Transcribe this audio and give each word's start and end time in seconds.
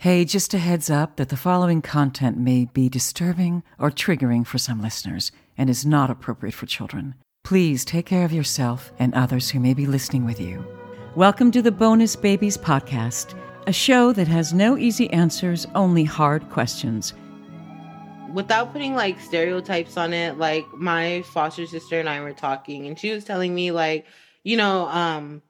Hey, 0.00 0.24
just 0.24 0.54
a 0.54 0.58
heads 0.58 0.88
up 0.88 1.16
that 1.16 1.28
the 1.28 1.36
following 1.36 1.82
content 1.82 2.38
may 2.38 2.64
be 2.64 2.88
disturbing 2.88 3.62
or 3.78 3.90
triggering 3.90 4.46
for 4.46 4.56
some 4.56 4.80
listeners 4.80 5.30
and 5.58 5.68
is 5.68 5.84
not 5.84 6.08
appropriate 6.10 6.54
for 6.54 6.64
children. 6.64 7.16
Please 7.44 7.84
take 7.84 8.06
care 8.06 8.24
of 8.24 8.32
yourself 8.32 8.92
and 8.98 9.12
others 9.12 9.50
who 9.50 9.60
may 9.60 9.74
be 9.74 9.84
listening 9.84 10.24
with 10.24 10.40
you. 10.40 10.64
Welcome 11.16 11.50
to 11.50 11.60
the 11.60 11.70
Bonus 11.70 12.16
Babies 12.16 12.56
Podcast, 12.56 13.38
a 13.66 13.74
show 13.74 14.10
that 14.14 14.26
has 14.26 14.54
no 14.54 14.78
easy 14.78 15.10
answers, 15.10 15.66
only 15.74 16.04
hard 16.04 16.48
questions. 16.48 17.12
Without 18.32 18.72
putting 18.72 18.94
like 18.94 19.20
stereotypes 19.20 19.98
on 19.98 20.14
it, 20.14 20.38
like 20.38 20.64
my 20.72 21.20
foster 21.26 21.66
sister 21.66 22.00
and 22.00 22.08
I 22.08 22.22
were 22.22 22.32
talking, 22.32 22.86
and 22.86 22.98
she 22.98 23.10
was 23.12 23.24
telling 23.24 23.54
me, 23.54 23.70
like, 23.70 24.06
you 24.44 24.56
know, 24.56 24.88
um, 24.88 25.42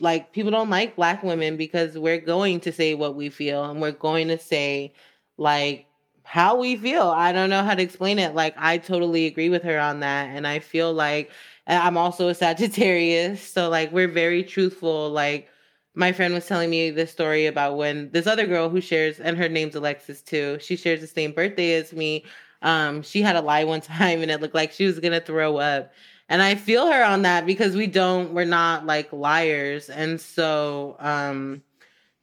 like 0.00 0.32
people 0.32 0.50
don't 0.50 0.70
like 0.70 0.96
black 0.96 1.22
women 1.22 1.56
because 1.56 1.98
we're 1.98 2.20
going 2.20 2.60
to 2.60 2.72
say 2.72 2.94
what 2.94 3.14
we 3.14 3.30
feel 3.30 3.64
and 3.64 3.80
we're 3.80 3.92
going 3.92 4.28
to 4.28 4.38
say 4.38 4.92
like 5.36 5.86
how 6.22 6.56
we 6.56 6.76
feel. 6.76 7.08
I 7.08 7.32
don't 7.32 7.50
know 7.50 7.62
how 7.62 7.74
to 7.74 7.82
explain 7.82 8.18
it. 8.18 8.34
Like 8.34 8.54
I 8.58 8.78
totally 8.78 9.26
agree 9.26 9.48
with 9.48 9.62
her 9.62 9.78
on 9.78 10.00
that 10.00 10.28
and 10.28 10.46
I 10.46 10.58
feel 10.58 10.92
like 10.92 11.30
I'm 11.66 11.96
also 11.96 12.28
a 12.28 12.34
Sagittarius, 12.34 13.42
so 13.42 13.68
like 13.68 13.92
we're 13.92 14.08
very 14.08 14.42
truthful 14.42 15.10
like 15.10 15.48
my 15.94 16.12
friend 16.12 16.32
was 16.32 16.46
telling 16.46 16.70
me 16.70 16.90
this 16.90 17.10
story 17.10 17.46
about 17.46 17.76
when 17.76 18.08
this 18.12 18.26
other 18.28 18.46
girl 18.46 18.68
who 18.68 18.80
shares 18.80 19.18
and 19.18 19.36
her 19.36 19.48
name's 19.48 19.74
Alexis 19.74 20.22
too. 20.22 20.56
She 20.60 20.76
shares 20.76 21.00
the 21.00 21.08
same 21.08 21.32
birthday 21.32 21.74
as 21.74 21.92
me. 21.92 22.24
Um, 22.62 23.02
she 23.02 23.20
had 23.20 23.34
a 23.34 23.42
lie 23.42 23.64
one 23.64 23.80
time 23.82 24.22
and 24.22 24.30
it 24.30 24.40
looked 24.40 24.54
like 24.54 24.70
she 24.72 24.86
was 24.86 25.00
gonna 25.00 25.20
throw 25.20 25.56
up. 25.56 25.92
And 26.28 26.42
I 26.42 26.54
feel 26.56 26.90
her 26.90 27.04
on 27.04 27.22
that 27.22 27.46
because 27.46 27.74
we 27.74 27.86
don't, 27.86 28.34
we're 28.34 28.44
not 28.44 28.86
like 28.86 29.12
liars. 29.12 29.88
And 29.88 30.20
so, 30.20 30.96
um, 30.98 31.62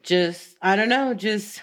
just, 0.04 0.58
I 0.62 0.76
don't 0.76 0.90
know, 0.90 1.14
just 1.14 1.62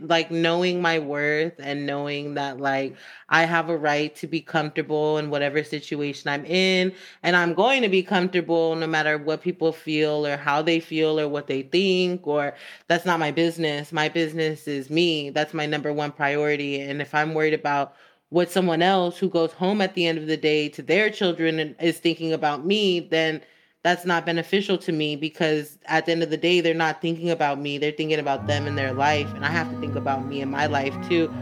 like 0.00 0.30
knowing 0.30 0.80
my 0.80 0.98
worth 0.98 1.54
and 1.58 1.86
knowing 1.86 2.34
that 2.34 2.58
like 2.58 2.96
I 3.28 3.44
have 3.44 3.68
a 3.68 3.76
right 3.76 4.14
to 4.16 4.26
be 4.26 4.40
comfortable 4.40 5.18
in 5.18 5.30
whatever 5.30 5.62
situation 5.62 6.30
I'm 6.30 6.44
in 6.46 6.94
and 7.22 7.36
I'm 7.36 7.54
going 7.54 7.82
to 7.82 7.88
be 7.88 8.02
comfortable 8.02 8.74
no 8.76 8.86
matter 8.86 9.18
what 9.18 9.42
people 9.42 9.72
feel 9.72 10.26
or 10.26 10.36
how 10.36 10.62
they 10.62 10.80
feel 10.80 11.20
or 11.20 11.28
what 11.28 11.46
they 11.46 11.62
think 11.62 12.26
or 12.26 12.54
that's 12.88 13.04
not 13.04 13.20
my 13.20 13.30
business. 13.30 13.92
My 13.92 14.08
business 14.08 14.66
is 14.66 14.90
me. 14.90 15.30
That's 15.30 15.54
my 15.54 15.66
number 15.66 15.92
one 15.92 16.12
priority 16.12 16.80
and 16.80 17.02
if 17.02 17.14
I'm 17.14 17.34
worried 17.34 17.54
about 17.54 17.94
what 18.34 18.50
someone 18.50 18.82
else 18.82 19.16
who 19.16 19.28
goes 19.28 19.52
home 19.52 19.80
at 19.80 19.94
the 19.94 20.08
end 20.08 20.18
of 20.18 20.26
the 20.26 20.36
day 20.36 20.68
to 20.68 20.82
their 20.82 21.08
children 21.08 21.60
and 21.60 21.76
is 21.80 21.98
thinking 21.98 22.32
about 22.32 22.66
me, 22.66 22.98
then 22.98 23.40
that's 23.84 24.04
not 24.04 24.26
beneficial 24.26 24.76
to 24.76 24.90
me 24.90 25.14
because 25.14 25.78
at 25.86 26.06
the 26.06 26.10
end 26.10 26.20
of 26.20 26.30
the 26.30 26.36
day, 26.36 26.60
they're 26.60 26.74
not 26.74 27.00
thinking 27.00 27.30
about 27.30 27.60
me. 27.60 27.78
They're 27.78 27.92
thinking 27.92 28.18
about 28.18 28.48
them 28.48 28.66
and 28.66 28.76
their 28.76 28.92
life. 28.92 29.32
And 29.34 29.44
I 29.44 29.50
have 29.50 29.70
to 29.70 29.78
think 29.78 29.94
about 29.94 30.26
me 30.26 30.40
and 30.40 30.50
my 30.50 30.66
life 30.66 30.96
too. 31.08 31.32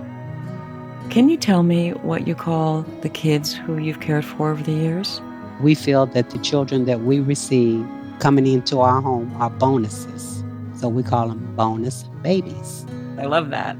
Can 1.08 1.30
you 1.30 1.38
tell 1.38 1.62
me 1.62 1.92
what 1.92 2.28
you 2.28 2.34
call 2.34 2.82
the 3.00 3.08
kids 3.08 3.54
who 3.54 3.78
you've 3.78 4.00
cared 4.00 4.26
for 4.26 4.50
over 4.50 4.62
the 4.62 4.72
years? 4.72 5.18
We 5.62 5.74
feel 5.74 6.04
that 6.04 6.28
the 6.28 6.38
children 6.40 6.84
that 6.84 7.00
we 7.00 7.20
receive 7.20 7.86
coming 8.18 8.46
into 8.46 8.80
our 8.80 9.00
home 9.00 9.34
are 9.40 9.48
bonuses. 9.48 10.44
So 10.76 10.90
we 10.90 11.02
call 11.02 11.28
them 11.28 11.56
bonus 11.56 12.02
babies. 12.22 12.84
I 13.18 13.24
love 13.24 13.48
that. 13.48 13.78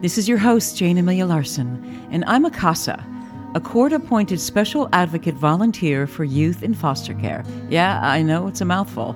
This 0.00 0.16
is 0.16 0.26
your 0.26 0.38
host, 0.38 0.78
Jayne 0.78 0.96
Amelia 0.96 1.26
Larson, 1.26 2.08
and 2.10 2.24
I'm 2.24 2.46
a 2.46 2.50
CASA, 2.50 3.04
a 3.54 3.60
court 3.60 3.92
appointed 3.92 4.40
special 4.40 4.88
advocate 4.94 5.34
volunteer 5.34 6.06
for 6.06 6.24
youth 6.24 6.62
in 6.62 6.72
foster 6.72 7.12
care. 7.12 7.44
Yeah, 7.68 8.00
I 8.02 8.22
know 8.22 8.46
it's 8.46 8.62
a 8.62 8.64
mouthful. 8.64 9.14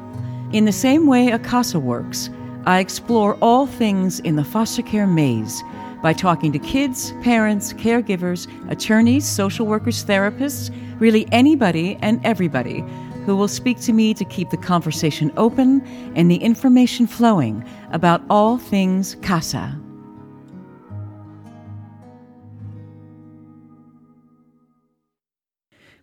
In 0.52 0.66
the 0.66 0.72
same 0.72 1.06
way 1.06 1.28
a 1.28 1.38
CASA 1.38 1.80
works, 1.80 2.28
I 2.66 2.80
explore 2.80 3.38
all 3.40 3.66
things 3.66 4.20
in 4.20 4.36
the 4.36 4.44
foster 4.44 4.82
care 4.82 5.06
maze 5.06 5.62
by 6.02 6.12
talking 6.12 6.52
to 6.52 6.58
kids, 6.58 7.12
parents, 7.22 7.72
caregivers, 7.72 8.46
attorneys, 8.70 9.24
social 9.24 9.66
workers, 9.66 10.04
therapists, 10.04 10.70
really 11.00 11.26
anybody 11.32 11.96
and 12.02 12.20
everybody 12.26 12.84
who 13.24 13.36
will 13.36 13.48
speak 13.48 13.80
to 13.80 13.94
me 13.94 14.12
to 14.12 14.24
keep 14.26 14.50
the 14.50 14.58
conversation 14.58 15.32
open 15.38 15.80
and 16.14 16.30
the 16.30 16.36
information 16.36 17.06
flowing 17.06 17.66
about 17.90 18.20
all 18.28 18.58
things 18.58 19.16
CASA. 19.22 19.80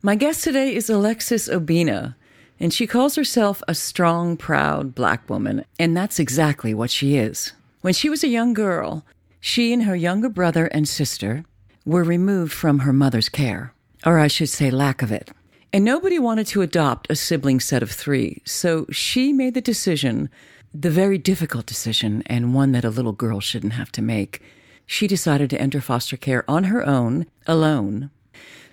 My 0.04 0.16
guest 0.16 0.44
today 0.44 0.74
is 0.74 0.90
Alexis 0.90 1.48
Obinna, 1.48 2.16
and 2.60 2.74
she 2.74 2.88
calls 2.88 3.16
herself 3.16 3.62
a 3.68 3.76
strong, 3.76 4.36
proud 4.36 4.96
black 4.96 5.30
woman, 5.30 5.64
and 5.78 5.96
that's 5.96 6.18
exactly 6.18 6.74
what 6.74 6.90
she 6.90 7.18
is. 7.18 7.54
When 7.82 7.94
she 7.94 8.10
was 8.10 8.24
a 8.24 8.28
young 8.28 8.56
girl, 8.56 9.06
she 9.40 9.72
and 9.72 9.84
her 9.84 9.96
younger 9.96 10.30
brother 10.30 10.66
and 10.66 10.90
sister 10.90 11.46
were 11.86 12.04
removed 12.04 12.52
from 12.52 12.80
her 12.80 12.92
mother's 12.92 13.30
care, 13.30 13.76
or 14.04 14.18
I 14.18 14.26
should 14.26 14.50
say, 14.50 14.72
lack 14.72 15.04
of 15.04 15.12
it. 15.12 15.30
And 15.72 15.86
nobody 15.86 16.18
wanted 16.18 16.48
to 16.48 16.64
adopt 16.64 17.12
a 17.12 17.16
sibling 17.16 17.60
set 17.60 17.84
of 17.84 17.92
three, 17.92 18.42
so 18.44 18.88
she 18.90 19.32
made 19.32 19.54
the 19.54 19.62
decision, 19.62 20.32
the 20.74 20.90
very 20.90 21.20
difficult 21.20 21.68
decision, 21.68 22.24
and 22.26 22.56
one 22.56 22.72
that 22.72 22.84
a 22.84 22.90
little 22.90 23.14
girl 23.14 23.40
shouldn't 23.40 23.74
have 23.74 23.92
to 23.92 24.02
make. 24.02 24.42
She 24.88 25.06
decided 25.06 25.52
to 25.52 25.62
enter 25.62 25.80
foster 25.80 26.18
care 26.18 26.44
on 26.50 26.64
her 26.64 26.84
own, 26.84 27.28
alone, 27.46 28.10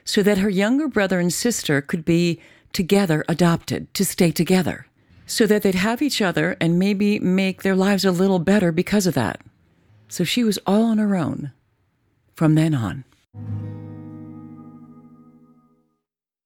so 0.09 0.23
that 0.23 0.39
her 0.39 0.49
younger 0.49 0.89
brother 0.89 1.21
and 1.21 1.31
sister 1.31 1.83
could 1.83 2.03
be 2.03 2.41
together 2.73 3.27
adopted 3.29 3.93
to 3.93 4.07
stay 4.07 4.31
together, 4.31 4.87
so 5.27 5.45
that 5.45 5.61
they'd 5.61 5.75
have 5.75 6.01
each 6.01 6.23
other 6.23 6.57
and 6.63 6.79
maybe 6.79 7.19
make 7.19 7.63
their 7.63 7.77
lives 7.77 8.07
a 8.07 8.11
little 8.11 8.39
better 8.39 8.73
because 8.73 9.07
of 9.07 9.13
that. 9.13 9.43
So 10.09 10.25
she 10.25 10.43
was 10.43 10.59
all 10.67 10.85
on 10.85 10.97
her 10.97 11.15
own 11.15 11.53
from 12.35 12.55
then 12.55 12.75
on. 12.75 13.05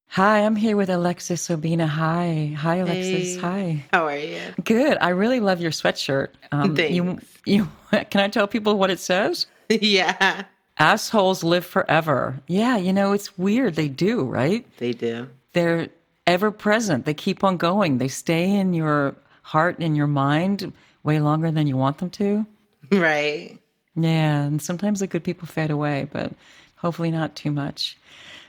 Hi, 0.08 0.40
I'm 0.40 0.56
here 0.56 0.76
with 0.76 0.90
Alexis 0.90 1.46
Obinna. 1.46 1.86
Hi. 1.86 2.56
Hi, 2.58 2.76
Alexis. 2.78 3.36
Hey, 3.36 3.40
Hi. 3.40 3.84
How 3.92 4.08
are 4.08 4.18
you? 4.18 4.40
Good. 4.64 4.98
I 5.00 5.10
really 5.10 5.38
love 5.38 5.60
your 5.60 5.70
sweatshirt. 5.70 6.30
Um, 6.50 6.76
You, 6.76 7.20
you, 7.46 7.68
can 8.10 8.20
I 8.22 8.26
tell 8.26 8.48
people 8.48 8.76
what 8.76 8.90
it 8.90 8.98
says? 8.98 9.46
yeah, 9.68 10.46
Assholes 10.82 11.44
live 11.44 11.64
forever. 11.64 12.40
Yeah, 12.48 12.76
you 12.76 12.92
know, 12.92 13.12
it's 13.12 13.38
weird. 13.38 13.76
They 13.76 13.86
do, 13.86 14.24
right? 14.24 14.66
they 14.78 14.92
do. 14.92 15.28
They're 15.52 15.90
ever 16.26 16.50
present. 16.50 17.04
They 17.04 17.14
keep 17.14 17.44
on 17.44 17.56
going. 17.56 17.98
They 17.98 18.08
stay 18.08 18.50
in 18.50 18.74
your 18.74 19.14
heart 19.42 19.78
and 19.78 19.96
your 19.96 20.08
mind 20.08 20.72
way 21.04 21.20
longer 21.20 21.52
than 21.52 21.68
you 21.68 21.76
want 21.76 21.98
them 21.98 22.10
to. 22.10 22.46
Right. 22.90 23.58
Yeah, 23.94 24.42
and 24.42 24.60
sometimes 24.60 25.00
the 25.00 25.06
good 25.06 25.24
people 25.24 25.46
fade 25.46 25.70
away, 25.70 26.08
but 26.12 26.32
hopefully 26.76 27.10
not 27.10 27.36
too 27.36 27.50
much. 27.50 27.96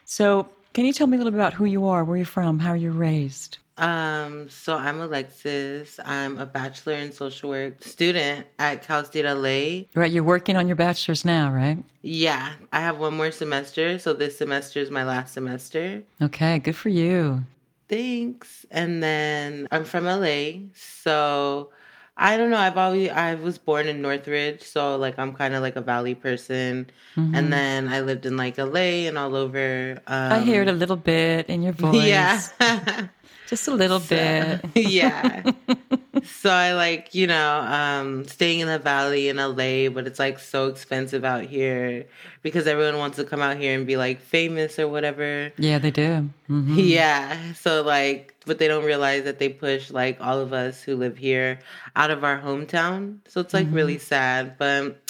So, 0.04 0.50
can 0.74 0.86
you 0.86 0.92
tell 0.92 1.08
me 1.08 1.16
a 1.16 1.20
little 1.20 1.32
bit 1.32 1.38
about 1.38 1.54
who 1.54 1.64
you 1.64 1.86
are, 1.86 2.04
where 2.04 2.18
you're 2.18 2.26
from, 2.26 2.60
how 2.60 2.74
you're 2.74 2.92
raised? 2.92 3.60
Um, 3.78 4.50
so 4.50 4.78
I'm 4.78 5.02
Alexis. 5.02 6.00
I'm 6.06 6.38
a 6.38 6.46
bachelor 6.46 6.94
in 6.94 7.12
social 7.12 7.50
work 7.50 7.84
student 7.84 8.46
at 8.60 8.84
Cal 8.84 9.04
State 9.04 9.26
LA. 9.26 9.86
Right, 10.00 10.12
you're 10.12 10.24
working 10.24 10.56
on 10.56 10.68
your 10.68 10.76
bachelor's 10.76 11.26
now, 11.26 11.52
right? 11.52 11.78
Yeah, 12.02 12.54
I 12.72 12.82
have 12.82 13.00
one 13.00 13.16
more 13.18 13.32
semester, 13.32 13.98
so 13.98 14.14
this 14.14 14.38
semester 14.38 14.80
is 14.80 14.92
my 14.92 15.04
last 15.04 15.34
semester. 15.34 16.04
Okay, 16.22 16.60
good 16.60 16.76
for 16.76 16.90
you. 16.90 17.44
Thanks. 17.90 18.66
And 18.70 19.02
then 19.02 19.68
I'm 19.72 19.86
from 19.86 20.06
LA, 20.06 20.68
so 20.76 21.70
I 22.16 22.38
don't 22.38 22.52
know. 22.52 22.58
I've 22.58 22.78
always 22.78 23.10
I 23.10 23.36
was 23.36 23.58
born 23.58 23.88
in 23.88 24.02
Northridge, 24.02 24.62
so 24.62 24.98
like 24.98 25.18
I'm 25.18 25.34
kind 25.34 25.56
of 25.56 25.62
like 25.62 25.76
a 25.76 25.82
valley 25.82 26.14
person. 26.16 26.90
And 27.16 27.54
then 27.54 27.90
I 27.90 28.02
lived 28.02 28.26
in 28.26 28.38
like 28.38 28.58
LA 28.58 29.06
and 29.08 29.18
all 29.20 29.36
over. 29.36 30.00
Um, 30.08 30.32
I 30.32 30.40
hear 30.42 30.64
it 30.64 30.68
a 30.68 30.74
little 30.74 30.96
bit 30.96 31.48
in 31.48 31.62
your 31.62 31.74
voice. 31.74 32.04
Yeah. 32.06 32.42
Just 33.48 33.68
a 33.68 33.72
little 33.72 34.00
bit. 34.00 34.62
yeah. 34.76 35.44
so 36.24 36.50
I 36.50 36.74
like, 36.74 37.14
you 37.14 37.28
know, 37.28 37.60
um, 37.60 38.26
staying 38.26 38.60
in 38.62 38.68
the 38.68 38.80
valley 38.80 39.30
in 39.30 39.38
LA, 39.38 39.90
but 39.90 40.08
it's 40.08 40.20
like 40.20 40.40
so 40.40 40.68
expensive 40.68 41.24
out 41.26 41.44
here 41.44 42.06
because 42.42 42.68
everyone 42.68 42.98
wants 42.98 43.18
to 43.18 43.24
come 43.24 43.42
out 43.42 43.58
here 43.58 43.78
and 43.78 43.86
be 43.86 43.98
like 43.98 44.22
famous 44.22 44.80
or 44.80 44.88
whatever. 44.88 45.52
Yeah, 45.58 45.80
they 45.80 45.92
do. 45.92 46.30
hmm 46.48 46.76
Yeah. 46.78 47.54
So 47.54 47.82
like, 47.84 48.36
but 48.46 48.60
they 48.60 48.68
don't 48.68 48.86
realize 48.86 49.24
that 49.24 49.40
they 49.40 49.50
push 49.50 49.92
like 49.92 50.20
all 50.20 50.40
of 50.40 50.54
us 50.54 50.82
who 50.82 50.96
live 50.96 51.18
here 51.18 51.60
out 51.96 52.12
of 52.12 52.24
our 52.24 52.40
hometown. 52.40 53.20
So 53.28 53.42
it's 53.42 53.54
like 53.54 53.68
really 53.72 53.98
sad, 53.98 54.58
but 54.58 55.02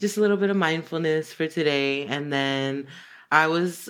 just 0.00 0.16
a 0.16 0.20
little 0.20 0.36
bit 0.36 0.50
of 0.50 0.56
mindfulness 0.56 1.32
for 1.32 1.46
today. 1.46 2.06
And 2.06 2.32
then 2.32 2.86
I 3.30 3.46
was 3.46 3.88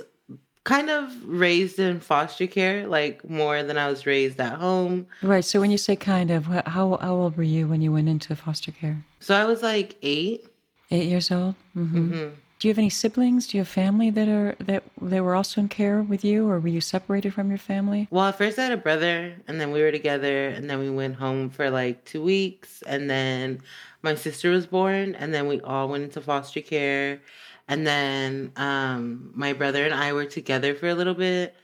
kind 0.64 0.90
of 0.90 1.12
raised 1.24 1.78
in 1.78 2.00
foster 2.00 2.46
care, 2.46 2.86
like 2.86 3.28
more 3.28 3.62
than 3.62 3.78
I 3.78 3.88
was 3.88 4.06
raised 4.06 4.40
at 4.40 4.58
home. 4.58 5.06
Right. 5.22 5.44
So 5.44 5.60
when 5.60 5.70
you 5.70 5.78
say 5.78 5.96
kind 5.96 6.30
of, 6.30 6.46
how 6.46 6.98
how 7.00 7.14
old 7.14 7.36
were 7.36 7.42
you 7.42 7.66
when 7.66 7.80
you 7.80 7.92
went 7.92 8.08
into 8.08 8.36
foster 8.36 8.72
care? 8.72 9.04
So 9.20 9.34
I 9.34 9.44
was 9.44 9.62
like 9.62 9.96
eight. 10.02 10.46
Eight 10.90 11.08
years 11.08 11.30
old. 11.30 11.54
hmm 11.74 11.86
hmm 11.86 12.28
Do 12.58 12.68
you 12.68 12.72
have 12.74 12.78
any 12.78 12.90
siblings? 12.90 13.46
Do 13.46 13.56
you 13.56 13.62
have 13.62 13.68
family 13.68 14.10
that 14.10 14.28
are 14.28 14.54
that 14.60 14.82
they 15.00 15.20
were 15.20 15.34
also 15.34 15.60
in 15.62 15.68
care 15.68 16.02
with 16.02 16.24
you, 16.24 16.48
or 16.50 16.60
were 16.60 16.68
you 16.68 16.80
separated 16.80 17.32
from 17.32 17.48
your 17.48 17.58
family? 17.58 18.06
Well, 18.10 18.26
at 18.26 18.36
first 18.36 18.58
I 18.58 18.64
had 18.64 18.72
a 18.72 18.76
brother, 18.76 19.32
and 19.48 19.58
then 19.60 19.70
we 19.72 19.80
were 19.80 19.92
together, 19.92 20.48
and 20.48 20.68
then 20.68 20.78
we 20.78 20.90
went 20.90 21.16
home 21.16 21.48
for 21.48 21.70
like 21.70 22.04
two 22.04 22.22
weeks, 22.22 22.82
and 22.86 23.08
then 23.08 23.60
my 24.02 24.14
sister 24.14 24.50
was 24.50 24.66
born, 24.66 25.14
and 25.14 25.32
then 25.32 25.46
we 25.48 25.60
all 25.62 25.88
went 25.88 26.04
into 26.04 26.20
foster 26.20 26.60
care, 26.60 27.20
and 27.70 27.86
then 27.86 28.52
um, 28.56 29.32
my 29.34 29.54
brother 29.54 29.86
and 29.86 29.94
I 29.94 30.12
were 30.12 30.26
together 30.26 30.74
for 30.74 30.88
a 30.90 30.94
little 30.96 31.14
bit, 31.14 31.56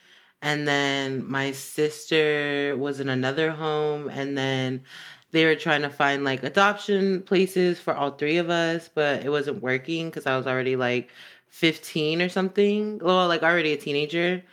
and 0.43 0.67
then 0.69 1.29
my 1.29 1.53
sister 1.53 2.77
was 2.79 3.01
in 3.01 3.09
another 3.11 3.51
home, 3.53 4.09
and 4.11 4.39
then 4.39 4.85
they 5.33 5.45
were 5.45 5.57
trying 5.57 5.83
to 5.83 5.91
find 5.91 6.25
like 6.25 6.43
adoption 6.45 7.23
places 7.23 7.81
for 7.81 7.95
all 7.95 8.13
three 8.13 8.39
of 8.39 8.51
us, 8.51 8.89
but 8.95 9.25
it 9.25 9.31
wasn't 9.31 9.63
working 9.63 10.07
because 10.09 10.27
I 10.27 10.37
was 10.37 10.47
already 10.47 10.77
like 10.77 11.11
15 11.49 12.23
or 12.23 12.29
something. 12.29 12.99
Well, 13.01 13.29
like 13.29 13.43
already 13.43 13.73
a 13.73 13.77
teenager. 13.77 14.45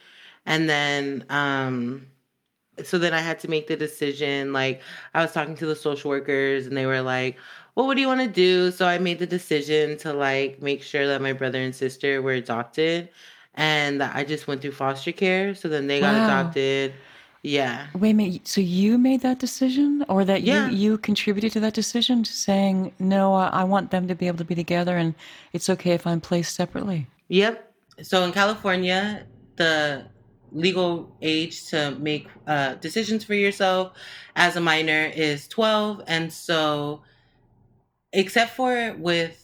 And 0.46 0.70
then, 0.70 1.26
um, 1.30 2.08
so 2.84 2.98
then 2.98 3.14
I 3.14 3.20
had 3.20 3.40
to 3.42 3.50
make 3.50 3.68
the 3.68 3.76
decision. 3.78 4.54
Like, 4.54 4.82
I 5.14 5.22
was 5.22 5.32
talking 5.34 5.56
to 5.58 5.66
the 5.66 5.76
social 5.76 6.10
workers, 6.10 6.68
and 6.68 6.76
they 6.76 6.86
were 6.86 7.02
like, 7.02 7.38
well, 7.76 7.88
what 7.88 7.96
do 7.96 8.02
you 8.02 8.08
want 8.08 8.22
to 8.22 8.28
do? 8.28 8.72
So 8.72 8.86
I 8.86 8.98
made 9.00 9.20
the 9.20 9.26
decision 9.26 9.98
to 10.00 10.14
like 10.14 10.62
make 10.62 10.84
sure 10.84 11.08
that 11.08 11.22
my 11.22 11.34
brother 11.34 11.60
and 11.60 11.74
sister 11.74 12.22
were 12.22 12.34
adopted. 12.34 13.10
And 13.56 14.02
that 14.02 14.16
I 14.16 14.24
just 14.24 14.48
went 14.48 14.62
through 14.62 14.72
foster 14.72 15.12
care. 15.12 15.54
So 15.54 15.68
then 15.68 15.86
they 15.86 16.00
got 16.00 16.16
adopted. 16.16 16.94
Yeah. 17.44 17.88
Wait 17.94 18.12
a 18.12 18.14
minute. 18.14 18.48
So 18.48 18.62
you 18.62 18.98
made 18.98 19.22
that 19.22 19.38
decision, 19.38 20.04
or 20.08 20.24
that 20.26 20.44
Yeah. 20.44 20.70
you 20.70 20.76
you 20.76 20.98
contributed 20.98 21.52
to 21.54 21.60
that 21.60 21.74
decision, 21.74 22.24
saying 22.26 22.94
no, 23.00 23.34
I, 23.34 23.48
I 23.48 23.64
want 23.66 23.92
them 23.92 24.08
to 24.08 24.16
be 24.16 24.28
able 24.28 24.38
to 24.38 24.46
be 24.46 24.56
together, 24.56 24.98
and 24.98 25.14
it's 25.52 25.70
okay 25.70 25.92
if 25.92 26.08
I'm 26.08 26.22
placed 26.22 26.56
separately. 26.56 27.06
Yep. 27.28 27.74
So 28.02 28.24
in 28.24 28.32
California, 28.32 29.26
the 29.58 30.06
legal 30.54 31.16
age 31.22 31.66
to 31.68 31.92
make 32.00 32.28
uh, 32.48 32.76
decisions 32.76 33.24
for 33.24 33.34
yourself 33.34 33.92
as 34.36 34.56
a 34.56 34.62
minor 34.62 35.12
is 35.14 35.48
12. 35.48 36.04
And 36.08 36.32
so, 36.32 37.02
except 38.14 38.56
for 38.56 38.96
with 38.98 39.40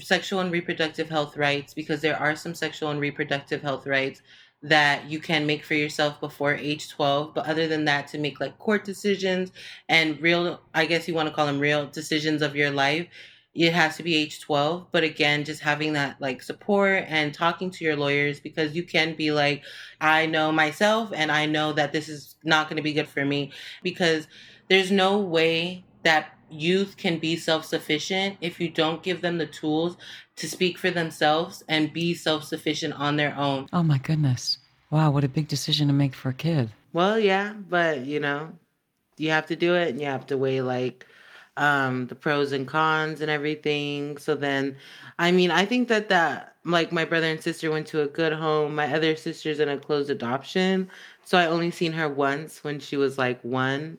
sexual 0.00 0.40
and 0.40 0.50
reproductive 0.50 1.08
health 1.08 1.36
rights, 1.36 1.74
because 1.74 2.00
there 2.00 2.18
are 2.18 2.34
some 2.34 2.54
sexual 2.54 2.90
and 2.90 3.00
reproductive 3.00 3.62
health 3.62 3.86
rights 3.86 4.22
that 4.62 5.10
you 5.10 5.20
can 5.20 5.46
make 5.46 5.62
for 5.62 5.74
yourself 5.74 6.18
before 6.20 6.54
age 6.54 6.88
12. 6.88 7.34
But 7.34 7.46
other 7.46 7.68
than 7.68 7.84
that, 7.84 8.08
to 8.08 8.18
make 8.18 8.40
like 8.40 8.58
court 8.58 8.84
decisions 8.84 9.52
and 9.88 10.20
real, 10.22 10.62
I 10.72 10.86
guess 10.86 11.06
you 11.06 11.14
want 11.14 11.28
to 11.28 11.34
call 11.34 11.46
them 11.46 11.60
real 11.60 11.86
decisions 11.86 12.40
of 12.40 12.56
your 12.56 12.70
life, 12.70 13.06
it 13.54 13.72
has 13.72 13.96
to 13.96 14.02
be 14.02 14.16
age 14.16 14.40
12 14.40 14.88
but 14.90 15.04
again 15.04 15.44
just 15.44 15.60
having 15.60 15.92
that 15.92 16.16
like 16.20 16.42
support 16.42 17.04
and 17.06 17.32
talking 17.32 17.70
to 17.70 17.84
your 17.84 17.96
lawyers 17.96 18.40
because 18.40 18.74
you 18.74 18.82
can 18.82 19.14
be 19.14 19.30
like 19.30 19.62
i 20.00 20.26
know 20.26 20.50
myself 20.50 21.12
and 21.14 21.30
i 21.30 21.46
know 21.46 21.72
that 21.72 21.92
this 21.92 22.08
is 22.08 22.34
not 22.44 22.68
going 22.68 22.76
to 22.76 22.82
be 22.82 22.92
good 22.92 23.08
for 23.08 23.24
me 23.24 23.52
because 23.82 24.26
there's 24.68 24.90
no 24.90 25.18
way 25.18 25.84
that 26.02 26.33
youth 26.50 26.96
can 26.96 27.18
be 27.18 27.36
self-sufficient 27.36 28.36
if 28.40 28.60
you 28.60 28.68
don't 28.68 29.02
give 29.02 29.20
them 29.20 29.38
the 29.38 29.46
tools 29.46 29.96
to 30.36 30.48
speak 30.48 30.78
for 30.78 30.90
themselves 30.90 31.62
and 31.68 31.92
be 31.92 32.14
self-sufficient 32.14 32.94
on 32.94 33.16
their 33.16 33.34
own. 33.36 33.66
Oh 33.72 33.82
my 33.82 33.98
goodness! 33.98 34.58
Wow, 34.90 35.10
what 35.10 35.24
a 35.24 35.28
big 35.28 35.48
decision 35.48 35.88
to 35.88 35.92
make 35.94 36.14
for 36.14 36.28
a 36.30 36.34
kid. 36.34 36.70
well 36.92 37.18
yeah 37.18 37.52
but 37.68 38.06
you 38.06 38.20
know 38.20 38.52
you 39.16 39.30
have 39.30 39.46
to 39.46 39.56
do 39.56 39.74
it 39.74 39.88
and 39.88 40.00
you 40.00 40.06
have 40.06 40.26
to 40.26 40.36
weigh 40.36 40.60
like 40.60 41.06
um 41.56 42.06
the 42.08 42.14
pros 42.14 42.52
and 42.52 42.66
cons 42.66 43.20
and 43.20 43.30
everything. 43.30 44.16
So 44.18 44.34
then 44.34 44.76
i 45.18 45.30
mean 45.30 45.50
i 45.50 45.64
think 45.64 45.88
that 45.88 46.08
that 46.08 46.56
like 46.64 46.90
my 46.92 47.04
brother 47.04 47.26
and 47.28 47.40
sister 47.42 47.70
went 47.70 47.86
to 47.88 48.02
a 48.02 48.06
good 48.06 48.32
home. 48.32 48.74
My 48.74 48.92
other 48.92 49.14
sister's 49.16 49.60
in 49.60 49.68
a 49.68 49.78
closed 49.78 50.10
adoption. 50.10 50.88
So 51.24 51.38
i 51.38 51.46
only 51.46 51.70
seen 51.70 51.92
her 51.92 52.08
once 52.08 52.62
when 52.64 52.78
she 52.80 52.96
was 52.96 53.18
like 53.18 53.40
one 53.42 53.98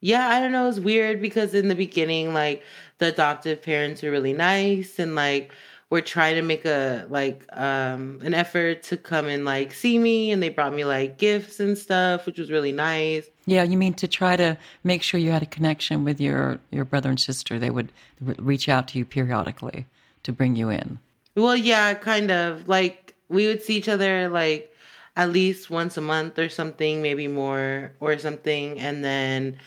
yeah 0.00 0.28
i 0.28 0.40
don't 0.40 0.52
know 0.52 0.68
it's 0.68 0.78
weird 0.78 1.20
because 1.20 1.54
in 1.54 1.68
the 1.68 1.74
beginning 1.74 2.34
like 2.34 2.62
the 2.98 3.06
adoptive 3.06 3.62
parents 3.62 4.02
were 4.02 4.10
really 4.10 4.32
nice 4.32 4.98
and 4.98 5.14
like 5.14 5.52
we're 5.90 6.00
trying 6.00 6.36
to 6.36 6.42
make 6.42 6.64
a 6.64 7.06
like 7.10 7.44
um 7.52 8.20
an 8.22 8.32
effort 8.32 8.82
to 8.82 8.96
come 8.96 9.26
and 9.26 9.44
like 9.44 9.72
see 9.72 9.98
me 9.98 10.30
and 10.30 10.42
they 10.42 10.48
brought 10.48 10.72
me 10.72 10.84
like 10.84 11.18
gifts 11.18 11.58
and 11.60 11.76
stuff 11.76 12.26
which 12.26 12.38
was 12.38 12.50
really 12.50 12.72
nice 12.72 13.28
Yeah, 13.46 13.64
you 13.64 13.76
mean 13.76 13.94
to 13.94 14.06
try 14.06 14.36
to 14.36 14.56
make 14.84 15.02
sure 15.02 15.18
you 15.18 15.32
had 15.32 15.42
a 15.42 15.46
connection 15.46 16.04
with 16.04 16.20
your 16.20 16.60
your 16.70 16.84
brother 16.84 17.10
and 17.10 17.18
sister. 17.18 17.58
They 17.58 17.70
would 17.70 17.90
re- 18.20 18.36
reach 18.38 18.68
out 18.68 18.86
to 18.88 18.98
you 18.98 19.04
periodically 19.04 19.86
to 20.22 20.32
bring 20.32 20.54
you 20.54 20.70
in. 20.70 21.00
Well, 21.34 21.56
yeah, 21.56 21.94
kind 21.94 22.30
of. 22.30 22.68
Like 22.68 23.16
we 23.28 23.48
would 23.48 23.62
see 23.62 23.76
each 23.76 23.88
other 23.88 24.28
like 24.28 24.72
at 25.16 25.32
least 25.32 25.70
once 25.70 25.96
a 25.96 26.00
month 26.00 26.38
or 26.38 26.48
something, 26.48 27.02
maybe 27.02 27.26
more 27.26 27.90
or 27.98 28.18
something. 28.18 28.78
And 28.78 29.04
then 29.04 29.58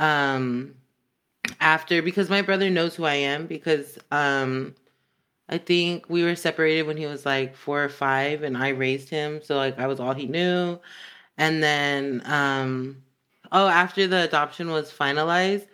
um 0.00 0.74
after 1.60 2.02
because 2.02 2.30
my 2.30 2.42
brother 2.42 2.70
knows 2.70 2.96
who 2.96 3.04
I 3.04 3.14
am 3.14 3.46
because 3.46 3.98
um 4.12 4.74
I 5.48 5.58
think 5.58 6.08
we 6.08 6.22
were 6.24 6.36
separated 6.36 6.84
when 6.84 6.96
he 6.96 7.06
was 7.06 7.26
like 7.26 7.56
4 7.56 7.84
or 7.84 7.88
5 7.88 8.42
and 8.44 8.56
I 8.56 8.68
raised 8.70 9.10
him, 9.10 9.42
so 9.42 9.56
like 9.56 9.78
I 9.78 9.86
was 9.88 10.00
all 10.00 10.14
he 10.14 10.26
knew. 10.26 10.78
And 11.38 11.62
then 11.62 12.22
um 12.26 13.02
oh, 13.52 13.68
after 13.68 14.06
the 14.06 14.24
adoption 14.24 14.70
was 14.70 14.92
finalized, 14.92 15.66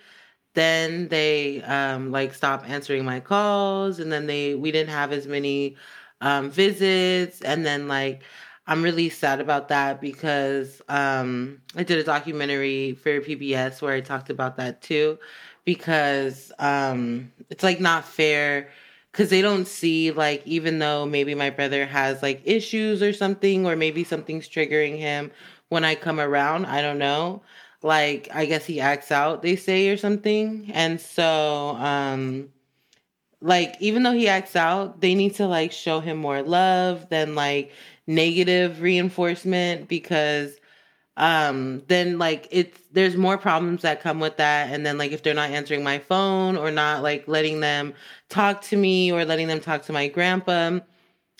then 0.54 1.08
they 1.08 1.62
um 1.64 2.10
like 2.12 2.34
stopped 2.34 2.68
answering 2.68 3.04
my 3.04 3.20
calls 3.20 3.98
and 4.00 4.12
then 4.12 4.26
they 4.26 4.54
we 4.54 4.72
didn't 4.72 4.90
have 4.90 5.12
as 5.12 5.26
many 5.26 5.76
um 6.20 6.50
visits 6.50 7.42
and 7.42 7.66
then 7.66 7.88
like 7.88 8.22
I'm 8.66 8.82
really 8.82 9.08
sad 9.08 9.40
about 9.40 9.68
that 9.68 10.00
because 10.00 10.82
um 10.88 11.60
I 11.76 11.82
did 11.84 11.98
a 11.98 12.04
documentary 12.04 12.94
for 12.94 13.20
PBS 13.20 13.80
where 13.82 13.94
I 13.94 14.00
talked 14.00 14.30
about 14.30 14.56
that 14.56 14.82
too 14.82 15.18
because 15.64 16.52
um 16.58 17.32
it's 17.50 17.62
like 17.62 17.80
not 17.80 18.04
fair 18.04 18.68
cuz 19.12 19.30
they 19.30 19.40
don't 19.42 19.66
see 19.68 20.10
like 20.10 20.42
even 20.46 20.78
though 20.80 21.06
maybe 21.06 21.34
my 21.34 21.50
brother 21.50 21.86
has 21.86 22.22
like 22.22 22.42
issues 22.44 23.02
or 23.02 23.12
something 23.12 23.66
or 23.66 23.76
maybe 23.76 24.04
something's 24.04 24.48
triggering 24.48 24.98
him 24.98 25.30
when 25.68 25.84
I 25.84 25.94
come 25.96 26.20
around, 26.20 26.66
I 26.66 26.82
don't 26.82 26.98
know 26.98 27.42
like 27.82 28.28
I 28.34 28.46
guess 28.46 28.64
he 28.66 28.80
acts 28.80 29.12
out, 29.12 29.42
they 29.42 29.54
say 29.56 29.88
or 29.90 29.96
something. 29.96 30.70
And 30.74 31.00
so 31.00 31.76
um 31.78 32.50
like 33.40 33.76
even 33.80 34.02
though 34.02 34.12
he 34.12 34.28
acts 34.28 34.56
out, 34.56 35.00
they 35.00 35.14
need 35.14 35.34
to 35.36 35.46
like 35.46 35.72
show 35.72 36.00
him 36.00 36.16
more 36.18 36.42
love 36.42 37.08
than 37.10 37.34
like 37.34 37.72
negative 38.06 38.80
reinforcement 38.80 39.88
because 39.88 40.56
um 41.16 41.82
then 41.88 42.18
like 42.18 42.46
it's 42.50 42.78
there's 42.92 43.16
more 43.16 43.38
problems 43.38 43.82
that 43.82 44.02
come 44.02 44.20
with 44.20 44.36
that. 44.38 44.70
And 44.70 44.84
then 44.86 44.98
like 44.98 45.12
if 45.12 45.22
they're 45.22 45.34
not 45.34 45.50
answering 45.50 45.82
my 45.82 45.98
phone 45.98 46.56
or 46.56 46.70
not 46.70 47.02
like 47.02 47.26
letting 47.28 47.60
them 47.60 47.94
talk 48.28 48.62
to 48.62 48.76
me 48.76 49.12
or 49.12 49.24
letting 49.24 49.48
them 49.48 49.60
talk 49.60 49.82
to 49.84 49.92
my 49.92 50.08
grandpa 50.08 50.80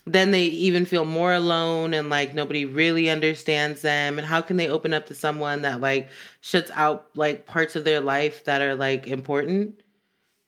then 0.07 0.31
they 0.31 0.45
even 0.45 0.87
feel 0.87 1.05
more 1.05 1.35
alone 1.35 1.93
and 1.93 2.09
like 2.09 2.33
nobody 2.33 2.65
really 2.65 3.11
understands 3.11 3.83
them. 3.83 4.19
And 4.19 4.27
how 4.27 4.41
can 4.41 4.57
they 4.57 4.69
open 4.69 4.95
up 4.95 5.07
to 5.07 5.15
someone 5.15 5.63
that 5.63 5.81
like 5.81 6.09
shuts 6.41 6.71
out 6.75 7.09
like 7.17 7.45
parts 7.47 7.75
of 7.75 7.85
their 7.85 8.01
life 8.01 8.45
that 8.45 8.63
are 8.63 8.75
like 8.77 9.07
important? 9.07 9.81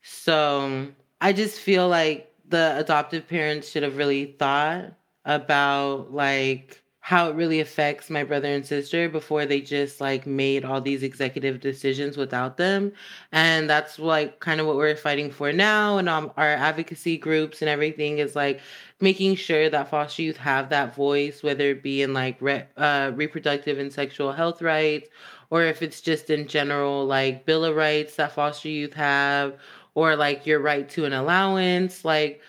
So 0.02 0.88
i 1.20 1.32
just 1.32 1.58
feel 1.60 1.88
like 1.88 2.32
the 2.48 2.78
adoptive 2.78 3.28
parents 3.28 3.68
should 3.68 3.82
have 3.82 3.96
really 3.96 4.36
thought 4.38 4.92
about 5.28 6.12
like 6.12 6.82
how 7.00 7.30
it 7.30 7.36
really 7.36 7.60
affects 7.60 8.10
my 8.10 8.24
brother 8.24 8.48
and 8.48 8.66
sister 8.66 9.08
before 9.08 9.46
they 9.46 9.60
just 9.62 10.00
like 10.00 10.26
made 10.26 10.64
all 10.64 10.80
these 10.80 11.02
executive 11.02 11.60
decisions 11.60 12.18
without 12.18 12.58
them. 12.58 12.92
And 13.32 13.70
that's 13.70 13.98
like 13.98 14.40
kind 14.40 14.60
of 14.60 14.66
what 14.66 14.76
we're 14.76 14.96
fighting 14.96 15.30
for 15.30 15.52
now. 15.52 15.98
And 15.98 16.08
um, 16.08 16.32
our 16.36 16.48
advocacy 16.48 17.16
groups 17.18 17.62
and 17.62 17.68
everything 17.70 18.18
is 18.18 18.36
like 18.36 18.60
making 19.00 19.36
sure 19.36 19.70
that 19.70 19.90
foster 19.90 20.22
youth 20.22 20.36
have 20.38 20.70
that 20.70 20.94
voice 20.94 21.42
whether 21.42 21.70
it 21.70 21.82
be 21.82 22.02
in 22.02 22.12
like 22.14 22.36
re- 22.40 22.66
uh, 22.76 23.12
reproductive 23.14 23.78
and 23.78 23.92
sexual 23.92 24.32
health 24.32 24.60
rights 24.60 25.08
or 25.50 25.62
if 25.64 25.82
it's 25.82 26.00
just 26.02 26.30
in 26.30 26.46
general 26.48 27.06
like 27.06 27.46
bill 27.46 27.64
of 27.64 27.76
rights 27.76 28.16
that 28.16 28.32
foster 28.32 28.68
youth 28.68 28.94
have 28.94 29.56
or 29.98 30.16
like 30.16 30.46
your 30.46 30.60
right 30.60 30.88
to 30.90 31.04
an 31.06 31.12
allowance. 31.12 32.04
Like 32.04 32.40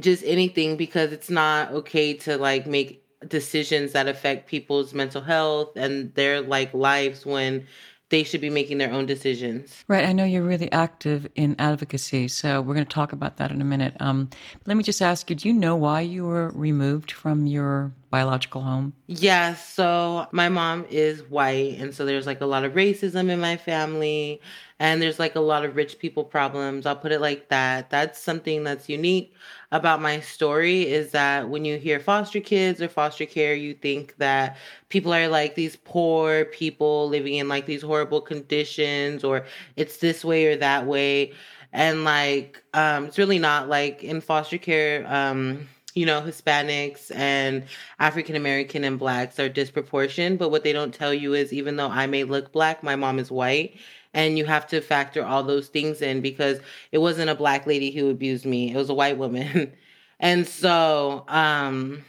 just 0.00 0.22
anything 0.24 0.76
because 0.76 1.12
it's 1.12 1.30
not 1.30 1.70
okay 1.72 2.14
to 2.14 2.36
like 2.38 2.66
make 2.66 3.02
decisions 3.26 3.92
that 3.92 4.08
affect 4.08 4.48
people's 4.48 4.92
mental 4.92 5.22
health 5.22 5.76
and 5.76 6.14
their 6.14 6.40
like 6.40 6.72
lives 6.74 7.24
when 7.24 7.66
they 8.10 8.22
should 8.22 8.40
be 8.40 8.50
making 8.50 8.78
their 8.78 8.92
own 8.92 9.06
decisions. 9.06 9.84
Right. 9.88 10.04
I 10.04 10.12
know 10.12 10.24
you're 10.24 10.42
really 10.42 10.70
active 10.70 11.26
in 11.34 11.56
advocacy, 11.58 12.28
so 12.28 12.60
we're 12.60 12.74
going 12.74 12.86
to 12.86 12.92
talk 12.92 13.12
about 13.12 13.38
that 13.38 13.50
in 13.50 13.60
a 13.60 13.64
minute. 13.64 13.96
Um, 13.98 14.30
let 14.66 14.76
me 14.76 14.82
just 14.82 15.02
ask 15.02 15.30
you: 15.30 15.36
Do 15.36 15.48
you 15.48 15.54
know 15.54 15.74
why 15.74 16.00
you 16.02 16.24
were 16.24 16.50
removed 16.50 17.10
from 17.10 17.46
your 17.46 17.92
biological 18.14 18.60
home? 18.62 18.92
Yeah, 19.06 19.54
so 19.54 20.26
my 20.32 20.48
mom 20.48 20.86
is 20.88 21.22
white, 21.28 21.76
and 21.78 21.94
so 21.94 22.04
there's 22.06 22.26
like 22.26 22.40
a 22.40 22.46
lot 22.46 22.64
of 22.64 22.72
racism 22.72 23.28
in 23.28 23.40
my 23.40 23.56
family, 23.56 24.40
and 24.78 25.02
there's 25.02 25.18
like 25.18 25.34
a 25.34 25.40
lot 25.40 25.64
of 25.64 25.76
rich 25.76 25.98
people 25.98 26.24
problems. 26.24 26.86
I'll 26.86 26.96
put 26.96 27.12
it 27.12 27.20
like 27.20 27.48
that. 27.48 27.90
That's 27.90 28.18
something 28.18 28.64
that's 28.64 28.88
unique 28.88 29.34
about 29.72 30.00
my 30.00 30.20
story 30.20 30.82
is 30.90 31.10
that 31.10 31.48
when 31.50 31.64
you 31.64 31.76
hear 31.76 31.98
foster 32.00 32.40
kids 32.40 32.80
or 32.80 32.88
foster 32.88 33.26
care, 33.26 33.54
you 33.54 33.74
think 33.74 34.16
that 34.18 34.56
people 34.88 35.12
are 35.12 35.28
like 35.28 35.54
these 35.54 35.76
poor 35.76 36.46
people 36.46 37.08
living 37.08 37.34
in 37.34 37.48
like 37.48 37.66
these 37.66 37.82
horrible 37.82 38.20
conditions, 38.20 39.24
or 39.24 39.44
it's 39.76 39.98
this 39.98 40.24
way 40.24 40.46
or 40.46 40.56
that 40.56 40.86
way. 40.86 41.32
And 41.72 42.04
like, 42.04 42.62
um, 42.72 43.06
it's 43.06 43.18
really 43.18 43.40
not 43.40 43.68
like 43.68 44.04
in 44.04 44.20
foster 44.20 44.58
care, 44.58 45.04
um, 45.12 45.68
you 45.94 46.06
know, 46.06 46.20
Hispanics 46.20 47.14
and 47.14 47.64
African 48.00 48.36
American 48.36 48.84
and 48.84 48.98
blacks 48.98 49.38
are 49.38 49.48
disproportionate. 49.48 50.38
But 50.38 50.50
what 50.50 50.64
they 50.64 50.72
don't 50.72 50.92
tell 50.92 51.14
you 51.14 51.34
is 51.34 51.52
even 51.52 51.76
though 51.76 51.88
I 51.88 52.06
may 52.06 52.24
look 52.24 52.52
black, 52.52 52.82
my 52.82 52.96
mom 52.96 53.18
is 53.18 53.30
white 53.30 53.76
and 54.12 54.38
you 54.38 54.44
have 54.44 54.66
to 54.68 54.80
factor 54.80 55.24
all 55.24 55.42
those 55.42 55.68
things 55.68 56.00
in 56.00 56.20
because 56.20 56.60
it 56.92 56.98
wasn't 56.98 57.30
a 57.30 57.34
black 57.34 57.66
lady 57.66 57.90
who 57.90 58.10
abused 58.10 58.46
me 58.46 58.72
it 58.72 58.76
was 58.76 58.90
a 58.90 58.94
white 58.94 59.18
woman. 59.18 59.72
And 60.20 60.46
so 60.46 61.24
um 61.28 62.04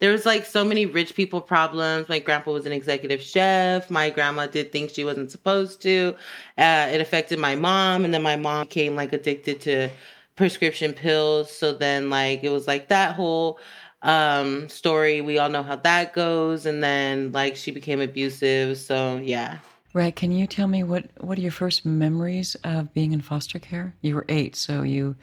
there 0.00 0.10
was 0.10 0.26
like 0.26 0.44
so 0.46 0.64
many 0.64 0.84
rich 0.84 1.14
people 1.14 1.40
problems. 1.40 2.08
My 2.08 2.18
grandpa 2.18 2.50
was 2.50 2.66
an 2.66 2.72
executive 2.72 3.22
chef. 3.22 3.88
My 3.88 4.10
grandma 4.10 4.48
did 4.48 4.72
things 4.72 4.92
she 4.92 5.04
wasn't 5.04 5.30
supposed 5.30 5.80
to. 5.82 6.16
Uh, 6.58 6.88
it 6.90 7.00
affected 7.00 7.38
my 7.38 7.54
mom 7.54 8.04
and 8.04 8.12
then 8.12 8.22
my 8.22 8.34
mom 8.34 8.64
became 8.66 8.96
like 8.96 9.12
addicted 9.12 9.60
to 9.60 9.90
prescription 10.36 10.92
pills 10.92 11.50
so 11.50 11.72
then 11.72 12.10
like 12.10 12.42
it 12.42 12.50
was 12.50 12.66
like 12.66 12.88
that 12.88 13.14
whole 13.14 13.58
um 14.02 14.68
story 14.68 15.20
we 15.20 15.38
all 15.38 15.48
know 15.48 15.62
how 15.62 15.76
that 15.76 16.12
goes 16.12 16.66
and 16.66 16.82
then 16.82 17.30
like 17.32 17.54
she 17.56 17.70
became 17.70 18.00
abusive 18.00 18.78
so 18.78 19.16
yeah 19.18 19.58
Right. 19.94 20.16
Can 20.16 20.32
you 20.32 20.46
tell 20.46 20.68
me 20.68 20.82
what, 20.84 21.10
what 21.20 21.36
are 21.36 21.42
your 21.42 21.52
first 21.52 21.84
memories 21.84 22.56
of 22.64 22.94
being 22.94 23.12
in 23.12 23.20
foster 23.20 23.58
care? 23.58 23.94
You 24.00 24.14
were 24.14 24.24
eight, 24.30 24.56
so 24.56 24.82
you 24.82 25.16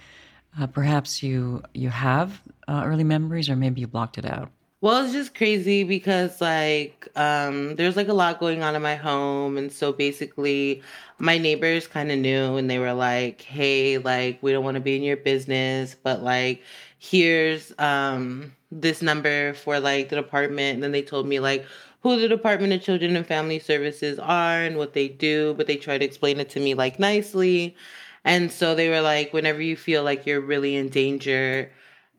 uh, 0.60 0.68
perhaps 0.68 1.24
you 1.24 1.64
you 1.74 1.90
have 1.90 2.42
uh, 2.68 2.84
early 2.86 3.04
memories, 3.04 3.50
or 3.50 3.56
maybe 3.56 3.82
you 3.82 3.88
blocked 3.88 4.18
it 4.18 4.26
out. 4.26 4.52
Well, 4.82 5.04
it's 5.04 5.12
just 5.14 5.36
crazy 5.36 5.84
because 5.84 6.40
like 6.40 7.08
um, 7.18 7.76
there's 7.76 7.98
like 7.98 8.08
a 8.08 8.14
lot 8.14 8.40
going 8.40 8.64
on 8.64 8.76
in 8.76 8.82
my 8.82 8.96
home, 8.96 9.58
and 9.58 9.72
so 9.72 9.92
basically 9.92 10.82
my 11.18 11.38
neighbors 11.38 11.86
kind 11.88 12.10
of 12.12 12.20
knew, 12.20 12.56
and 12.56 12.70
they 12.70 12.80
were 12.80 12.94
like, 12.94 13.42
"Hey, 13.42 13.98
like 13.98 14.42
we 14.42 14.52
don't 14.54 14.64
want 14.64 14.76
to 14.76 14.82
be 14.82 14.96
in 14.96 15.04
your 15.04 15.18
business, 15.18 15.96
but 16.02 16.24
like 16.24 16.64
here's 16.98 17.74
um, 17.80 18.56
this 18.72 19.02
number 19.02 19.54
for 19.54 19.80
like 19.82 20.10
the 20.10 20.16
department." 20.16 20.76
And 20.76 20.84
then 20.84 20.94
they 20.94 21.02
told 21.02 21.28
me 21.28 21.40
like 21.42 21.66
who 22.02 22.18
the 22.20 22.30
Department 22.30 22.72
of 22.72 22.82
Children 22.82 23.18
and 23.18 23.28
Family 23.28 23.60
Services 23.60 24.18
are 24.20 24.62
and 24.64 24.78
what 24.78 24.94
they 24.94 25.10
do, 25.10 25.54
but 25.56 25.68
they 25.68 25.76
try 25.76 25.98
to 25.98 26.06
explain 26.06 26.40
it 26.40 26.50
to 26.52 26.60
me 26.62 26.74
like 26.74 27.00
nicely. 27.00 27.76
And 28.24 28.50
so 28.52 28.76
they 28.76 28.88
were 28.90 29.02
like, 29.02 29.34
whenever 29.34 29.62
you 29.62 29.76
feel 29.76 30.04
like 30.04 30.26
you're 30.26 30.40
really 30.42 30.76
in 30.78 30.88
danger, 30.90 31.70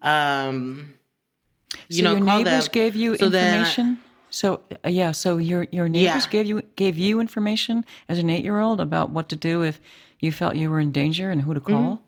um, 0.02 0.94
you 1.88 1.98
so 1.98 2.04
know, 2.04 2.10
your 2.16 2.20
neighbors 2.24 2.64
them. 2.64 2.72
gave 2.72 2.96
you 2.96 3.16
So 3.16 3.26
I- 3.26 3.28
information. 3.28 3.98
so 4.30 4.60
uh, 4.84 4.88
yeah, 4.88 5.12
so 5.12 5.36
your 5.38 5.66
your 5.72 5.88
neighbors 5.88 6.24
Yeah. 6.26 6.30
gave 6.30 6.46
you 6.46 6.62
gave 6.76 6.96
you 6.98 7.20
information 7.20 7.84
as 8.08 8.18
an 8.18 8.30
eight 8.30 8.44
year 8.44 8.60
old 8.60 8.80
about 8.80 9.10
what 9.10 9.28
to 9.30 9.36
do 9.36 9.62
if 9.62 9.80
you 10.20 10.32
felt 10.32 10.54
you 10.56 10.70
were 10.70 10.80
in 10.80 10.92
danger 10.92 11.30
and 11.30 11.42
who 11.42 11.54
to 11.54 11.60
call. 11.60 11.82
Mm-hmm. 11.96 12.04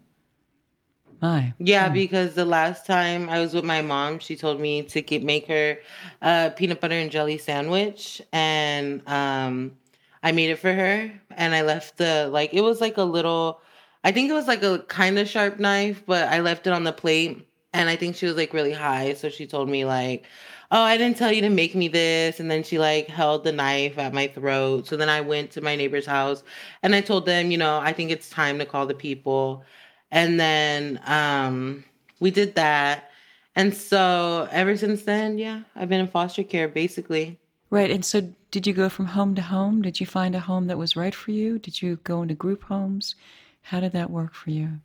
My, 1.21 1.55
Yeah, 1.59 1.89
because 1.89 2.35
the 2.35 2.45
last 2.45 2.85
time 2.85 3.29
I 3.29 3.39
was 3.39 3.55
with 3.55 3.65
my 3.65 3.81
mom, 3.81 4.19
she 4.19 4.35
told 4.35 4.61
me 4.61 4.83
to 4.85 5.01
get 5.01 5.23
make 5.23 5.47
her 5.47 5.79
a 6.21 6.53
peanut 6.57 6.81
butter 6.81 6.97
and 6.97 7.13
jelly 7.13 7.39
sandwich, 7.39 8.21
and 8.33 9.07
um, 9.09 9.77
I 10.25 10.33
made 10.33 10.51
it 10.51 10.59
for 10.59 10.73
her, 10.73 11.13
and 11.31 11.55
I 11.55 11.63
left 11.63 11.97
the 11.99 12.29
like 12.33 12.53
it 12.53 12.61
was 12.63 12.81
like 12.81 12.97
a 12.99 13.05
little, 13.05 13.61
I 14.03 14.11
think 14.11 14.31
it 14.31 14.35
was 14.35 14.49
like 14.49 14.65
a 14.65 14.81
kind 14.89 15.17
of 15.17 15.29
sharp 15.29 15.61
knife, 15.61 16.03
but 16.07 16.27
I 16.29 16.41
left 16.41 16.67
it 16.67 16.73
on 16.73 16.83
the 16.83 16.93
plate, 16.93 17.47
and 17.73 17.89
I 17.89 17.97
think 17.97 18.17
she 18.17 18.27
was 18.27 18.37
like 18.37 18.53
really 18.53 18.73
high, 18.73 19.15
so 19.15 19.29
she 19.29 19.47
told 19.47 19.69
me 19.69 19.85
like, 19.85 20.27
oh, 20.71 20.83
I 20.83 20.97
didn't 20.97 21.19
tell 21.19 21.33
you 21.33 21.43
to 21.43 21.51
make 21.51 21.75
me 21.75 21.89
this, 21.89 22.41
and 22.41 22.51
then 22.51 22.63
she 22.63 22.79
like 22.79 23.09
held 23.09 23.45
the 23.45 23.53
knife 23.53 23.99
at 23.99 24.13
my 24.15 24.27
throat. 24.29 24.87
So 24.87 24.97
then 24.97 25.09
I 25.09 25.21
went 25.21 25.51
to 25.53 25.61
my 25.61 25.77
neighbor's 25.77 26.07
house, 26.07 26.43
and 26.83 26.95
I 26.95 27.01
told 27.01 27.27
them, 27.27 27.51
you 27.51 27.59
know, 27.59 27.79
I 27.79 27.93
think 27.93 28.11
it's 28.11 28.29
time 28.31 28.59
to 28.59 28.67
call 28.67 28.87
the 28.87 28.95
people. 28.95 29.65
And 30.11 30.39
then 30.39 31.01
um, 31.07 31.85
we 32.21 32.31
did 32.31 32.55
that. 32.57 33.11
And 33.57 33.75
so 33.75 34.49
ever 34.51 34.77
since 34.77 35.03
then, 35.03 35.39
yeah, 35.39 35.63
I've 35.77 35.89
been 35.89 36.01
in 36.01 36.09
foster 36.09 36.43
care 36.43 36.69
basically. 36.69 37.39
right. 37.71 37.91
And 37.91 38.05
so, 38.05 38.23
did 38.51 38.67
you 38.67 38.75
go 38.75 38.89
from 38.91 39.07
home 39.07 39.35
to 39.35 39.43
home? 39.43 39.83
Did 39.83 40.01
you 40.01 40.07
find 40.07 40.35
a 40.35 40.41
home 40.41 40.67
that 40.67 40.79
was 40.79 40.97
right 40.97 41.15
for 41.15 41.31
you? 41.31 41.59
Did 41.59 41.81
you 41.81 41.97
go 42.05 42.23
into 42.23 42.35
group 42.35 42.63
homes? 42.65 43.15
How 43.63 43.81
did 43.81 43.93
that 43.93 44.11
work 44.11 44.35
for 44.35 44.51
you? 44.51 44.81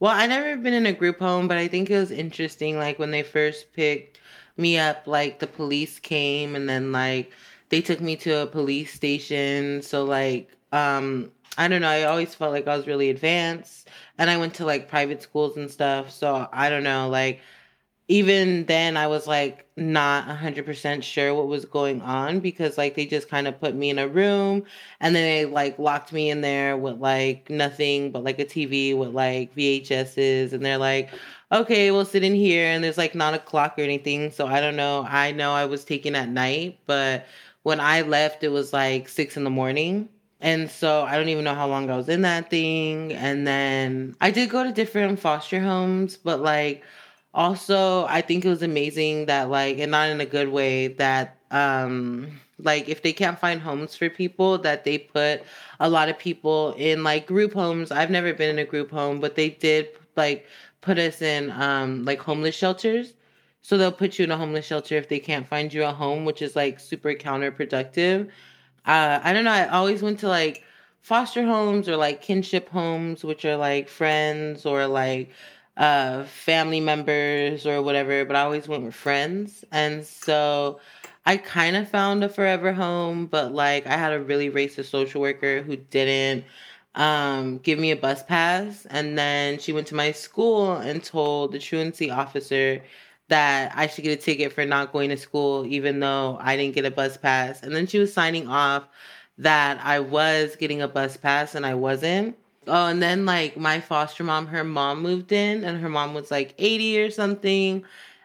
Well, 0.00 0.12
I 0.12 0.26
never 0.26 0.56
been 0.56 0.74
in 0.74 0.86
a 0.86 0.92
group 0.92 1.18
home, 1.18 1.48
but 1.48 1.56
I 1.56 1.68
think 1.68 1.90
it 1.90 1.98
was 1.98 2.10
interesting. 2.10 2.78
Like 2.78 2.98
when 2.98 3.10
they 3.10 3.22
first 3.22 3.72
picked 3.72 4.18
me 4.56 4.78
up, 4.78 5.06
like 5.06 5.38
the 5.38 5.46
police 5.46 5.98
came 5.98 6.54
and 6.56 6.68
then 6.68 6.92
like 6.92 7.32
they 7.70 7.80
took 7.80 8.00
me 8.00 8.16
to 8.16 8.42
a 8.42 8.46
police 8.46 8.92
station. 8.92 9.82
So 9.82 10.04
like, 10.04 10.50
um, 10.72 11.30
I 11.56 11.68
don't 11.68 11.80
know. 11.82 11.88
I 11.88 12.04
always 12.04 12.34
felt 12.34 12.52
like 12.52 12.66
I 12.66 12.76
was 12.76 12.86
really 12.86 13.10
advanced, 13.10 13.88
and 14.18 14.28
I 14.28 14.36
went 14.36 14.54
to 14.54 14.64
like 14.64 14.88
private 14.88 15.22
schools 15.22 15.56
and 15.56 15.70
stuff. 15.70 16.10
So 16.10 16.48
I 16.52 16.68
don't 16.68 16.82
know. 16.84 17.08
Like 17.08 17.40
even 18.08 18.66
then, 18.66 18.96
I 18.96 19.06
was 19.06 19.26
like 19.26 19.66
not 19.76 20.28
a 20.28 20.34
hundred 20.34 20.66
percent 20.66 21.02
sure 21.02 21.34
what 21.34 21.48
was 21.48 21.64
going 21.64 22.02
on 22.02 22.40
because 22.40 22.76
like 22.76 22.94
they 22.94 23.06
just 23.06 23.28
kind 23.28 23.48
of 23.48 23.58
put 23.58 23.74
me 23.74 23.90
in 23.90 23.98
a 23.98 24.06
room 24.06 24.62
and 25.00 25.16
then 25.16 25.24
they 25.24 25.50
like 25.50 25.78
locked 25.78 26.12
me 26.12 26.30
in 26.30 26.42
there 26.42 26.76
with 26.76 26.98
like 26.98 27.48
nothing 27.48 28.10
but 28.10 28.22
like 28.22 28.38
a 28.38 28.44
TV 28.44 28.96
with 28.96 29.10
like 29.10 29.54
VHSs 29.56 30.52
and 30.52 30.64
they're 30.64 30.78
like, 30.78 31.10
okay, 31.50 31.90
we'll 31.90 32.04
sit 32.04 32.22
in 32.22 32.34
here 32.34 32.66
and 32.66 32.84
there's 32.84 32.98
like 32.98 33.14
not 33.14 33.32
a 33.34 33.38
clock 33.38 33.78
or 33.78 33.82
anything. 33.82 34.30
So 34.30 34.46
I 34.46 34.60
don't 34.60 34.76
know. 34.76 35.06
I 35.08 35.32
know 35.32 35.52
I 35.52 35.64
was 35.64 35.84
taken 35.84 36.14
at 36.14 36.28
night, 36.28 36.78
but 36.86 37.26
when 37.62 37.80
I 37.80 38.02
left, 38.02 38.44
it 38.44 38.50
was 38.50 38.72
like 38.72 39.08
six 39.08 39.36
in 39.36 39.44
the 39.44 39.50
morning. 39.50 40.10
And 40.42 40.70
so 40.70 41.04
I 41.04 41.16
don't 41.16 41.30
even 41.30 41.44
know 41.44 41.54
how 41.54 41.66
long 41.66 41.88
I 41.88 41.96
was 41.96 42.10
in 42.10 42.20
that 42.22 42.50
thing. 42.50 43.14
And 43.14 43.46
then 43.46 44.14
I 44.20 44.30
did 44.30 44.50
go 44.50 44.62
to 44.62 44.72
different 44.72 45.18
foster 45.18 45.60
homes, 45.60 46.18
but 46.18 46.40
like 46.40 46.84
also 47.34 48.06
I 48.06 48.20
think 48.20 48.44
it 48.44 48.48
was 48.48 48.62
amazing 48.62 49.26
that 49.26 49.50
like 49.50 49.78
and 49.78 49.90
not 49.90 50.08
in 50.10 50.20
a 50.20 50.26
good 50.26 50.48
way 50.50 50.88
that 50.88 51.38
um 51.50 52.40
like 52.58 52.88
if 52.88 53.02
they 53.02 53.12
can't 53.12 53.38
find 53.38 53.60
homes 53.60 53.96
for 53.96 54.08
people 54.08 54.58
that 54.58 54.84
they 54.84 54.98
put 54.98 55.42
a 55.80 55.88
lot 55.88 56.08
of 56.08 56.18
people 56.18 56.74
in 56.78 57.02
like 57.04 57.26
group 57.26 57.52
homes. 57.52 57.90
I've 57.90 58.10
never 58.10 58.32
been 58.32 58.50
in 58.50 58.58
a 58.60 58.64
group 58.64 58.90
home, 58.90 59.20
but 59.20 59.34
they 59.34 59.50
did 59.50 59.88
like 60.16 60.46
put 60.80 60.98
us 60.98 61.22
in 61.22 61.50
um 61.52 62.04
like 62.04 62.20
homeless 62.20 62.54
shelters. 62.54 63.14
So 63.62 63.78
they'll 63.78 63.92
put 63.92 64.18
you 64.18 64.24
in 64.24 64.30
a 64.30 64.36
homeless 64.36 64.66
shelter 64.66 64.96
if 64.96 65.08
they 65.08 65.18
can't 65.18 65.46
find 65.48 65.72
you 65.72 65.84
a 65.84 65.92
home, 65.92 66.24
which 66.24 66.42
is 66.42 66.54
like 66.54 66.78
super 66.78 67.14
counterproductive. 67.14 68.28
Uh, 68.86 69.20
I 69.22 69.32
don't 69.32 69.44
know. 69.44 69.52
I 69.52 69.68
always 69.68 70.02
went 70.02 70.18
to 70.20 70.28
like 70.28 70.62
foster 71.02 71.44
homes 71.44 71.88
or 71.88 71.96
like 71.96 72.20
kinship 72.22 72.68
homes, 72.68 73.24
which 73.24 73.44
are 73.44 73.56
like 73.56 73.88
friends 73.88 74.66
or 74.66 74.86
like 74.86 75.30
uh, 75.76 76.24
family 76.24 76.80
members 76.80 77.66
or 77.66 77.82
whatever. 77.82 78.24
But 78.24 78.36
I 78.36 78.42
always 78.42 78.68
went 78.68 78.84
with 78.84 78.94
friends, 78.94 79.64
and 79.72 80.04
so 80.04 80.80
I 81.26 81.36
kind 81.36 81.76
of 81.76 81.88
found 81.88 82.24
a 82.24 82.28
forever 82.28 82.72
home. 82.72 83.26
But 83.26 83.52
like, 83.52 83.86
I 83.86 83.96
had 83.96 84.12
a 84.12 84.20
really 84.20 84.50
racist 84.50 84.86
social 84.86 85.20
worker 85.20 85.62
who 85.62 85.76
didn't 85.76 86.44
um, 86.94 87.58
give 87.58 87.78
me 87.78 87.90
a 87.90 87.96
bus 87.96 88.22
pass, 88.22 88.86
and 88.90 89.18
then 89.18 89.58
she 89.58 89.72
went 89.72 89.86
to 89.88 89.94
my 89.94 90.12
school 90.12 90.76
and 90.76 91.02
told 91.02 91.52
the 91.52 91.58
truancy 91.58 92.10
officer 92.10 92.82
that 93.28 93.72
I 93.74 93.86
should 93.86 94.04
get 94.04 94.18
a 94.18 94.22
ticket 94.22 94.52
for 94.52 94.64
not 94.64 94.92
going 94.92 95.10
to 95.10 95.16
school, 95.16 95.66
even 95.66 96.00
though 96.00 96.38
I 96.40 96.56
didn't 96.56 96.74
get 96.74 96.84
a 96.84 96.90
bus 96.90 97.16
pass. 97.16 97.62
And 97.62 97.74
then 97.74 97.86
she 97.86 97.98
was 97.98 98.12
signing 98.12 98.48
off 98.48 98.84
that 99.38 99.80
I 99.82 100.00
was 100.00 100.56
getting 100.56 100.82
a 100.82 100.88
bus 100.88 101.16
pass 101.16 101.54
and 101.54 101.64
I 101.66 101.74
wasn't. 101.74 102.36
Oh, 102.66 102.86
and 102.86 103.02
then 103.02 103.26
like 103.26 103.56
my 103.56 103.80
foster 103.80 104.24
mom, 104.24 104.46
her 104.48 104.64
mom 104.64 105.02
moved 105.02 105.32
in 105.32 105.64
and 105.64 105.80
her 105.80 105.88
mom 105.88 106.14
was 106.14 106.30
like 106.30 106.54
80 106.58 107.00
or 107.00 107.10
something. 107.10 107.84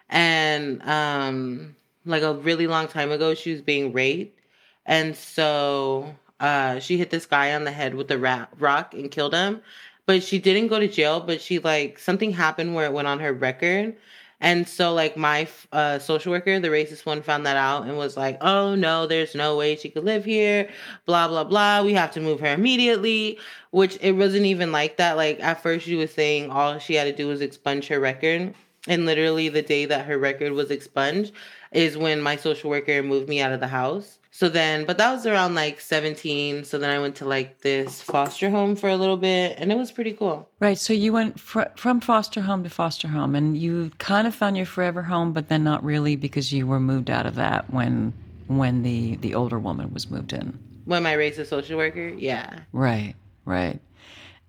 And 0.10 0.82
um 0.84 1.76
like 2.06 2.24
a 2.24 2.34
really 2.34 2.68
long 2.68 2.88
time 2.88 3.12
ago, 3.12 3.34
she 3.36 3.52
was 3.52 3.62
being 3.62 3.92
raped. 3.94 4.40
And 4.86 5.16
so 5.16 6.16
uh 6.40 6.80
she 6.80 6.98
hit 6.98 7.10
this 7.10 7.26
guy 7.26 7.54
on 7.54 7.64
the 7.66 7.72
head 7.72 7.96
with 7.96 8.12
a 8.12 8.18
rock 8.18 8.94
and 8.94 9.12
killed 9.12 9.34
him. 9.34 9.62
But 10.06 10.24
she 10.24 10.40
didn't 10.40 10.68
go 10.70 10.80
to 10.80 10.88
jail, 10.88 11.20
but 11.20 11.42
she 11.42 11.60
like 11.60 12.00
something 12.00 12.32
happened 12.32 12.76
where 12.76 12.86
it 12.86 12.94
went 12.94 13.08
on 13.08 13.20
her 13.20 13.34
record. 13.34 13.96
And 14.42 14.68
so, 14.68 14.94
like, 14.94 15.18
my 15.18 15.48
uh, 15.74 16.00
social 16.00 16.32
worker, 16.32 16.60
the 16.60 16.70
racist 16.70 17.06
one, 17.06 17.22
found 17.22 17.46
that 17.46 17.58
out 17.58 17.84
and 17.84 17.98
was 17.98 18.16
like, 18.16 18.38
oh, 18.42 18.74
no, 18.76 19.06
there's 19.06 19.36
no 19.36 19.58
way 19.58 19.76
she 19.76 19.90
could 19.90 20.06
live 20.06 20.24
here, 20.24 20.70
blah, 21.06 21.28
blah, 21.28 21.44
blah. 21.44 21.84
We 21.84 21.94
have 21.94 22.12
to 22.12 22.22
move 22.22 22.40
her 22.40 22.54
immediately, 22.54 23.38
which 23.72 23.98
it 24.02 24.14
wasn't 24.14 24.46
even 24.46 24.72
like 24.72 24.96
that. 24.98 25.18
Like, 25.18 25.42
at 25.42 25.62
first, 25.62 25.86
she 25.86 25.96
was 25.96 26.14
saying 26.14 26.52
all 26.52 26.80
she 26.80 26.94
had 26.96 27.04
to 27.06 27.16
do 27.16 27.28
was 27.28 27.42
expunge 27.42 27.88
her 27.88 28.00
record. 28.00 28.54
And 28.88 29.06
literally 29.06 29.50
the 29.50 29.62
day 29.62 29.86
that 29.86 30.06
her 30.06 30.18
record 30.18 30.54
was 30.54 30.72
expunged 30.72 31.34
is 31.74 31.98
when 31.98 32.22
my 32.22 32.38
social 32.38 32.70
worker 32.70 33.04
moved 33.04 33.28
me 33.28 33.42
out 33.42 33.52
of 33.52 33.60
the 33.60 33.68
house. 33.68 34.19
So 34.32 34.48
then, 34.48 34.86
but 34.86 34.98
that 35.00 35.12
was 35.12 35.26
around 35.26 35.56
like 35.56 35.82
17. 35.82 36.64
So 36.64 36.78
then 36.78 36.90
I 36.90 37.00
went 37.00 37.16
to 37.18 37.26
like 37.26 37.62
this 37.62 38.02
foster 38.02 38.50
home 38.50 38.76
for 38.76 38.90
a 38.90 38.96
little 38.96 39.18
bit 39.18 39.56
and 39.58 39.72
it 39.72 39.78
was 39.78 39.92
pretty 39.92 40.14
cool. 40.14 40.50
Right. 40.60 40.78
So 40.78 40.94
you 40.94 41.12
went 41.12 41.40
fr- 41.40 41.74
from 41.76 42.00
foster 42.00 42.42
home 42.42 42.64
to 42.64 42.70
foster 42.70 43.08
home 43.08 43.36
and 43.36 43.58
you 43.58 43.92
kind 43.98 44.28
of 44.28 44.36
found 44.36 44.56
your 44.56 44.68
forever 44.68 45.02
home, 45.02 45.34
but 45.34 45.50
then 45.50 45.64
not 45.64 45.84
really 45.84 46.16
because 46.16 46.54
you 46.54 46.68
were 46.68 46.80
moved 46.80 47.10
out 47.10 47.26
of 47.26 47.36
that 47.36 47.72
when 47.74 48.14
when 48.48 48.84
the 48.84 49.16
the 49.18 49.36
older 49.36 49.60
woman 49.60 49.94
was 49.94 50.10
moved 50.10 50.34
in. 50.34 50.58
When 50.86 51.04
my 51.04 51.14
race 51.14 51.38
racist 51.38 51.48
social 51.48 51.78
worker, 51.78 52.08
yeah. 52.08 52.60
Right. 52.72 53.16
Right. 53.46 53.80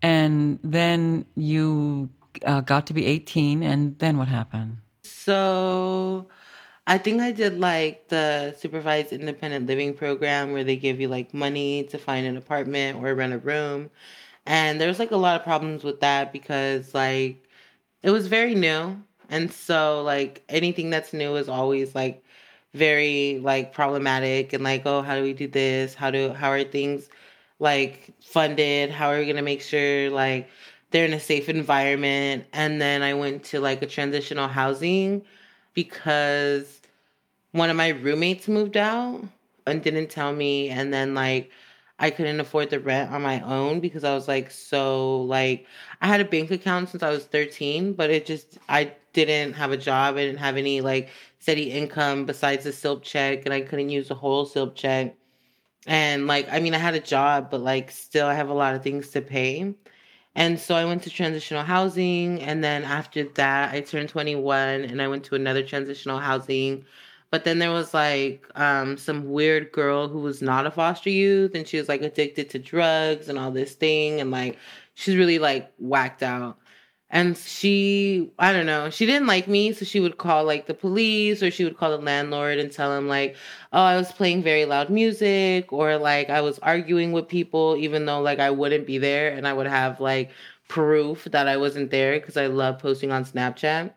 And 0.03 0.59
then 0.63 1.27
you 1.37 2.11
uh, 2.45 2.61
got 2.61 2.87
to 2.87 2.95
be 2.95 3.07
18 3.07 3.63
and 3.63 3.99
then 3.99 4.19
what 4.19 4.29
happened? 4.29 4.79
So 5.03 6.29
I 6.87 6.99
think 6.99 7.21
I 7.21 7.31
did 7.33 7.59
like 7.61 8.09
the 8.09 8.55
supervised 8.59 9.13
independent 9.13 9.67
living 9.67 9.95
program 9.95 10.53
where 10.53 10.65
they 10.65 10.77
give 10.77 11.01
you 11.01 11.09
like 11.09 11.33
money 11.33 11.85
to 11.85 11.99
find 11.99 12.27
an 12.27 12.37
apartment 12.37 12.99
or 12.99 13.15
rent 13.15 13.33
a 13.33 13.39
room. 13.39 13.91
And 14.47 14.81
there 14.81 14.89
was 14.89 14.99
like 14.99 15.13
a 15.13 15.17
lot 15.17 15.37
of 15.37 15.45
problems 15.45 15.85
with 15.85 16.01
that 16.01 16.33
because 16.33 16.95
like 16.95 17.49
it 18.03 18.11
was 18.11 18.27
very 18.29 18.55
new. 18.55 19.03
And 19.31 19.53
so 19.53 20.03
like 20.03 20.45
anything 20.49 20.91
that's 20.91 21.13
new 21.13 21.37
is 21.37 21.49
always 21.49 21.95
like 21.95 22.25
very 22.75 23.41
like 23.43 23.73
problematic 23.73 24.53
and 24.53 24.65
like, 24.65 24.83
oh, 24.87 25.03
how 25.03 25.17
do 25.17 25.23
we 25.23 25.33
do 25.35 25.49
this? 25.49 25.95
How 25.95 26.11
do 26.11 26.33
how 26.33 26.51
are 26.51 26.65
things 26.65 27.09
like 27.61 28.15
funded? 28.23 28.91
How 28.91 29.11
are 29.11 29.19
we 29.21 29.27
gonna 29.27 29.43
make 29.43 29.63
sure 29.63 30.11
like 30.11 30.49
they're 30.91 31.07
in 31.07 31.13
a 31.15 31.21
safe 31.21 31.49
environment? 31.49 32.47
And 32.53 32.81
then 32.81 33.03
I 33.03 33.15
went 33.15 33.45
to 33.47 33.61
like 33.61 33.83
a 33.83 33.87
transitional 33.87 34.49
housing 34.49 35.23
because 35.75 36.81
one 37.53 37.71
of 37.71 37.77
my 37.77 37.89
roommates 37.89 38.49
moved 38.49 38.77
out 38.77 39.23
and 39.67 39.83
didn't 39.83 40.11
tell 40.11 40.33
me 40.33 40.69
and 40.71 40.93
then 40.93 41.15
like 41.15 41.51
I 41.99 42.11
couldn't 42.11 42.41
afford 42.41 42.71
the 42.71 42.81
rent 42.81 43.13
on 43.13 43.23
my 43.23 43.41
own 43.43 43.81
because 43.81 44.05
I 44.05 44.15
was 44.15 44.27
like 44.27 44.51
so 44.51 45.23
like 45.23 45.67
I 46.01 46.07
had 46.07 46.21
a 46.21 46.25
bank 46.25 46.51
account 46.51 46.89
since 46.89 47.03
I 47.03 47.11
was 47.11 47.27
13, 47.27 47.93
but 47.93 48.11
it 48.11 48.27
just 48.27 48.59
I 48.69 48.93
didn't 49.13 49.53
have 49.55 49.73
a 49.73 49.77
job. 49.77 50.17
I 50.17 50.25
didn't 50.25 50.39
have 50.39 50.57
any 50.57 50.81
like 50.81 51.11
steady 51.41 51.71
income 51.71 52.25
besides 52.25 52.65
the 52.65 52.73
SILP 52.73 53.03
check 53.03 53.45
and 53.45 53.53
I 53.55 53.61
couldn't 53.61 53.91
use 53.91 54.09
the 54.09 54.15
whole 54.15 54.47
SILP 54.47 54.75
check. 54.75 55.15
And 55.87 56.27
like 56.27 56.49
I 56.51 56.61
mean 56.61 56.75
I 56.75 56.79
had 56.79 56.95
a 56.95 57.01
job, 57.01 57.51
but 57.51 57.61
like 57.61 57.91
still 57.91 58.27
I 58.27 58.35
have 58.35 58.49
a 58.49 58.55
lot 58.55 58.75
of 58.75 58.83
things 58.83 59.11
to 59.11 59.21
pay. 59.21 59.75
And 60.35 60.59
so 60.59 60.75
I 60.77 60.85
went 60.85 61.03
to 61.05 61.11
transitional 61.11 61.65
housing 61.65 62.41
and 62.41 62.63
then 62.63 62.85
after 62.85 63.25
that 63.25 63.75
I 63.75 63.81
turned 63.81 64.09
21 64.09 64.85
and 64.85 65.03
I 65.03 65.09
went 65.09 65.25
to 65.25 65.35
another 65.35 65.63
transitional 65.63 66.19
housing 66.19 66.85
but 67.31 67.45
then 67.45 67.61
there 67.61 67.71
was 67.71 67.95
like 67.95 68.45
um, 68.57 68.97
some 68.97 69.31
weird 69.31 69.71
girl 69.71 70.09
who 70.09 70.19
was 70.19 70.43
not 70.43 70.67
a 70.67 70.71
foster 70.71 71.11
youth 71.11 71.55
and 71.55 71.67
she 71.67 71.79
was 71.79 71.89
like 71.89 72.03
addicted 72.03 72.51
to 72.51 72.59
drugs 72.59 73.29
and 73.29 73.39
all 73.39 73.53
this 73.53 73.75
thing. 73.75 74.21
And 74.21 74.33
like, 74.33 74.59
she's 74.95 75.17
really 75.17 75.39
like 75.39 75.73
whacked 75.79 76.25
out. 76.25 76.59
And 77.13 77.37
she, 77.37 78.31
I 78.39 78.53
don't 78.53 78.67
know, 78.67 78.89
she 78.89 79.05
didn't 79.05 79.27
like 79.27 79.49
me. 79.49 79.73
So 79.73 79.85
she 79.85 79.99
would 79.99 80.19
call 80.19 80.45
like 80.45 80.67
the 80.67 80.75
police 80.75 81.43
or 81.43 81.51
she 81.51 81.65
would 81.65 81.77
call 81.77 81.91
the 81.91 81.99
landlord 81.99 82.59
and 82.59 82.71
tell 82.71 82.97
him, 82.97 83.09
like, 83.09 83.37
oh, 83.73 83.83
I 83.83 83.97
was 83.97 84.13
playing 84.13 84.43
very 84.45 84.65
loud 84.65 84.91
music 84.91 85.73
or 85.73 85.97
like 85.99 86.31
I 86.31 86.41
was 86.41 86.61
arguing 86.61 87.13
with 87.13 87.27
people, 87.29 87.77
even 87.77 88.07
though 88.07 88.21
like 88.21 88.39
I 88.39 88.51
wouldn't 88.51 88.87
be 88.87 88.99
there 88.99 89.31
and 89.33 89.47
I 89.49 89.53
would 89.53 89.67
have 89.67 90.01
like 90.01 90.31
proof 90.69 91.25
that 91.25 91.49
I 91.49 91.57
wasn't 91.57 91.91
there 91.91 92.19
because 92.21 92.37
I 92.37 92.47
love 92.47 92.79
posting 92.79 93.11
on 93.11 93.25
Snapchat. 93.25 93.93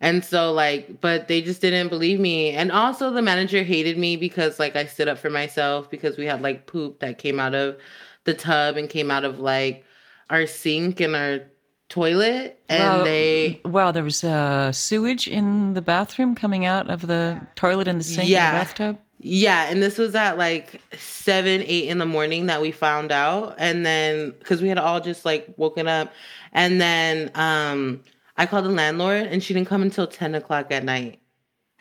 And 0.00 0.24
so 0.24 0.52
like, 0.52 1.00
but 1.00 1.28
they 1.28 1.42
just 1.42 1.60
didn't 1.60 1.88
believe 1.88 2.20
me. 2.20 2.50
And 2.52 2.72
also 2.72 3.10
the 3.10 3.22
manager 3.22 3.62
hated 3.62 3.98
me 3.98 4.16
because 4.16 4.58
like 4.58 4.76
I 4.76 4.86
stood 4.86 5.08
up 5.08 5.18
for 5.18 5.30
myself 5.30 5.90
because 5.90 6.16
we 6.16 6.26
had 6.26 6.42
like 6.42 6.66
poop 6.66 7.00
that 7.00 7.18
came 7.18 7.38
out 7.40 7.54
of 7.54 7.78
the 8.24 8.34
tub 8.34 8.76
and 8.76 8.88
came 8.90 9.10
out 9.10 9.24
of 9.24 9.40
like 9.40 9.84
our 10.30 10.46
sink 10.46 11.00
and 11.00 11.14
our 11.16 11.40
toilet 11.88 12.60
and 12.68 12.82
well, 12.82 13.04
they 13.04 13.60
well 13.64 13.92
there 13.92 14.02
was 14.02 14.24
uh 14.24 14.72
sewage 14.72 15.28
in 15.28 15.74
the 15.74 15.82
bathroom 15.82 16.34
coming 16.34 16.64
out 16.64 16.90
of 16.90 17.06
the 17.06 17.40
toilet 17.54 17.86
and 17.86 18.00
the 18.00 18.04
sink 18.04 18.28
yeah. 18.28 18.50
the 18.50 18.58
bathtub 18.58 18.98
yeah 19.20 19.70
and 19.70 19.82
this 19.82 19.96
was 19.96 20.14
at 20.14 20.36
like 20.36 20.80
seven 20.98 21.62
eight 21.64 21.88
in 21.88 21.98
the 21.98 22.06
morning 22.06 22.46
that 22.46 22.60
we 22.60 22.72
found 22.72 23.12
out 23.12 23.54
and 23.58 23.86
then 23.86 24.30
because 24.38 24.60
we 24.60 24.68
had 24.68 24.78
all 24.78 25.00
just 25.00 25.24
like 25.24 25.46
woken 25.56 25.86
up 25.86 26.12
and 26.52 26.80
then 26.80 27.30
um 27.36 28.00
I 28.36 28.46
called 28.46 28.66
the 28.66 28.70
landlord 28.70 29.26
and 29.26 29.42
she 29.42 29.54
didn't 29.54 29.68
come 29.68 29.82
until 29.82 30.06
10 30.06 30.34
o'clock 30.34 30.70
at 30.70 30.84
night. 30.84 31.20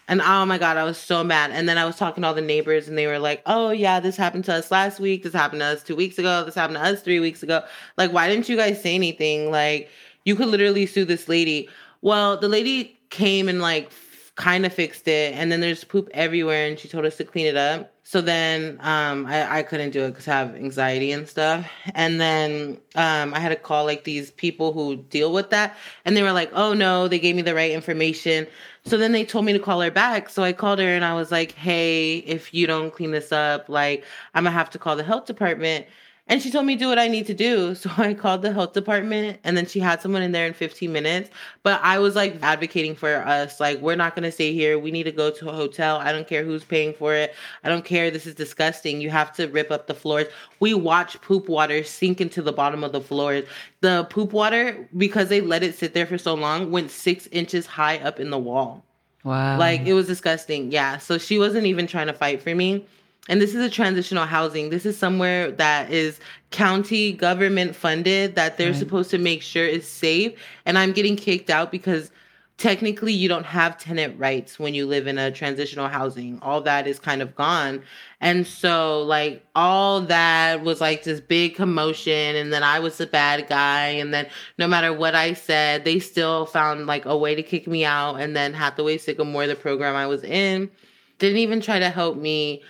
And 0.07 0.21
oh 0.21 0.45
my 0.45 0.57
God, 0.57 0.77
I 0.77 0.83
was 0.83 0.97
so 0.97 1.23
mad. 1.23 1.51
And 1.51 1.67
then 1.67 1.77
I 1.77 1.85
was 1.85 1.95
talking 1.95 2.21
to 2.21 2.27
all 2.27 2.33
the 2.33 2.41
neighbors 2.41 2.87
and 2.87 2.97
they 2.97 3.07
were 3.07 3.17
like, 3.17 3.41
oh 3.45 3.71
yeah, 3.71 3.99
this 3.99 4.15
happened 4.15 4.45
to 4.45 4.53
us 4.53 4.69
last 4.69 4.99
week. 4.99 5.23
This 5.23 5.33
happened 5.33 5.61
to 5.61 5.65
us 5.65 5.83
two 5.83 5.95
weeks 5.95 6.19
ago. 6.19 6.43
This 6.43 6.55
happened 6.55 6.77
to 6.77 6.83
us 6.83 7.01
three 7.01 7.19
weeks 7.19 7.41
ago. 7.41 7.63
Like, 7.97 8.13
why 8.13 8.29
didn't 8.29 8.47
you 8.47 8.55
guys 8.55 8.81
say 8.81 8.93
anything? 8.93 9.49
Like, 9.49 9.89
you 10.23 10.35
could 10.35 10.47
literally 10.47 10.85
sue 10.85 11.05
this 11.05 11.27
lady. 11.27 11.69
Well, 12.01 12.37
the 12.37 12.49
lady 12.49 12.99
came 13.09 13.49
and 13.49 13.61
like 13.61 13.91
kind 14.35 14.65
of 14.65 14.73
fixed 14.73 15.07
it. 15.07 15.33
And 15.33 15.51
then 15.51 15.61
there's 15.61 15.83
poop 15.83 16.09
everywhere 16.13 16.67
and 16.67 16.77
she 16.77 16.87
told 16.87 17.05
us 17.05 17.17
to 17.17 17.23
clean 17.23 17.47
it 17.47 17.57
up. 17.57 17.94
So 18.07 18.21
then 18.21 18.77
um, 18.81 19.25
I, 19.25 19.57
I 19.57 19.63
couldn't 19.63 19.89
do 19.89 20.03
it 20.03 20.11
because 20.11 20.27
I 20.27 20.37
have 20.37 20.53
anxiety 20.53 21.11
and 21.11 21.27
stuff. 21.27 21.67
And 21.95 22.21
then 22.21 22.77
um, 22.93 23.33
I 23.33 23.39
had 23.39 23.49
to 23.49 23.55
call 23.55 23.83
like 23.83 24.03
these 24.03 24.29
people 24.29 24.73
who 24.73 24.97
deal 24.97 25.33
with 25.33 25.49
that. 25.49 25.75
And 26.05 26.15
they 26.15 26.21
were 26.21 26.31
like, 26.31 26.51
oh 26.53 26.73
no, 26.73 27.07
they 27.07 27.17
gave 27.17 27.35
me 27.35 27.41
the 27.41 27.55
right 27.55 27.71
information. 27.71 28.45
So 28.85 28.97
then 28.99 29.11
they 29.11 29.25
told 29.25 29.45
me 29.45 29.53
to 29.53 29.59
call 29.59 29.81
her 29.81 29.89
back. 29.89 30.29
So 30.29 30.43
I 30.43 30.53
called 30.53 30.77
her 30.77 30.87
and 30.87 31.03
I 31.03 31.15
was 31.15 31.31
like, 31.31 31.53
hey, 31.53 32.17
if 32.19 32.53
you 32.53 32.67
don't 32.67 32.93
clean 32.93 33.09
this 33.09 33.31
up, 33.31 33.69
like 33.69 34.03
I'm 34.35 34.43
going 34.43 34.53
to 34.53 34.57
have 34.57 34.69
to 34.69 34.79
call 34.79 34.95
the 34.95 35.03
health 35.03 35.25
department. 35.25 35.87
And 36.27 36.41
she 36.41 36.49
told 36.49 36.65
me 36.65 36.75
do 36.75 36.87
what 36.87 36.97
I 36.97 37.07
need 37.07 37.27
to 37.27 37.33
do. 37.33 37.75
So 37.85 37.91
I 37.97 38.15
called 38.15 38.41
the 38.41 38.51
health 38.51 38.73
department 38.73 39.39
and 39.43 39.55
then 39.55 39.67
she 39.67 39.79
had 39.79 40.01
someone 40.01 40.23
in 40.23 40.31
there 40.31 40.47
in 40.47 40.53
15 40.53 40.91
minutes. 40.91 41.29
But 41.61 41.79
I 41.83 41.99
was 41.99 42.15
like 42.15 42.41
advocating 42.41 42.95
for 42.95 43.17
us, 43.17 43.59
like, 43.59 43.79
we're 43.79 43.95
not 43.95 44.15
going 44.15 44.23
to 44.23 44.31
stay 44.31 44.53
here. 44.53 44.79
We 44.79 44.89
need 44.89 45.03
to 45.03 45.11
go 45.11 45.29
to 45.29 45.49
a 45.49 45.53
hotel. 45.53 45.97
I 45.97 46.11
don't 46.11 46.27
care 46.27 46.43
who's 46.43 46.63
paying 46.63 46.93
for 46.93 47.13
it. 47.13 47.35
I 47.63 47.69
don't 47.69 47.85
care. 47.85 48.09
This 48.09 48.25
is 48.25 48.33
disgusting. 48.33 49.01
You 49.01 49.11
have 49.11 49.33
to 49.33 49.47
rip 49.47 49.69
up 49.69 49.85
the 49.85 49.93
floors. 49.93 50.25
We 50.59 50.73
watch 50.73 51.21
poop 51.21 51.47
water 51.47 51.83
sink 51.83 52.21
into 52.21 52.41
the 52.41 52.53
bottom 52.53 52.83
of 52.83 52.91
the 52.91 53.01
floors. 53.01 53.45
The 53.81 54.07
poop 54.09 54.33
water, 54.33 54.87
because 54.97 55.29
they 55.29 55.41
let 55.41 55.61
it 55.61 55.75
sit 55.75 55.93
there 55.93 56.07
for 56.07 56.17
so 56.17 56.33
long, 56.33 56.71
went 56.71 56.89
six 56.89 57.27
inches 57.27 57.67
high 57.67 57.99
up 57.99 58.19
in 58.19 58.31
the 58.31 58.39
wall. 58.39 58.83
Wow. 59.23 59.59
Like 59.59 59.81
it 59.85 59.93
was 59.93 60.07
disgusting. 60.07 60.71
Yeah. 60.71 60.97
So 60.97 61.17
she 61.19 61.37
wasn't 61.37 61.67
even 61.67 61.85
trying 61.85 62.07
to 62.07 62.13
fight 62.13 62.41
for 62.41 62.55
me 62.55 62.85
and 63.27 63.41
this 63.41 63.55
is 63.55 63.63
a 63.63 63.69
transitional 63.69 64.25
housing. 64.25 64.69
This 64.69 64.85
is 64.85 64.97
somewhere 64.97 65.51
that 65.51 65.91
is 65.91 66.19
county 66.51 67.11
government 67.11 67.75
funded 67.75 68.35
that 68.35 68.57
they're 68.57 68.71
right. 68.71 68.77
supposed 68.77 69.09
to 69.11 69.17
make 69.17 69.41
sure 69.41 69.65
is 69.65 69.87
safe. 69.87 70.33
And 70.65 70.77
I'm 70.77 70.91
getting 70.91 71.15
kicked 71.15 71.49
out 71.49 71.71
because 71.71 72.11
technically 72.57 73.11
you 73.11 73.27
don't 73.27 73.45
have 73.45 73.77
tenant 73.77 74.17
rights 74.19 74.59
when 74.59 74.73
you 74.75 74.85
live 74.85 75.07
in 75.07 75.17
a 75.17 75.31
transitional 75.31 75.87
housing. 75.87 76.39
All 76.43 76.61
that 76.61 76.85
is 76.85 76.99
kind 76.99 77.23
of 77.23 77.35
gone. 77.35 77.81
And 78.21 78.45
so 78.45 79.01
like 79.01 79.43
all 79.55 80.01
that 80.01 80.63
was 80.63 80.79
like 80.79 81.03
this 81.03 81.19
big 81.19 81.55
commotion 81.55 82.35
and 82.35 82.53
then 82.53 82.61
I 82.61 82.79
was 82.79 82.97
the 82.97 83.07
bad 83.07 83.49
guy 83.49 83.87
and 83.87 84.13
then 84.13 84.27
no 84.59 84.67
matter 84.67 84.93
what 84.93 85.15
I 85.15 85.33
said, 85.33 85.83
they 85.83 85.97
still 85.97 86.45
found 86.45 86.85
like 86.85 87.05
a 87.05 87.17
way 87.17 87.33
to 87.33 87.43
kick 87.43 87.67
me 87.67 87.83
out 87.83 88.15
and 88.15 88.35
then 88.35 88.53
Hathaway 88.53 88.99
Sycamore, 88.99 89.47
the 89.47 89.55
program 89.55 89.95
I 89.95 90.05
was 90.05 90.23
in, 90.23 90.69
didn't 91.17 91.39
even 91.39 91.59
try 91.59 91.79
to 91.79 91.89
help 91.89 92.17
me 92.17 92.61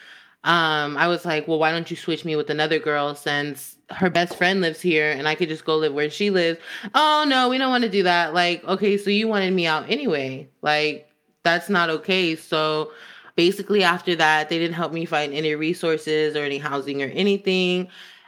um, 0.46 0.96
I 0.96 1.08
was 1.08 1.26
like, 1.26 1.48
well, 1.48 1.58
why 1.58 1.72
don't 1.72 1.90
you 1.90 1.98
switch 1.98 2.24
me 2.24 2.36
with 2.36 2.52
another 2.52 2.78
girl 2.78 3.16
since 3.16 3.78
her 3.90 4.12
best 4.12 4.38
friend 4.38 4.62
lives 4.62 4.80
here 4.80 5.12
and 5.12 5.28
I 5.28 5.34
could 5.34 5.50
just 5.50 5.66
go 5.66 5.76
live 5.76 5.94
where 5.94 6.10
she 6.10 6.30
lives? 6.30 6.60
Oh, 6.94 7.26
no, 7.28 7.50
we 7.50 7.58
don't 7.58 7.72
want 7.72 7.84
to 7.84 7.90
do 7.90 8.04
that. 8.04 8.36
Like, 8.36 8.64
okay, 8.66 8.96
so 8.96 9.10
you 9.10 9.28
wanted 9.28 9.56
me 9.56 9.66
out 9.66 9.90
anyway. 9.90 10.48
Like, 10.62 11.10
that's 11.42 11.68
not 11.68 11.90
okay. 11.90 12.36
So 12.36 12.92
basically, 13.36 13.84
after 13.84 14.16
that, 14.18 14.50
they 14.50 14.60
didn't 14.60 14.76
help 14.76 14.94
me 14.94 15.06
find 15.06 15.34
any 15.34 15.56
resources 15.56 16.36
or 16.36 16.44
any 16.44 16.60
housing 16.60 17.02
or 17.02 17.08
anything. 17.08 17.88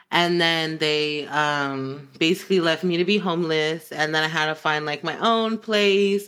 And 0.10 0.42
then 0.42 0.80
they 0.80 1.28
um, 1.28 2.10
basically 2.18 2.62
left 2.62 2.84
me 2.84 2.98
to 2.98 3.06
be 3.06 3.20
homeless. 3.20 3.92
And 3.92 4.16
then 4.16 4.24
I 4.24 4.28
had 4.28 4.48
to 4.48 4.56
find 4.56 4.88
like 4.88 5.04
my 5.04 5.20
own 5.20 5.60
place. 5.60 6.28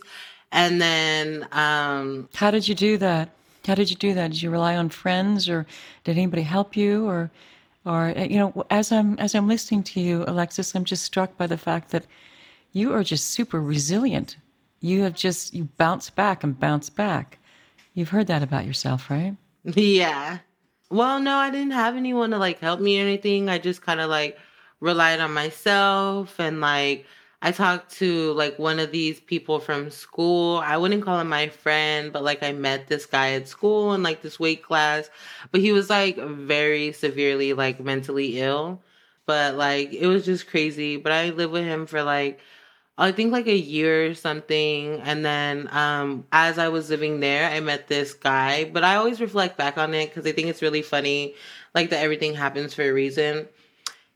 And 0.51 0.79
then. 0.79 1.47
Um, 1.51 2.29
How 2.35 2.51
did 2.51 2.67
you 2.67 2.75
do 2.75 2.97
that? 2.99 3.29
How 3.69 3.75
did 3.75 3.91
you 3.91 3.95
do 3.95 4.15
that? 4.15 4.31
Did 4.31 4.41
you 4.41 4.49
rely 4.49 4.75
on 4.75 4.89
friends, 4.89 5.47
or 5.47 5.67
did 6.03 6.17
anybody 6.17 6.41
help 6.41 6.75
you, 6.75 7.07
or, 7.07 7.29
or 7.85 8.17
uh, 8.17 8.23
you 8.23 8.39
know, 8.39 8.65
as 8.71 8.91
I'm 8.91 9.17
as 9.19 9.35
I'm 9.35 9.47
listening 9.47 9.83
to 9.83 10.01
you, 10.01 10.25
Alexis, 10.25 10.73
I'm 10.73 10.85
just 10.85 11.03
struck 11.03 11.37
by 11.37 11.45
the 11.45 11.55
fact 11.55 11.91
that 11.91 12.07
you 12.71 12.91
are 12.93 13.03
just 13.03 13.29
super 13.29 13.61
resilient. 13.61 14.37
You 14.79 15.03
have 15.03 15.13
just 15.13 15.53
you 15.53 15.65
bounce 15.77 16.09
back 16.09 16.43
and 16.43 16.59
bounce 16.59 16.89
back. 16.89 17.37
You've 17.93 18.09
heard 18.09 18.25
that 18.25 18.41
about 18.41 18.65
yourself, 18.65 19.07
right? 19.07 19.35
Yeah. 19.63 20.39
Well, 20.89 21.19
no, 21.19 21.35
I 21.35 21.51
didn't 21.51 21.73
have 21.73 21.95
anyone 21.95 22.31
to 22.31 22.39
like 22.39 22.59
help 22.59 22.79
me 22.79 22.99
or 22.99 23.03
anything. 23.03 23.49
I 23.49 23.59
just 23.59 23.83
kind 23.83 23.99
of 23.99 24.09
like 24.09 24.35
relied 24.79 25.19
on 25.19 25.31
myself 25.31 26.39
and 26.39 26.59
like 26.59 27.05
I 27.41 27.51
talked 27.53 27.93
to 27.97 28.33
like 28.33 28.59
one 28.59 28.79
of 28.79 28.91
these 28.91 29.19
people 29.19 29.59
from 29.59 29.89
school. 29.91 30.57
I 30.57 30.75
wouldn't 30.77 31.03
call 31.03 31.19
him 31.19 31.29
my 31.29 31.47
friend, 31.49 32.11
but 32.11 32.23
like 32.23 32.43
I 32.43 32.51
met 32.51 32.87
this 32.87 33.05
guy 33.05 33.31
at 33.33 33.47
school 33.47 33.93
in 33.93 34.03
like 34.03 34.21
this 34.21 34.39
weight 34.39 34.61
class, 34.63 35.09
but 35.51 35.61
he 35.61 35.71
was 35.71 35.89
like 35.89 36.17
very 36.17 36.91
severely 36.91 37.53
like 37.53 37.79
mentally 37.79 38.39
ill. 38.41 38.81
But 39.25 39.55
like 39.55 39.93
it 39.93 40.07
was 40.07 40.25
just 40.25 40.47
crazy. 40.47 40.97
But 40.97 41.13
I 41.13 41.29
lived 41.29 41.53
with 41.53 41.63
him 41.63 41.85
for 41.85 42.03
like 42.03 42.41
I 42.97 43.11
think 43.13 43.31
like 43.31 43.47
a 43.47 43.55
year 43.57 44.07
or 44.07 44.15
something. 44.15 44.99
And 45.01 45.23
then 45.25 45.69
um, 45.71 46.25
as 46.31 46.57
I 46.57 46.67
was 46.69 46.89
living 46.89 47.19
there, 47.21 47.49
I 47.49 47.61
met 47.61 47.87
this 47.87 48.13
guy. 48.13 48.65
But 48.65 48.83
I 48.83 48.95
always 48.95 49.21
reflect 49.21 49.57
back 49.57 49.77
on 49.77 49.93
it 49.93 50.09
because 50.09 50.25
I 50.25 50.33
think 50.33 50.49
it's 50.49 50.61
really 50.61 50.81
funny, 50.81 51.35
like 51.73 51.89
that 51.91 52.03
everything 52.03 52.33
happens 52.35 52.73
for 52.73 52.83
a 52.83 52.91
reason. 52.91 53.47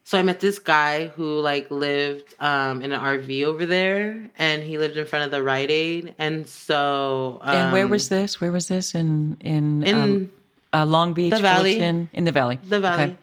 So 0.06 0.20
I 0.20 0.22
met 0.22 0.42
this 0.42 0.60
guy 0.60 1.08
who 1.08 1.40
like 1.40 1.72
lived 1.72 2.36
um, 2.40 2.82
in 2.82 2.92
an 2.92 3.00
RV 3.00 3.46
over 3.46 3.66
there, 3.66 4.30
and 4.38 4.62
he 4.62 4.78
lived 4.78 4.98
in 4.98 5.06
front 5.06 5.26
of 5.26 5.32
the 5.32 5.42
Rite 5.42 5.72
Aid. 5.72 6.14
And 6.18 6.48
so, 6.48 7.40
um, 7.42 7.56
and 7.56 7.72
where 7.72 7.88
was 7.88 8.10
this? 8.10 8.42
Where 8.42 8.52
was 8.52 8.68
this 8.68 8.96
in 8.96 9.38
in, 9.40 9.84
in 9.84 9.96
um, 9.96 10.32
uh, 10.74 10.86
Long 10.86 11.14
Beach, 11.14 11.32
the 11.32 11.40
valley. 11.40 11.76
Fullerton? 11.76 12.10
in 12.12 12.26
the 12.26 12.32
valley? 12.32 12.60
the 12.64 12.80
Valley? 12.82 13.04
Okay. 13.04 13.18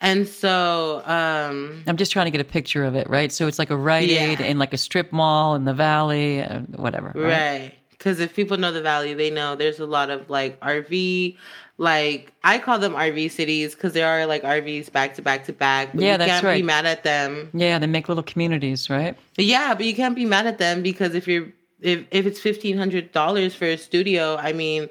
And 0.00 0.28
so, 0.28 1.02
um, 1.06 1.82
I'm 1.86 1.96
just 1.96 2.12
trying 2.12 2.26
to 2.26 2.30
get 2.30 2.40
a 2.40 2.44
picture 2.44 2.84
of 2.84 2.94
it, 2.94 3.10
right? 3.10 3.32
So 3.32 3.48
it's 3.48 3.58
like 3.58 3.70
a 3.70 3.76
Rite 3.76 4.08
Yeah. 4.08 4.26
Aid 4.26 4.40
in 4.40 4.58
like 4.58 4.72
a 4.72 4.78
strip 4.78 5.12
mall 5.12 5.56
in 5.56 5.64
the 5.64 5.74
valley, 5.74 6.40
uh, 6.40 6.60
whatever. 6.76 7.12
Right? 7.16 7.24
Right. 7.24 7.74
Because 7.90 8.20
if 8.20 8.34
people 8.34 8.56
know 8.58 8.70
the 8.70 8.80
valley, 8.80 9.14
they 9.14 9.28
know 9.28 9.56
there's 9.56 9.80
a 9.80 9.86
lot 9.86 10.08
of 10.08 10.30
like 10.30 10.60
RV, 10.60 11.36
like 11.78 12.32
I 12.44 12.58
call 12.58 12.78
them 12.80 12.92
RV 12.94 13.30
cities 13.30 13.74
because 13.74 13.92
there 13.92 14.08
are 14.08 14.26
like 14.26 14.42
RVs 14.42 14.90
back 14.92 15.14
to 15.14 15.22
back 15.22 15.44
to 15.46 15.52
back. 15.52 15.92
But 15.94 16.02
Yeah, 16.02 16.12
you 16.12 16.18
that's 16.18 16.30
can't 16.30 16.44
right. 16.44 16.56
be 16.56 16.62
mad 16.62 16.86
at 16.86 17.04
them. 17.04 17.50
Yeah, 17.54 17.78
they 17.78 17.86
make 17.86 18.08
little 18.08 18.24
communities, 18.24 18.90
right? 18.90 19.16
Yeah, 19.36 19.74
but 19.74 19.86
you 19.86 19.94
can't 19.94 20.16
be 20.16 20.24
mad 20.24 20.46
at 20.46 20.58
them 20.58 20.82
because 20.82 21.14
if 21.14 21.26
you're 21.28 21.48
if 21.80 22.04
if 22.10 22.26
it's 22.26 22.40
fifteen 22.40 22.76
hundred 22.76 23.12
dollars 23.12 23.54
for 23.54 23.64
a 23.66 23.76
studio, 23.78 24.36
I 24.36 24.52
mean, 24.52 24.88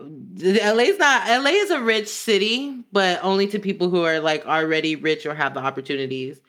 LA's 0.00 0.98
not 0.98 1.28
LA 1.28 1.50
is 1.50 1.70
a 1.70 1.80
rich 1.80 2.08
city, 2.08 2.76
but 2.92 3.20
only 3.22 3.46
to 3.48 3.58
people 3.58 3.88
who 3.90 4.02
are 4.04 4.18
like 4.20 4.44
already 4.46 4.96
rich 4.96 5.24
or 5.26 5.34
have 5.34 5.54
the 5.54 5.60
opportunities. 5.60 6.40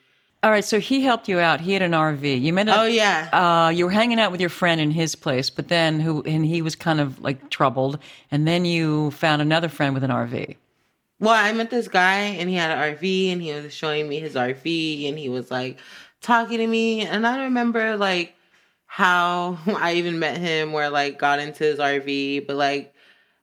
All 0.45 0.51
right, 0.51 0.63
so 0.63 0.79
he 0.79 1.01
helped 1.01 1.27
you 1.27 1.39
out. 1.39 1.59
He 1.59 1.73
had 1.73 1.81
an 1.81 1.93
RV. 1.93 2.39
You 2.39 2.53
met. 2.53 2.67
A, 2.67 2.81
Oh 2.81 2.83
yeah, 2.85 3.29
Uh, 3.33 3.69
you 3.69 3.85
were 3.85 3.91
hanging 3.91 4.19
out 4.19 4.31
with 4.31 4.39
your 4.39 4.51
friend 4.51 4.79
in 4.79 4.91
his 4.91 5.15
place, 5.15 5.49
but 5.49 5.69
then 5.69 5.99
who? 5.99 6.21
And 6.21 6.45
he 6.45 6.61
was 6.61 6.75
kind 6.75 6.99
of 7.01 7.19
like 7.19 7.49
troubled. 7.49 7.97
And 8.29 8.47
then 8.47 8.63
you 8.63 9.09
found 9.09 9.41
another 9.41 9.69
friend 9.69 9.95
with 9.95 10.03
an 10.03 10.11
RV. 10.11 10.55
Well, 11.19 11.33
I 11.33 11.51
met 11.53 11.71
this 11.71 11.87
guy 11.87 12.19
and 12.19 12.47
he 12.47 12.55
had 12.55 12.69
an 12.69 12.95
RV 12.95 13.31
and 13.31 13.41
he 13.41 13.53
was 13.53 13.73
showing 13.73 14.07
me 14.07 14.19
his 14.19 14.35
RV 14.35 15.09
and 15.09 15.17
he 15.17 15.29
was 15.29 15.49
like 15.49 15.79
talking 16.21 16.59
to 16.59 16.67
me. 16.67 17.01
And 17.01 17.25
I 17.25 17.45
remember 17.45 17.97
like 17.97 18.35
how 18.85 19.57
I 19.65 19.93
even 19.93 20.19
met 20.19 20.37
him 20.37 20.73
where 20.73 20.91
like 20.91 21.17
got 21.17 21.39
into 21.39 21.63
his 21.63 21.79
RV, 21.79 22.45
but 22.45 22.55
like 22.55 22.93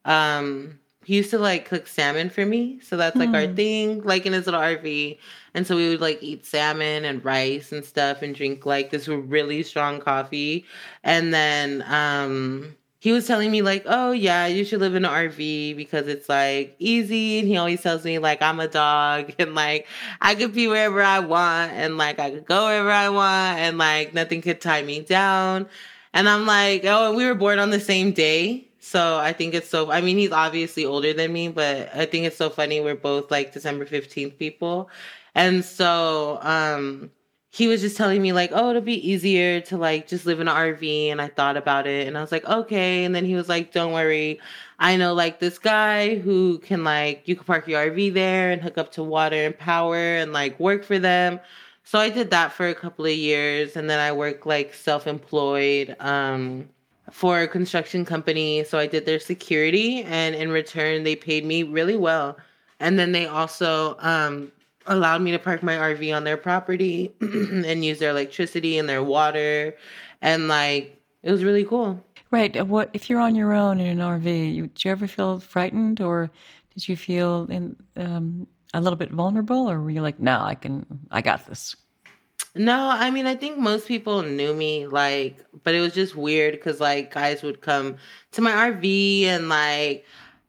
um 0.05 0.79
he 1.05 1.17
used 1.17 1.31
to 1.31 1.38
like 1.38 1.65
cook 1.65 1.88
salmon 1.88 2.31
for 2.31 2.47
me. 2.47 2.79
So 2.81 2.97
that's 2.97 3.17
like 3.17 3.31
our 3.31 3.53
thing, 3.53 4.05
like 4.05 4.25
in 4.25 4.33
his 4.33 4.47
little 4.47 4.61
RV. 4.61 5.19
And 5.55 5.67
so 5.67 5.77
we 5.77 5.88
would 5.91 6.01
like 6.01 6.23
eat 6.23 6.47
salmon 6.47 7.05
and 7.05 7.25
rice 7.25 7.73
and 7.73 7.85
stuff 7.85 8.23
and 8.23 8.35
drink 8.35 8.65
like 8.67 8.91
this 8.91 9.09
really 9.09 9.62
strong 9.62 10.01
coffee. 10.01 10.65
And 11.05 11.33
then 11.35 11.85
um 11.88 12.77
he 13.03 13.11
was 13.11 13.27
telling 13.27 13.51
me 13.51 13.62
like, 13.62 13.83
"Oh 13.87 14.12
yeah, 14.12 14.47
you 14.47 14.65
should 14.65 14.79
live 14.81 14.95
in 14.95 15.05
an 15.05 15.11
RV 15.11 15.75
because 15.75 16.07
it's 16.07 16.29
like 16.29 16.77
easy." 16.79 17.41
And 17.41 17.49
he 17.49 17.57
always 17.57 17.83
tells 17.83 18.05
me 18.05 18.19
like 18.21 18.41
I'm 18.41 18.61
a 18.61 18.69
dog 18.69 19.33
and 19.41 19.55
like 19.57 19.88
I 20.21 20.35
could 20.37 20.53
be 20.55 20.69
wherever 20.69 21.03
I 21.03 21.19
want 21.19 21.73
and 21.73 21.99
like 21.99 22.19
I 22.21 22.31
could 22.31 22.47
go 22.47 22.67
wherever 22.67 22.91
I 22.91 23.09
want 23.09 23.59
and 23.59 23.77
like 23.77 24.15
nothing 24.15 24.41
could 24.41 24.61
tie 24.61 24.83
me 24.83 25.01
down. 25.01 25.67
And 26.15 26.29
I'm 26.29 26.47
like, 26.47 26.85
"Oh, 26.85 27.09
and 27.09 27.17
we 27.17 27.27
were 27.27 27.35
born 27.35 27.59
on 27.59 27.71
the 27.71 27.81
same 27.81 28.12
day." 28.12 28.69
So 28.81 29.19
I 29.19 29.33
think 29.33 29.55
it's 29.55 29.69
so 29.69 29.91
I 29.91 30.01
mean, 30.01 30.17
he's 30.19 30.33
obviously 30.33 30.85
older 30.85 31.12
than 31.12 31.33
me, 31.33 31.49
but 31.49 31.91
I 31.95 32.07
think 32.07 32.25
it's 32.27 32.37
so 32.37 32.51
funny 32.51 32.81
we're 32.81 32.95
both 32.95 33.31
like 33.33 33.53
December 33.53 33.85
15th 33.87 34.38
people. 34.38 34.91
And 35.35 35.64
so 35.64 36.38
um 36.42 37.11
he 37.53 37.68
was 37.68 37.83
just 37.83 37.99
telling 37.99 38.23
me 38.23 38.33
like, 38.33 38.51
oh, 38.55 38.71
it'll 38.71 38.81
be 38.81 39.11
easier 39.11 39.61
to 39.61 39.77
like 39.77 40.09
just 40.09 40.25
live 40.25 40.40
in 40.40 40.49
an 40.49 40.57
RV. 40.57 41.09
And 41.09 41.21
I 41.21 41.29
thought 41.29 41.59
about 41.59 41.87
it 41.87 42.09
and 42.09 42.16
I 42.16 42.23
was 42.23 42.33
like, 42.33 42.47
okay. 42.47 43.05
And 43.05 43.14
then 43.14 43.27
he 43.27 43.35
was 43.35 43.47
like, 43.47 43.73
don't 43.73 43.92
worry. 43.92 44.40
I 44.79 44.97
know 44.97 45.12
like 45.12 45.38
this 45.38 45.59
guy 45.59 46.16
who 46.16 46.61
can 46.61 46.83
like, 46.83 47.23
you 47.27 47.37
can 47.37 47.45
park 47.45 47.68
your 47.68 47.90
RV 47.90 48.14
there 48.14 48.51
and 48.53 48.62
hook 48.62 48.79
up 48.79 48.90
to 48.92 49.03
water 49.03 49.45
and 49.45 49.57
power 49.57 49.99
and 49.99 50.33
like 50.33 50.59
work 50.59 50.83
for 50.83 50.99
them. 50.99 51.40
So 51.85 51.99
I 51.99 52.09
did 52.09 52.31
that 52.31 52.53
for 52.53 52.68
a 52.68 52.75
couple 52.75 53.05
of 53.05 53.12
years. 53.12 53.77
And 53.77 53.88
then 53.90 54.01
I 54.01 54.12
worked 54.12 54.47
like 54.47 54.73
self 54.73 55.07
employed 55.07 55.95
um, 56.01 56.66
for 57.11 57.42
a 57.42 57.49
construction 57.49 58.07
company. 58.07 58.64
So 58.64 58.79
I 58.79 58.87
did 58.87 59.05
their 59.05 59.21
security 59.21 60.05
and 60.05 60.35
in 60.35 60.51
return, 60.51 61.05
they 61.05 61.16
paid 61.16 61.45
me 61.45 61.64
really 61.64 61.97
well. 61.97 62.38
And 62.81 62.99
then 62.99 63.12
they 63.12 63.27
also, 63.27 63.97
um, 63.99 64.53
allowed 64.87 65.23
me 65.23 65.31
to 65.33 65.38
park 65.38 65.62
my 65.62 65.75
RV 65.77 66.14
on 66.14 66.25
their 66.25 66.37
property 66.37 67.12
and 67.21 67.85
use 67.85 67.99
their 67.99 68.11
electricity 68.11 68.79
and 68.79 68.88
their 68.88 69.03
water. 69.03 69.77
And 70.21 70.49
like, 70.49 71.01
it 71.23 71.31
was 71.31 71.45
really 71.45 71.64
cool. 71.64 72.03
Right. 72.31 72.57
uh, 72.57 72.64
What 72.64 72.90
if 72.92 73.11
you're 73.11 73.21
on 73.21 73.35
your 73.35 73.53
own 73.53 73.79
in 73.81 73.87
an 73.87 73.99
RV? 73.99 74.55
You, 74.55 74.66
did 74.68 74.85
you 74.85 74.90
ever 74.90 75.07
feel 75.07 75.38
frightened, 75.40 76.01
or 76.01 76.31
did 76.75 76.88
you 76.88 76.97
feel 76.97 77.47
in, 77.51 77.77
um, 77.97 78.47
a 78.75 78.81
little 78.81 78.97
bit 78.97 79.11
vulnerable, 79.11 79.71
or 79.71 79.81
were 79.81 79.90
you 79.90 80.01
like, 80.01 80.18
"No, 80.18 80.40
I 80.40 80.55
can, 80.55 80.87
I 81.11 81.21
got 81.21 81.47
this"? 81.47 81.77
No, 82.55 82.88
I 82.88 83.11
mean, 83.11 83.27
I 83.27 83.35
think 83.35 83.59
most 83.59 83.87
people 83.87 84.23
knew 84.23 84.53
me, 84.55 84.87
like, 84.87 85.45
but 85.62 85.75
it 85.75 85.81
was 85.81 85.95
just 85.95 86.16
weird 86.16 86.53
because, 86.55 86.81
like, 86.81 87.12
guys 87.12 87.42
would 87.42 87.61
come 87.61 87.97
to 88.33 88.40
my 88.42 88.51
RV 88.53 89.25
and, 89.25 89.49
like, 89.49 90.05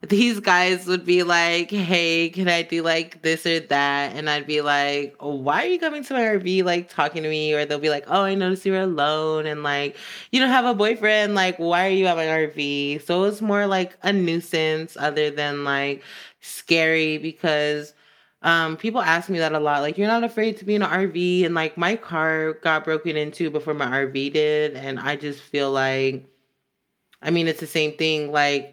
these 0.09 0.39
guys 0.39 0.85
would 0.85 1.05
be 1.05 1.23
like, 1.23 1.71
hey, 1.71 2.29
can 2.29 2.49
I 2.49 2.61
do 2.63 2.81
like 2.81 3.21
this 3.21 3.45
or 3.45 3.61
that? 3.61 4.15
And 4.15 4.29
I'd 4.29 4.45
be 4.45 4.61
like, 4.61 5.15
oh, 5.19 5.35
why 5.35 5.63
are 5.63 5.67
you 5.67 5.79
coming 5.79 6.03
to 6.03 6.13
my 6.13 6.21
RV, 6.21 6.63
like, 6.63 6.89
talking 6.89 7.23
to 7.23 7.29
me? 7.29 7.53
Or 7.53 7.65
they'll 7.65 7.79
be 7.79 7.89
like, 7.89 8.05
oh, 8.07 8.23
I 8.23 8.35
noticed 8.35 8.65
you 8.65 8.73
were 8.73 8.81
alone 8.81 9.45
and, 9.45 9.63
like, 9.63 9.95
you 10.31 10.41
don't 10.41 10.49
have 10.49 10.65
a 10.65 10.73
boyfriend. 10.73 11.35
Like, 11.35 11.57
why 11.57 11.87
are 11.87 11.91
you 11.91 12.07
at 12.07 12.17
my 12.17 12.25
RV? 12.25 13.05
So 13.05 13.23
it 13.23 13.27
was 13.27 13.41
more 13.41 13.65
like 13.65 13.97
a 14.03 14.11
nuisance 14.11 14.97
other 14.99 15.29
than, 15.29 15.63
like, 15.63 16.03
scary 16.41 17.17
because 17.17 17.93
um, 18.41 18.75
people 18.75 19.01
ask 19.01 19.29
me 19.29 19.39
that 19.39 19.53
a 19.53 19.59
lot. 19.59 19.81
Like, 19.81 19.97
you're 19.97 20.07
not 20.07 20.25
afraid 20.25 20.57
to 20.57 20.65
be 20.65 20.75
in 20.75 20.83
an 20.83 20.89
RV, 20.89 21.45
and 21.45 21.55
like 21.55 21.77
my 21.77 21.95
car 21.95 22.53
got 22.55 22.83
broken 22.83 23.15
into 23.15 23.49
before 23.49 23.73
my 23.73 23.85
RV 23.85 24.33
did, 24.33 24.75
and 24.75 24.99
I 24.99 25.15
just 25.15 25.39
feel 25.39 25.71
like, 25.71 26.25
I 27.21 27.31
mean, 27.31 27.47
it's 27.47 27.61
the 27.61 27.67
same 27.67 27.93
thing. 27.93 28.31
Like, 28.33 28.72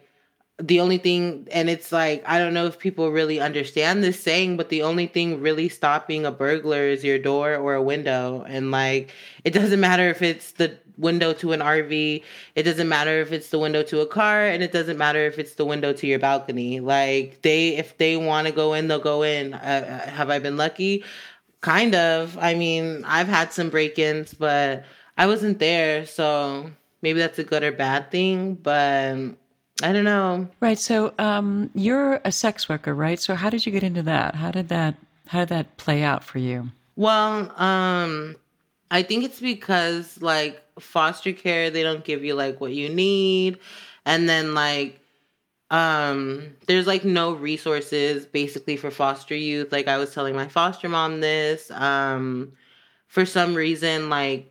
the 0.61 0.79
only 0.79 0.97
thing, 0.97 1.47
and 1.51 1.69
it's 1.69 1.91
like 1.91 2.23
I 2.25 2.37
don't 2.37 2.53
know 2.53 2.67
if 2.67 2.77
people 2.77 3.11
really 3.11 3.39
understand 3.39 4.03
this 4.03 4.21
saying, 4.21 4.57
but 4.57 4.69
the 4.69 4.83
only 4.83 5.07
thing 5.07 5.41
really 5.41 5.69
stopping 5.69 6.25
a 6.25 6.31
burglar 6.31 6.83
is 6.83 7.03
your 7.03 7.17
door 7.19 7.55
or 7.55 7.73
a 7.73 7.81
window, 7.81 8.45
and 8.47 8.71
like 8.71 9.11
it 9.43 9.51
doesn't 9.51 9.79
matter 9.79 10.09
if 10.09 10.21
it's 10.21 10.51
the 10.51 10.77
window 10.97 11.33
to 11.33 11.51
an 11.51 11.61
RV, 11.61 12.23
it 12.55 12.63
doesn't 12.63 12.87
matter 12.87 13.21
if 13.21 13.31
it's 13.31 13.49
the 13.49 13.57
window 13.59 13.81
to 13.83 14.01
a 14.01 14.05
car, 14.05 14.45
and 14.45 14.61
it 14.61 14.71
doesn't 14.71 14.97
matter 14.97 15.25
if 15.25 15.39
it's 15.39 15.55
the 15.55 15.65
window 15.65 15.93
to 15.93 16.07
your 16.07 16.19
balcony. 16.19 16.79
Like 16.79 17.41
they, 17.41 17.77
if 17.77 17.97
they 17.97 18.17
want 18.17 18.47
to 18.47 18.53
go 18.53 18.73
in, 18.73 18.87
they'll 18.87 18.99
go 18.99 19.23
in. 19.23 19.55
Uh, 19.55 20.09
have 20.09 20.29
I 20.29 20.39
been 20.39 20.57
lucky? 20.57 21.03
Kind 21.61 21.95
of. 21.95 22.37
I 22.37 22.53
mean, 22.53 23.03
I've 23.05 23.27
had 23.27 23.51
some 23.51 23.69
break-ins, 23.69 24.33
but 24.33 24.85
I 25.17 25.27
wasn't 25.27 25.59
there, 25.59 26.05
so 26.05 26.71
maybe 27.01 27.19
that's 27.19 27.39
a 27.39 27.43
good 27.43 27.63
or 27.63 27.71
bad 27.71 28.11
thing. 28.11 28.55
But 28.55 29.35
I 29.83 29.93
don't 29.93 30.05
know. 30.05 30.47
Right. 30.59 30.79
So 30.79 31.13
um, 31.19 31.69
you're 31.73 32.21
a 32.25 32.31
sex 32.31 32.69
worker, 32.69 32.93
right? 32.93 33.19
So 33.19 33.35
how 33.35 33.49
did 33.49 33.65
you 33.65 33.71
get 33.71 33.83
into 33.83 34.03
that? 34.03 34.35
How 34.35 34.51
did 34.51 34.69
that 34.69 34.95
How 35.27 35.39
did 35.39 35.49
that 35.49 35.77
play 35.77 36.03
out 36.03 36.23
for 36.23 36.39
you? 36.39 36.69
Well, 36.95 37.51
um, 37.59 38.35
I 38.89 39.03
think 39.03 39.23
it's 39.23 39.39
because 39.39 40.21
like 40.21 40.61
foster 40.79 41.33
care, 41.33 41.69
they 41.69 41.83
don't 41.83 42.03
give 42.03 42.23
you 42.23 42.35
like 42.35 42.59
what 42.59 42.73
you 42.73 42.89
need, 42.89 43.59
and 44.05 44.27
then 44.27 44.53
like 44.53 45.01
um 45.71 46.53
there's 46.67 46.85
like 46.85 47.05
no 47.05 47.31
resources 47.31 48.25
basically 48.25 48.75
for 48.75 48.91
foster 48.91 49.33
youth 49.33 49.71
like 49.71 49.87
i 49.87 49.97
was 49.97 50.13
telling 50.13 50.35
my 50.35 50.47
foster 50.47 50.89
mom 50.89 51.21
this 51.21 51.71
um 51.71 52.51
for 53.07 53.25
some 53.25 53.55
reason 53.55 54.09
like 54.09 54.50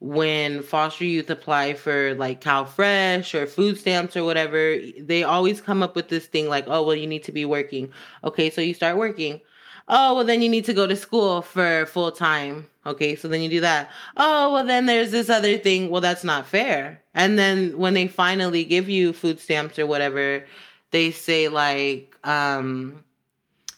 when 0.00 0.62
foster 0.62 1.04
youth 1.04 1.28
apply 1.28 1.74
for 1.74 2.14
like 2.14 2.40
CalFresh 2.40 3.34
or 3.34 3.46
food 3.46 3.78
stamps 3.78 4.16
or 4.16 4.24
whatever, 4.24 4.78
they 4.98 5.22
always 5.22 5.60
come 5.60 5.82
up 5.82 5.94
with 5.94 6.08
this 6.08 6.26
thing 6.26 6.48
like, 6.48 6.64
oh, 6.66 6.82
well, 6.82 6.96
you 6.96 7.06
need 7.06 7.24
to 7.24 7.32
be 7.32 7.44
working. 7.44 7.92
Okay, 8.24 8.48
so 8.50 8.60
you 8.62 8.74
start 8.74 8.96
working. 8.96 9.40
Oh, 9.88 10.14
well, 10.14 10.24
then 10.24 10.40
you 10.40 10.48
need 10.48 10.64
to 10.66 10.72
go 10.72 10.86
to 10.86 10.96
school 10.96 11.42
for 11.42 11.84
full 11.86 12.12
time. 12.12 12.66
Okay, 12.86 13.14
so 13.14 13.28
then 13.28 13.42
you 13.42 13.50
do 13.50 13.60
that. 13.60 13.90
Oh, 14.16 14.54
well, 14.54 14.64
then 14.64 14.86
there's 14.86 15.10
this 15.10 15.28
other 15.28 15.58
thing. 15.58 15.90
Well, 15.90 16.00
that's 16.00 16.24
not 16.24 16.46
fair. 16.46 17.02
And 17.14 17.38
then 17.38 17.76
when 17.76 17.92
they 17.92 18.06
finally 18.08 18.64
give 18.64 18.88
you 18.88 19.12
food 19.12 19.38
stamps 19.38 19.78
or 19.78 19.86
whatever, 19.86 20.44
they 20.92 21.10
say 21.10 21.48
like, 21.48 22.16
um, 22.24 23.04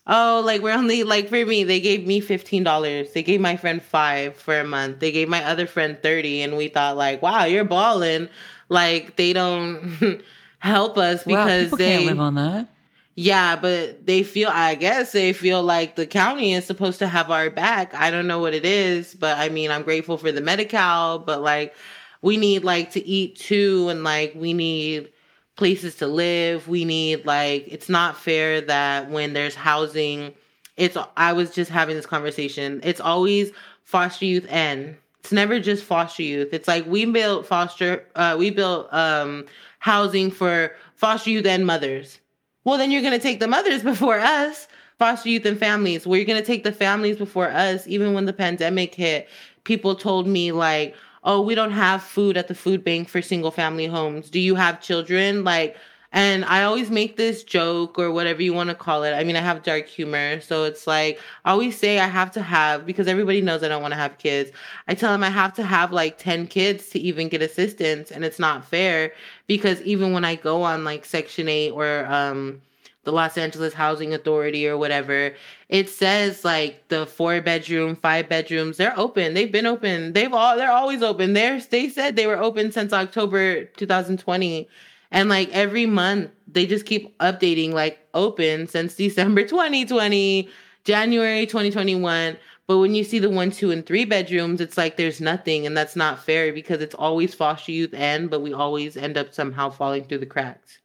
Oh, 0.06 0.42
like 0.44 0.62
we're 0.62 0.72
only 0.76 1.04
like 1.04 1.28
for 1.28 1.44
me, 1.46 1.62
they 1.64 1.80
gave 1.80 2.06
me 2.06 2.20
fifteen 2.20 2.64
dollars. 2.64 3.12
They 3.12 3.22
gave 3.22 3.40
my 3.40 3.56
friend 3.56 3.82
five 3.82 4.36
for 4.36 4.58
a 4.58 4.64
month. 4.64 4.98
They 5.00 5.12
gave 5.12 5.28
my 5.28 5.44
other 5.44 5.66
friend 5.66 5.96
thirty, 6.02 6.42
and 6.42 6.56
we 6.56 6.68
thought 6.68 6.96
like, 6.96 7.22
wow, 7.22 7.44
you're 7.44 7.64
balling. 7.64 8.28
Like 8.68 9.16
they 9.16 9.32
don't 9.32 10.22
help 10.58 10.98
us 10.98 11.24
Wow, 11.24 11.52
because 11.54 11.54
people 11.54 11.78
they 11.78 11.84
can't 11.84 12.04
live 12.04 12.20
on 12.20 12.34
that. 12.36 12.68
yeah, 13.14 13.56
but 13.56 14.06
they 14.06 14.22
feel, 14.22 14.48
I 14.50 14.74
guess 14.74 15.12
they 15.12 15.32
feel 15.34 15.62
like 15.62 15.96
the 15.96 16.06
county 16.06 16.54
is 16.54 16.64
supposed 16.66 16.98
to 17.00 17.08
have 17.08 17.30
our 17.30 17.50
back. 17.50 17.94
I 17.94 18.10
don't 18.10 18.26
know 18.26 18.38
what 18.40 18.54
it 18.54 18.64
is, 18.64 19.14
but 19.14 19.38
I 19.38 19.50
mean, 19.50 19.70
I'm 19.70 19.82
grateful 19.82 20.16
for 20.16 20.32
the 20.32 20.40
Medi-Cal, 20.40 21.18
but 21.20 21.42
like, 21.42 21.74
we 22.22 22.36
need 22.38 22.64
like 22.64 22.90
to 22.92 23.06
eat 23.06 23.36
too, 23.36 23.88
and 23.90 24.02
like, 24.04 24.32
we 24.34 24.54
need 24.54 25.11
places 25.56 25.96
to 25.96 26.06
live. 26.06 26.68
We 26.68 26.84
need 26.84 27.26
like, 27.26 27.66
it's 27.68 27.88
not 27.88 28.16
fair 28.16 28.60
that 28.62 29.10
when 29.10 29.32
there's 29.32 29.54
housing, 29.54 30.34
it's, 30.76 30.96
I 31.16 31.32
was 31.32 31.50
just 31.50 31.70
having 31.70 31.96
this 31.96 32.06
conversation. 32.06 32.80
It's 32.82 33.00
always 33.00 33.52
foster 33.84 34.24
youth 34.24 34.46
and 34.48 34.96
it's 35.20 35.32
never 35.32 35.60
just 35.60 35.84
foster 35.84 36.22
youth. 36.22 36.48
It's 36.52 36.66
like 36.66 36.86
we 36.86 37.04
built 37.04 37.46
foster, 37.46 38.04
uh, 38.16 38.36
we 38.38 38.50
built 38.50 38.92
um, 38.92 39.44
housing 39.78 40.30
for 40.30 40.74
foster 40.96 41.30
youth 41.30 41.46
and 41.46 41.66
mothers. 41.66 42.18
Well, 42.64 42.78
then 42.78 42.90
you're 42.90 43.02
going 43.02 43.12
to 43.12 43.18
take 43.18 43.40
the 43.40 43.48
mothers 43.48 43.82
before 43.92 44.18
us, 44.18 44.68
foster 44.98 45.28
youth 45.28 45.44
and 45.46 45.58
families. 45.58 46.06
You're 46.06 46.24
going 46.24 46.40
to 46.40 46.46
take 46.46 46.64
the 46.64 46.72
families 46.72 47.16
before 47.16 47.50
us. 47.50 47.86
Even 47.86 48.14
when 48.14 48.24
the 48.24 48.32
pandemic 48.32 48.94
hit, 48.94 49.28
people 49.64 49.94
told 49.94 50.26
me, 50.26 50.52
like, 50.52 50.94
oh, 51.24 51.40
we 51.40 51.54
don't 51.54 51.72
have 51.72 52.02
food 52.02 52.36
at 52.36 52.48
the 52.48 52.54
food 52.54 52.82
bank 52.84 53.08
for 53.08 53.22
single 53.22 53.50
family 53.50 53.86
homes. 53.86 54.30
Do 54.30 54.40
you 54.40 54.54
have 54.54 54.80
children? 54.80 55.44
Like, 55.44 55.76
and 56.14 56.44
I 56.44 56.64
always 56.64 56.90
make 56.90 57.16
this 57.16 57.42
joke 57.42 57.98
or 57.98 58.10
whatever 58.10 58.42
you 58.42 58.52
want 58.52 58.68
to 58.68 58.74
call 58.74 59.02
it. 59.02 59.12
I 59.12 59.24
mean, 59.24 59.34
I 59.34 59.40
have 59.40 59.62
dark 59.62 59.86
humor. 59.86 60.40
So 60.42 60.64
it's 60.64 60.86
like, 60.86 61.18
I 61.46 61.52
always 61.52 61.78
say 61.78 62.00
I 62.00 62.06
have 62.06 62.30
to 62.32 62.42
have, 62.42 62.84
because 62.84 63.08
everybody 63.08 63.40
knows 63.40 63.62
I 63.62 63.68
don't 63.68 63.80
want 63.80 63.92
to 63.92 63.98
have 63.98 64.18
kids. 64.18 64.50
I 64.88 64.94
tell 64.94 65.10
them 65.10 65.24
I 65.24 65.30
have 65.30 65.54
to 65.54 65.62
have 65.62 65.90
like 65.90 66.18
10 66.18 66.48
kids 66.48 66.90
to 66.90 66.98
even 67.00 67.28
get 67.30 67.40
assistance. 67.40 68.10
And 68.10 68.24
it's 68.24 68.38
not 68.38 68.64
fair 68.64 69.12
because 69.46 69.80
even 69.82 70.12
when 70.12 70.24
I 70.24 70.34
go 70.34 70.62
on 70.62 70.84
like 70.84 71.06
Section 71.06 71.48
8 71.48 71.70
or, 71.70 72.04
um, 72.06 72.60
the 73.04 73.12
Los 73.12 73.36
Angeles 73.36 73.74
Housing 73.74 74.14
Authority 74.14 74.68
or 74.68 74.78
whatever, 74.78 75.34
it 75.68 75.88
says 75.88 76.44
like 76.44 76.86
the 76.88 77.06
four 77.06 77.40
bedroom, 77.40 77.96
five 77.96 78.28
bedrooms, 78.28 78.76
they're 78.76 78.98
open. 78.98 79.34
They've 79.34 79.50
been 79.50 79.66
open. 79.66 80.12
They've 80.12 80.32
all 80.32 80.56
they're 80.56 80.70
always 80.70 81.02
open. 81.02 81.32
They're 81.32 81.60
they 81.60 81.88
said 81.88 82.16
they 82.16 82.26
were 82.26 82.40
open 82.40 82.70
since 82.72 82.92
October 82.92 83.64
2020. 83.64 84.68
And 85.10 85.28
like 85.28 85.50
every 85.50 85.86
month 85.86 86.30
they 86.46 86.66
just 86.66 86.86
keep 86.86 87.16
updating 87.18 87.72
like 87.72 88.06
open 88.14 88.68
since 88.68 88.94
December 88.94 89.44
2020, 89.46 90.48
January 90.84 91.46
2021. 91.46 92.36
But 92.68 92.78
when 92.78 92.94
you 92.94 93.02
see 93.02 93.18
the 93.18 93.28
one, 93.28 93.50
two, 93.50 93.72
and 93.72 93.84
three 93.84 94.04
bedrooms, 94.04 94.60
it's 94.60 94.78
like 94.78 94.96
there's 94.96 95.20
nothing, 95.20 95.66
and 95.66 95.76
that's 95.76 95.96
not 95.96 96.24
fair 96.24 96.52
because 96.52 96.80
it's 96.80 96.94
always 96.94 97.34
foster 97.34 97.72
youth 97.72 97.92
and, 97.92 98.30
but 98.30 98.40
we 98.40 98.52
always 98.52 98.96
end 98.96 99.18
up 99.18 99.34
somehow 99.34 99.68
falling 99.68 100.04
through 100.04 100.18
the 100.18 100.26
cracks. 100.26 100.78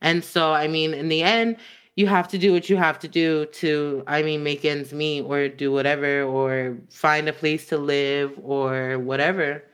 And 0.00 0.24
so, 0.24 0.52
I 0.52 0.68
mean, 0.68 0.94
in 0.94 1.08
the 1.08 1.22
end, 1.22 1.56
you 1.96 2.06
have 2.06 2.28
to 2.28 2.38
do 2.38 2.52
what 2.52 2.68
you 2.68 2.76
have 2.76 2.98
to 3.00 3.08
do 3.08 3.46
to, 3.46 4.04
I 4.06 4.22
mean, 4.22 4.42
make 4.42 4.64
ends 4.64 4.92
meet 4.92 5.22
or 5.22 5.48
do 5.48 5.72
whatever 5.72 6.22
or 6.22 6.76
find 6.90 7.28
a 7.28 7.32
place 7.32 7.66
to 7.68 7.78
live 7.78 8.32
or 8.42 8.98
whatever. 8.98 9.64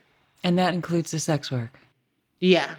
And 0.43 0.57
that 0.57 0.73
includes 0.73 1.11
the 1.11 1.19
sex 1.19 1.51
work. 1.51 1.79
Yeah. 2.39 2.75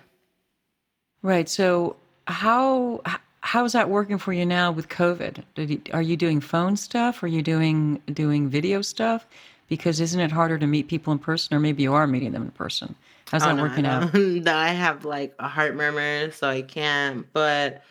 Right. 1.22 1.48
So 1.48 1.96
how 2.26 3.02
how 3.40 3.64
is 3.64 3.72
that 3.72 3.90
working 3.90 4.16
for 4.18 4.32
you 4.32 4.46
now 4.46 4.72
with 4.72 4.88
COVID? 4.88 5.42
Did 5.54 5.70
you, 5.70 5.80
are 5.92 6.02
you 6.02 6.16
doing 6.16 6.40
phone 6.40 6.76
stuff? 6.76 7.22
Are 7.22 7.26
you 7.26 7.42
doing 7.42 8.00
doing 8.12 8.48
video 8.48 8.80
stuff? 8.80 9.26
Because 9.68 10.00
isn't 10.00 10.20
it 10.20 10.32
harder 10.32 10.58
to 10.58 10.66
meet 10.66 10.88
people 10.88 11.12
in 11.12 11.18
person, 11.18 11.54
or 11.54 11.60
maybe 11.60 11.82
you 11.82 11.94
are 11.94 12.06
meeting 12.06 12.32
them 12.32 12.42
in 12.42 12.50
person? 12.50 12.94
How's 13.34 13.42
Oh, 13.42 13.46
that 13.46 13.56
no, 13.56 13.62
working 13.62 13.84
out? 13.84 14.14
no, 14.14 14.54
I 14.54 14.68
have 14.68 15.04
like 15.04 15.34
a 15.40 15.48
heart 15.48 15.74
murmur, 15.74 16.30
so 16.30 16.48
I 16.48 16.62
can't. 16.62 17.26
But 17.32 17.82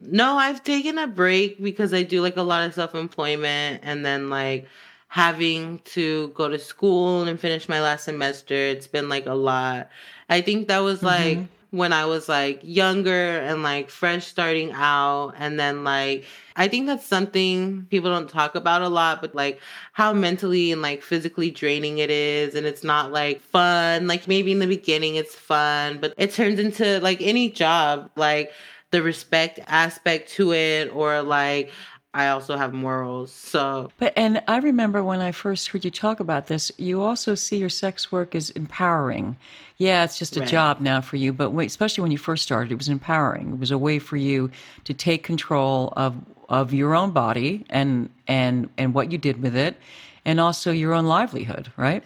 no, 0.00 0.36
I've 0.36 0.62
taken 0.62 0.98
a 0.98 1.06
break 1.06 1.62
because 1.62 1.94
I 1.94 2.02
do 2.02 2.20
like 2.20 2.36
a 2.36 2.42
lot 2.42 2.66
of 2.66 2.74
self 2.74 2.94
employment 2.94 3.80
and 3.82 4.04
then 4.04 4.28
like 4.28 4.66
having 5.08 5.78
to 5.80 6.28
go 6.28 6.48
to 6.48 6.58
school 6.58 7.22
and 7.24 7.40
finish 7.40 7.66
my 7.66 7.80
last 7.80 8.04
semester. 8.04 8.54
It's 8.54 8.86
been 8.86 9.08
like 9.08 9.24
a 9.26 9.34
lot. 9.34 9.88
I 10.28 10.42
think 10.42 10.68
that 10.68 10.80
was 10.80 11.02
like 11.02 11.38
mm-hmm. 11.38 11.59
When 11.70 11.92
I 11.92 12.04
was 12.04 12.28
like 12.28 12.60
younger 12.62 13.38
and 13.38 13.62
like 13.62 13.90
fresh 13.90 14.26
starting 14.26 14.72
out. 14.72 15.34
And 15.36 15.58
then 15.58 15.84
like, 15.84 16.24
I 16.56 16.66
think 16.66 16.86
that's 16.86 17.06
something 17.06 17.86
people 17.90 18.10
don't 18.10 18.28
talk 18.28 18.54
about 18.54 18.82
a 18.82 18.88
lot, 18.88 19.20
but 19.20 19.34
like 19.34 19.60
how 19.92 20.12
mentally 20.12 20.72
and 20.72 20.82
like 20.82 21.02
physically 21.02 21.50
draining 21.50 21.98
it 21.98 22.10
is. 22.10 22.54
And 22.54 22.66
it's 22.66 22.82
not 22.82 23.12
like 23.12 23.40
fun. 23.40 24.08
Like 24.08 24.26
maybe 24.26 24.50
in 24.52 24.58
the 24.58 24.66
beginning 24.66 25.14
it's 25.14 25.34
fun, 25.34 25.98
but 26.00 26.12
it 26.16 26.32
turns 26.32 26.58
into 26.58 26.98
like 27.00 27.20
any 27.22 27.48
job, 27.50 28.10
like 28.16 28.52
the 28.90 29.02
respect 29.02 29.60
aspect 29.68 30.28
to 30.30 30.52
it, 30.52 30.92
or 30.92 31.22
like 31.22 31.70
I 32.12 32.28
also 32.28 32.56
have 32.56 32.72
morals. 32.72 33.32
So 33.32 33.92
But 33.98 34.12
and 34.16 34.42
I 34.48 34.58
remember 34.58 35.02
when 35.04 35.20
I 35.20 35.32
first 35.32 35.68
heard 35.68 35.84
you 35.84 35.90
talk 35.90 36.20
about 36.20 36.46
this, 36.48 36.72
you 36.76 37.02
also 37.02 37.34
see 37.34 37.56
your 37.58 37.68
sex 37.68 38.10
work 38.10 38.34
as 38.34 38.50
empowering. 38.50 39.36
Yeah, 39.76 40.04
it's 40.04 40.18
just 40.18 40.36
a 40.36 40.40
Right. 40.40 40.48
job 40.48 40.80
now 40.80 41.00
for 41.00 41.16
you, 41.16 41.32
but 41.32 41.50
wait, 41.50 41.66
especially 41.66 42.02
when 42.02 42.10
you 42.12 42.18
first 42.18 42.42
started, 42.42 42.72
it 42.72 42.78
was 42.78 42.88
empowering. 42.88 43.50
It 43.54 43.58
was 43.58 43.70
a 43.70 43.78
way 43.78 43.98
for 43.98 44.16
you 44.16 44.50
to 44.84 44.94
take 44.94 45.22
control 45.22 45.92
of 45.96 46.16
of 46.48 46.74
your 46.74 46.94
own 46.96 47.12
body 47.12 47.64
and 47.70 48.10
and 48.26 48.68
and 48.76 48.92
what 48.92 49.12
you 49.12 49.18
did 49.18 49.40
with 49.42 49.54
it, 49.56 49.76
and 50.24 50.40
also 50.40 50.72
your 50.72 50.92
own 50.94 51.06
livelihood, 51.06 51.70
right? 51.76 52.02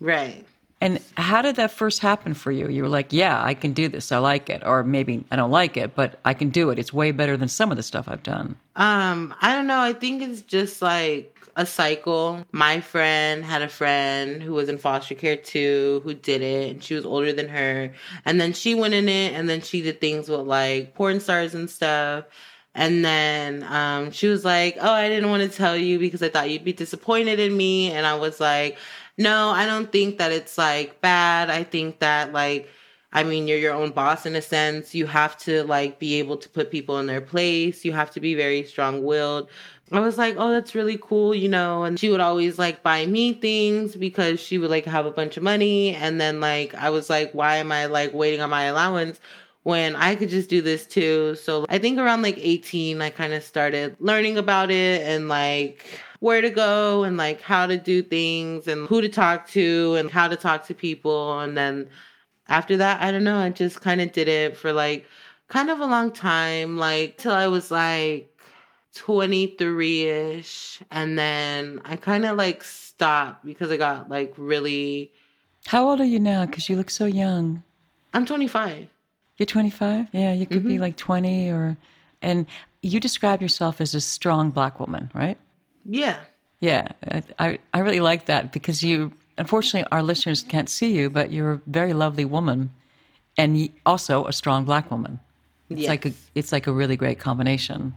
right. 0.00 0.46
And 0.82 0.98
how 1.16 1.42
did 1.42 1.56
that 1.56 1.70
first 1.70 2.00
happen 2.00 2.34
for 2.34 2.50
you? 2.50 2.68
You 2.68 2.82
were 2.82 2.88
like, 2.88 3.12
"Yeah, 3.12 3.40
I 3.40 3.54
can 3.54 3.72
do 3.72 3.88
this. 3.88 4.10
I 4.10 4.18
like 4.18 4.50
it," 4.50 4.62
or 4.66 4.82
maybe 4.82 5.24
I 5.30 5.36
don't 5.36 5.52
like 5.52 5.76
it, 5.76 5.94
but 5.94 6.18
I 6.24 6.34
can 6.34 6.50
do 6.50 6.70
it. 6.70 6.78
It's 6.78 6.92
way 6.92 7.12
better 7.12 7.36
than 7.36 7.48
some 7.48 7.70
of 7.70 7.76
the 7.76 7.84
stuff 7.84 8.06
I've 8.08 8.24
done. 8.24 8.56
Um, 8.74 9.32
I 9.40 9.54
don't 9.54 9.68
know. 9.68 9.78
I 9.78 9.92
think 9.92 10.22
it's 10.22 10.42
just 10.42 10.82
like 10.82 11.38
a 11.54 11.66
cycle. 11.66 12.44
My 12.50 12.80
friend 12.80 13.44
had 13.44 13.62
a 13.62 13.68
friend 13.68 14.42
who 14.42 14.54
was 14.54 14.68
in 14.68 14.76
foster 14.76 15.14
care 15.14 15.36
too, 15.36 16.00
who 16.02 16.14
did 16.14 16.42
it, 16.42 16.72
and 16.72 16.82
she 16.82 16.94
was 16.94 17.06
older 17.06 17.32
than 17.32 17.48
her. 17.48 17.92
And 18.24 18.40
then 18.40 18.52
she 18.52 18.74
went 18.74 18.94
in 18.94 19.08
it, 19.08 19.34
and 19.34 19.48
then 19.48 19.60
she 19.60 19.82
did 19.82 20.00
things 20.00 20.28
with 20.28 20.40
like 20.40 20.96
porn 20.96 21.20
stars 21.20 21.54
and 21.54 21.70
stuff. 21.70 22.24
And 22.74 23.04
then 23.04 23.62
um, 23.64 24.10
she 24.10 24.28
was 24.28 24.44
like, 24.44 24.78
"Oh, 24.80 24.90
I 24.90 25.08
didn't 25.08 25.30
want 25.30 25.42
to 25.48 25.56
tell 25.56 25.76
you 25.76 25.98
because 25.98 26.22
I 26.22 26.28
thought 26.28 26.50
you'd 26.50 26.64
be 26.64 26.72
disappointed 26.72 27.38
in 27.38 27.56
me." 27.56 27.92
And 27.92 28.06
I 28.06 28.14
was 28.14 28.40
like, 28.40 28.78
"No, 29.22 29.50
I 29.50 29.66
don't 29.66 29.90
think 29.92 30.18
that 30.18 30.32
it's 30.32 30.58
like 30.58 31.00
bad. 31.00 31.50
I 31.50 31.62
think 31.64 32.00
that 32.00 32.32
like." 32.32 32.68
I 33.14 33.24
mean, 33.24 33.46
you're 33.46 33.58
your 33.58 33.74
own 33.74 33.90
boss 33.90 34.24
in 34.24 34.34
a 34.36 34.40
sense. 34.42 34.94
You 34.94 35.06
have 35.06 35.36
to 35.40 35.64
like 35.64 35.98
be 35.98 36.14
able 36.18 36.38
to 36.38 36.48
put 36.48 36.70
people 36.70 36.98
in 36.98 37.06
their 37.06 37.20
place. 37.20 37.84
You 37.84 37.92
have 37.92 38.10
to 38.12 38.20
be 38.20 38.34
very 38.34 38.64
strong 38.64 39.04
willed. 39.04 39.50
I 39.92 40.00
was 40.00 40.16
like, 40.16 40.36
oh, 40.38 40.50
that's 40.50 40.74
really 40.74 40.98
cool, 41.00 41.34
you 41.34 41.48
know. 41.48 41.84
And 41.84 42.00
she 42.00 42.08
would 42.08 42.20
always 42.20 42.58
like 42.58 42.82
buy 42.82 43.04
me 43.04 43.34
things 43.34 43.94
because 43.94 44.40
she 44.40 44.56
would 44.56 44.70
like 44.70 44.86
have 44.86 45.04
a 45.04 45.10
bunch 45.10 45.36
of 45.36 45.42
money. 45.42 45.94
And 45.94 46.18
then 46.20 46.40
like, 46.40 46.74
I 46.74 46.88
was 46.88 47.10
like, 47.10 47.32
why 47.32 47.56
am 47.56 47.70
I 47.70 47.86
like 47.86 48.14
waiting 48.14 48.40
on 48.40 48.48
my 48.48 48.64
allowance 48.64 49.20
when 49.64 49.94
I 49.94 50.14
could 50.16 50.30
just 50.30 50.48
do 50.48 50.62
this 50.62 50.86
too? 50.86 51.34
So 51.36 51.66
I 51.68 51.78
think 51.78 51.98
around 51.98 52.22
like 52.22 52.38
18, 52.38 53.02
I 53.02 53.10
kind 53.10 53.34
of 53.34 53.44
started 53.44 53.94
learning 54.00 54.38
about 54.38 54.70
it 54.70 55.02
and 55.02 55.28
like 55.28 55.84
where 56.22 56.40
to 56.40 56.50
go 56.50 57.02
and 57.02 57.16
like 57.16 57.40
how 57.40 57.66
to 57.66 57.76
do 57.76 58.00
things 58.00 58.68
and 58.68 58.86
who 58.86 59.00
to 59.00 59.08
talk 59.08 59.48
to 59.48 59.96
and 59.96 60.08
how 60.08 60.28
to 60.28 60.36
talk 60.36 60.64
to 60.64 60.72
people. 60.72 61.40
And 61.40 61.56
then 61.56 61.88
after 62.46 62.76
that, 62.76 63.02
I 63.02 63.10
don't 63.10 63.24
know, 63.24 63.38
I 63.38 63.50
just 63.50 63.80
kind 63.80 64.00
of 64.00 64.12
did 64.12 64.28
it 64.28 64.56
for 64.56 64.72
like 64.72 65.04
kind 65.48 65.68
of 65.68 65.80
a 65.80 65.84
long 65.84 66.12
time, 66.12 66.76
like 66.78 67.18
till 67.18 67.32
I 67.32 67.48
was 67.48 67.72
like 67.72 68.32
23 68.94 70.02
ish. 70.04 70.80
And 70.92 71.18
then 71.18 71.80
I 71.84 71.96
kind 71.96 72.24
of 72.24 72.36
like 72.36 72.62
stopped 72.62 73.44
because 73.44 73.72
I 73.72 73.76
got 73.76 74.08
like 74.08 74.32
really, 74.36 75.10
How 75.66 75.88
old 75.88 76.00
are 76.00 76.04
you 76.04 76.20
now? 76.20 76.46
Because 76.46 76.68
you 76.68 76.76
look 76.76 76.90
so 76.90 77.06
young. 77.06 77.64
I'm 78.14 78.26
25. 78.26 78.86
You're 79.38 79.46
25? 79.46 80.06
Yeah, 80.12 80.32
you 80.32 80.46
could 80.46 80.62
be 80.62 80.74
mm-hmm. 80.74 80.82
like 80.82 80.96
20 80.96 81.50
or. 81.50 81.76
And 82.24 82.46
you 82.80 83.00
describe 83.00 83.42
yourself 83.42 83.80
as 83.80 83.96
a 83.96 84.00
strong 84.00 84.50
black 84.50 84.78
woman, 84.78 85.10
right? 85.14 85.36
Yeah. 85.84 86.18
Yeah, 86.60 86.88
I, 87.40 87.58
I, 87.74 87.80
really 87.80 87.98
like 87.98 88.26
that 88.26 88.52
because 88.52 88.84
you, 88.84 89.12
unfortunately, 89.36 89.88
our 89.90 90.00
listeners 90.02 90.44
can't 90.44 90.68
see 90.68 90.92
you, 90.92 91.10
but 91.10 91.32
you're 91.32 91.54
a 91.54 91.60
very 91.66 91.92
lovely 91.92 92.24
woman 92.24 92.70
and 93.36 93.68
also 93.84 94.26
a 94.26 94.32
strong 94.32 94.64
black 94.64 94.88
woman. 94.88 95.18
It's 95.70 95.88
like 95.88 96.06
a, 96.06 96.12
it's 96.36 96.52
like 96.52 96.68
a 96.68 96.72
really 96.72 96.96
great 96.96 97.18
combination. 97.18 97.94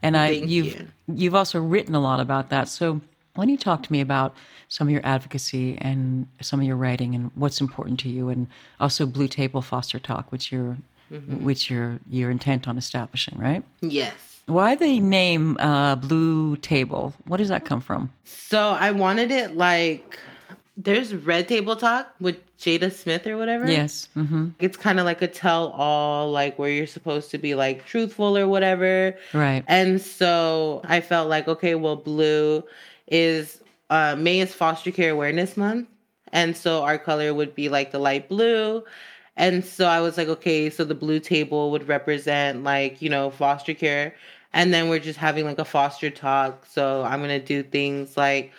And 0.00 0.16
I, 0.16 0.38
Thank 0.38 0.48
you've, 0.48 0.66
you. 0.66 0.88
you've 1.08 1.34
also 1.34 1.60
written 1.60 1.94
a 1.96 2.00
lot 2.00 2.20
about 2.20 2.50
that. 2.50 2.68
So 2.68 3.00
why 3.34 3.44
don't 3.44 3.48
you 3.48 3.58
talk 3.58 3.82
to 3.82 3.90
me 3.90 4.00
about 4.00 4.36
some 4.68 4.86
of 4.86 4.92
your 4.92 5.04
advocacy 5.04 5.76
and 5.78 6.28
some 6.40 6.60
of 6.60 6.66
your 6.66 6.76
writing 6.76 7.16
and 7.16 7.32
what's 7.34 7.60
important 7.60 7.98
to 8.00 8.08
you, 8.08 8.28
and 8.28 8.46
also 8.78 9.06
Blue 9.06 9.26
Table 9.28 9.60
Foster 9.62 9.98
Talk, 9.98 10.30
which 10.30 10.52
you're, 10.52 10.76
Mm-hmm. 11.12 11.44
which 11.44 11.68
you're 11.70 12.00
you're 12.08 12.30
intent 12.30 12.66
on 12.66 12.78
establishing, 12.78 13.38
right? 13.38 13.62
Yes. 13.82 14.33
Why 14.46 14.74
the 14.74 15.00
name 15.00 15.56
uh, 15.58 15.96
Blue 15.96 16.56
Table? 16.56 17.14
What 17.26 17.38
does 17.38 17.48
that 17.48 17.64
come 17.64 17.80
from? 17.80 18.12
So 18.24 18.70
I 18.70 18.90
wanted 18.90 19.30
it 19.30 19.56
like 19.56 20.18
there's 20.76 21.14
Red 21.14 21.48
Table 21.48 21.76
Talk 21.76 22.12
with 22.20 22.36
Jada 22.58 22.92
Smith 22.92 23.26
or 23.26 23.36
whatever. 23.36 23.70
Yes. 23.70 24.08
Mm-hmm. 24.16 24.50
It's 24.58 24.76
kind 24.76 24.98
of 24.98 25.06
like 25.06 25.22
a 25.22 25.28
tell 25.28 25.68
all, 25.68 26.30
like 26.30 26.58
where 26.58 26.70
you're 26.70 26.86
supposed 26.86 27.30
to 27.30 27.38
be 27.38 27.54
like 27.54 27.86
truthful 27.86 28.36
or 28.36 28.48
whatever. 28.48 29.16
Right. 29.32 29.64
And 29.66 30.00
so 30.00 30.82
I 30.84 31.00
felt 31.00 31.28
like, 31.28 31.48
okay, 31.48 31.74
well, 31.74 31.96
blue 31.96 32.64
is 33.06 33.60
uh, 33.90 34.16
May 34.16 34.40
is 34.40 34.52
Foster 34.52 34.90
Care 34.90 35.12
Awareness 35.12 35.56
Month. 35.56 35.88
And 36.32 36.56
so 36.56 36.82
our 36.82 36.98
color 36.98 37.32
would 37.32 37.54
be 37.54 37.68
like 37.68 37.92
the 37.92 37.98
light 37.98 38.28
blue. 38.28 38.82
And 39.36 39.64
so 39.64 39.86
I 39.86 40.00
was 40.00 40.16
like, 40.16 40.28
okay, 40.28 40.70
so 40.70 40.84
the 40.84 40.94
blue 40.94 41.20
table 41.20 41.70
would 41.70 41.88
represent 41.88 42.62
like, 42.62 43.02
you 43.02 43.08
know, 43.08 43.30
foster 43.30 43.74
care. 43.74 44.14
And 44.54 44.72
then 44.72 44.88
we're 44.88 45.00
just 45.00 45.18
having 45.18 45.44
like 45.44 45.58
a 45.58 45.64
foster 45.64 46.08
talk. 46.08 46.64
So 46.64 47.02
I'm 47.02 47.18
going 47.18 47.38
to 47.38 47.44
do 47.44 47.62
things 47.62 48.16
like 48.16 48.52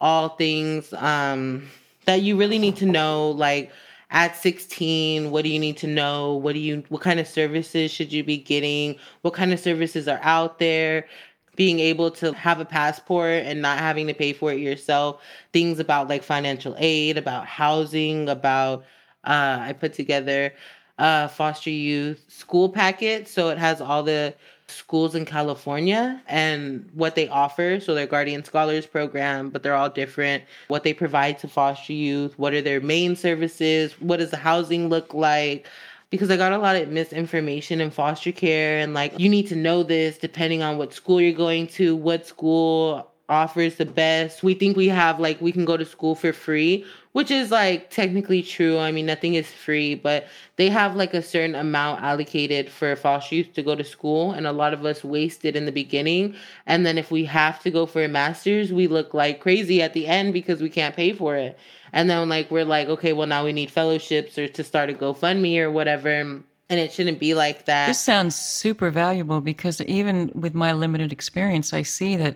all 0.00 0.30
things 0.30 0.92
um, 0.94 1.68
that 2.06 2.22
you 2.22 2.36
really 2.36 2.58
need 2.58 2.76
to 2.76 2.86
know, 2.86 3.30
like 3.30 3.70
at 4.10 4.36
16 4.36 5.30
what 5.30 5.42
do 5.42 5.48
you 5.48 5.58
need 5.58 5.76
to 5.78 5.86
know? 5.86 6.34
What 6.34 6.52
do 6.52 6.58
you 6.58 6.84
what 6.88 7.00
kind 7.00 7.18
of 7.20 7.26
services 7.26 7.90
should 7.90 8.12
you 8.12 8.24
be 8.24 8.36
getting? 8.36 8.96
What 9.22 9.34
kind 9.34 9.52
of 9.52 9.60
services 9.60 10.08
are 10.08 10.20
out 10.22 10.58
there? 10.58 11.06
Being 11.54 11.80
able 11.80 12.10
to 12.12 12.32
have 12.32 12.60
a 12.60 12.64
passport 12.64 13.44
and 13.44 13.60
not 13.60 13.78
having 13.78 14.06
to 14.06 14.14
pay 14.14 14.32
for 14.32 14.52
it 14.52 14.58
yourself. 14.58 15.22
Things 15.52 15.78
about 15.78 16.08
like 16.08 16.22
financial 16.22 16.74
aid 16.78 17.18
about 17.18 17.46
housing 17.46 18.28
about 18.28 18.84
uh, 19.24 19.58
i 19.60 19.72
put 19.72 19.92
together 19.92 20.52
a 20.98 21.28
foster 21.28 21.70
youth 21.70 22.24
school 22.28 22.68
packet. 22.68 23.28
So 23.28 23.50
it 23.50 23.58
has 23.58 23.80
all 23.80 24.02
the 24.02 24.34
schools 24.72 25.14
in 25.14 25.24
California 25.24 26.20
and 26.26 26.88
what 26.94 27.14
they 27.14 27.28
offer. 27.28 27.80
So 27.80 27.94
their 27.94 28.06
Guardian 28.06 28.44
Scholars 28.44 28.86
program, 28.86 29.50
but 29.50 29.62
they're 29.62 29.74
all 29.74 29.90
different. 29.90 30.44
What 30.68 30.82
they 30.82 30.94
provide 30.94 31.38
to 31.40 31.48
foster 31.48 31.92
youth, 31.92 32.38
what 32.38 32.54
are 32.54 32.62
their 32.62 32.80
main 32.80 33.16
services, 33.16 33.92
what 34.00 34.18
does 34.18 34.30
the 34.30 34.36
housing 34.36 34.88
look 34.88 35.14
like? 35.14 35.66
Because 36.10 36.30
I 36.30 36.36
got 36.36 36.52
a 36.52 36.58
lot 36.58 36.76
of 36.76 36.88
misinformation 36.88 37.80
in 37.80 37.90
foster 37.90 38.32
care 38.32 38.78
and 38.78 38.92
like 38.94 39.18
you 39.18 39.28
need 39.28 39.46
to 39.48 39.56
know 39.56 39.82
this 39.82 40.18
depending 40.18 40.62
on 40.62 40.76
what 40.78 40.92
school 40.92 41.20
you're 41.20 41.32
going 41.32 41.66
to, 41.68 41.96
what 41.96 42.26
school 42.26 43.11
offers 43.28 43.76
the 43.76 43.86
best. 43.86 44.42
We 44.42 44.54
think 44.54 44.76
we 44.76 44.88
have 44.88 45.20
like 45.20 45.40
we 45.40 45.52
can 45.52 45.64
go 45.64 45.76
to 45.76 45.84
school 45.84 46.14
for 46.14 46.32
free, 46.32 46.84
which 47.12 47.30
is 47.30 47.50
like 47.50 47.90
technically 47.90 48.42
true. 48.42 48.78
I 48.78 48.92
mean, 48.92 49.06
nothing 49.06 49.34
is 49.34 49.50
free, 49.50 49.94
but 49.94 50.26
they 50.56 50.68
have 50.68 50.96
like 50.96 51.14
a 51.14 51.22
certain 51.22 51.54
amount 51.54 52.02
allocated 52.02 52.70
for 52.70 52.94
foster 52.96 53.36
youth 53.36 53.52
to 53.54 53.62
go 53.62 53.74
to 53.74 53.84
school, 53.84 54.32
and 54.32 54.46
a 54.46 54.52
lot 54.52 54.74
of 54.74 54.84
us 54.84 55.02
waste 55.04 55.44
it 55.44 55.56
in 55.56 55.66
the 55.66 55.72
beginning. 55.72 56.34
And 56.66 56.84
then 56.84 56.98
if 56.98 57.10
we 57.10 57.24
have 57.24 57.62
to 57.62 57.70
go 57.70 57.86
for 57.86 58.04
a 58.04 58.08
master's, 58.08 58.72
we 58.72 58.86
look 58.86 59.14
like 59.14 59.40
crazy 59.40 59.82
at 59.82 59.94
the 59.94 60.06
end 60.06 60.32
because 60.32 60.60
we 60.60 60.70
can't 60.70 60.96
pay 60.96 61.12
for 61.12 61.36
it. 61.36 61.58
And 61.92 62.08
then 62.10 62.28
like 62.28 62.50
we're 62.50 62.64
like, 62.64 62.88
okay, 62.88 63.12
well 63.12 63.26
now 63.26 63.44
we 63.44 63.52
need 63.52 63.70
fellowships 63.70 64.38
or 64.38 64.48
to 64.48 64.64
start 64.64 64.90
a 64.90 64.94
GoFundMe 64.94 65.58
or 65.58 65.70
whatever 65.70 66.42
and 66.72 66.80
it 66.80 66.90
shouldn't 66.90 67.18
be 67.18 67.34
like 67.34 67.66
that. 67.66 67.86
This 67.86 68.00
sounds 68.00 68.34
super 68.34 68.90
valuable 68.90 69.42
because 69.42 69.82
even 69.82 70.32
with 70.34 70.54
my 70.54 70.72
limited 70.72 71.12
experience, 71.12 71.74
I 71.74 71.82
see 71.82 72.16
that 72.16 72.34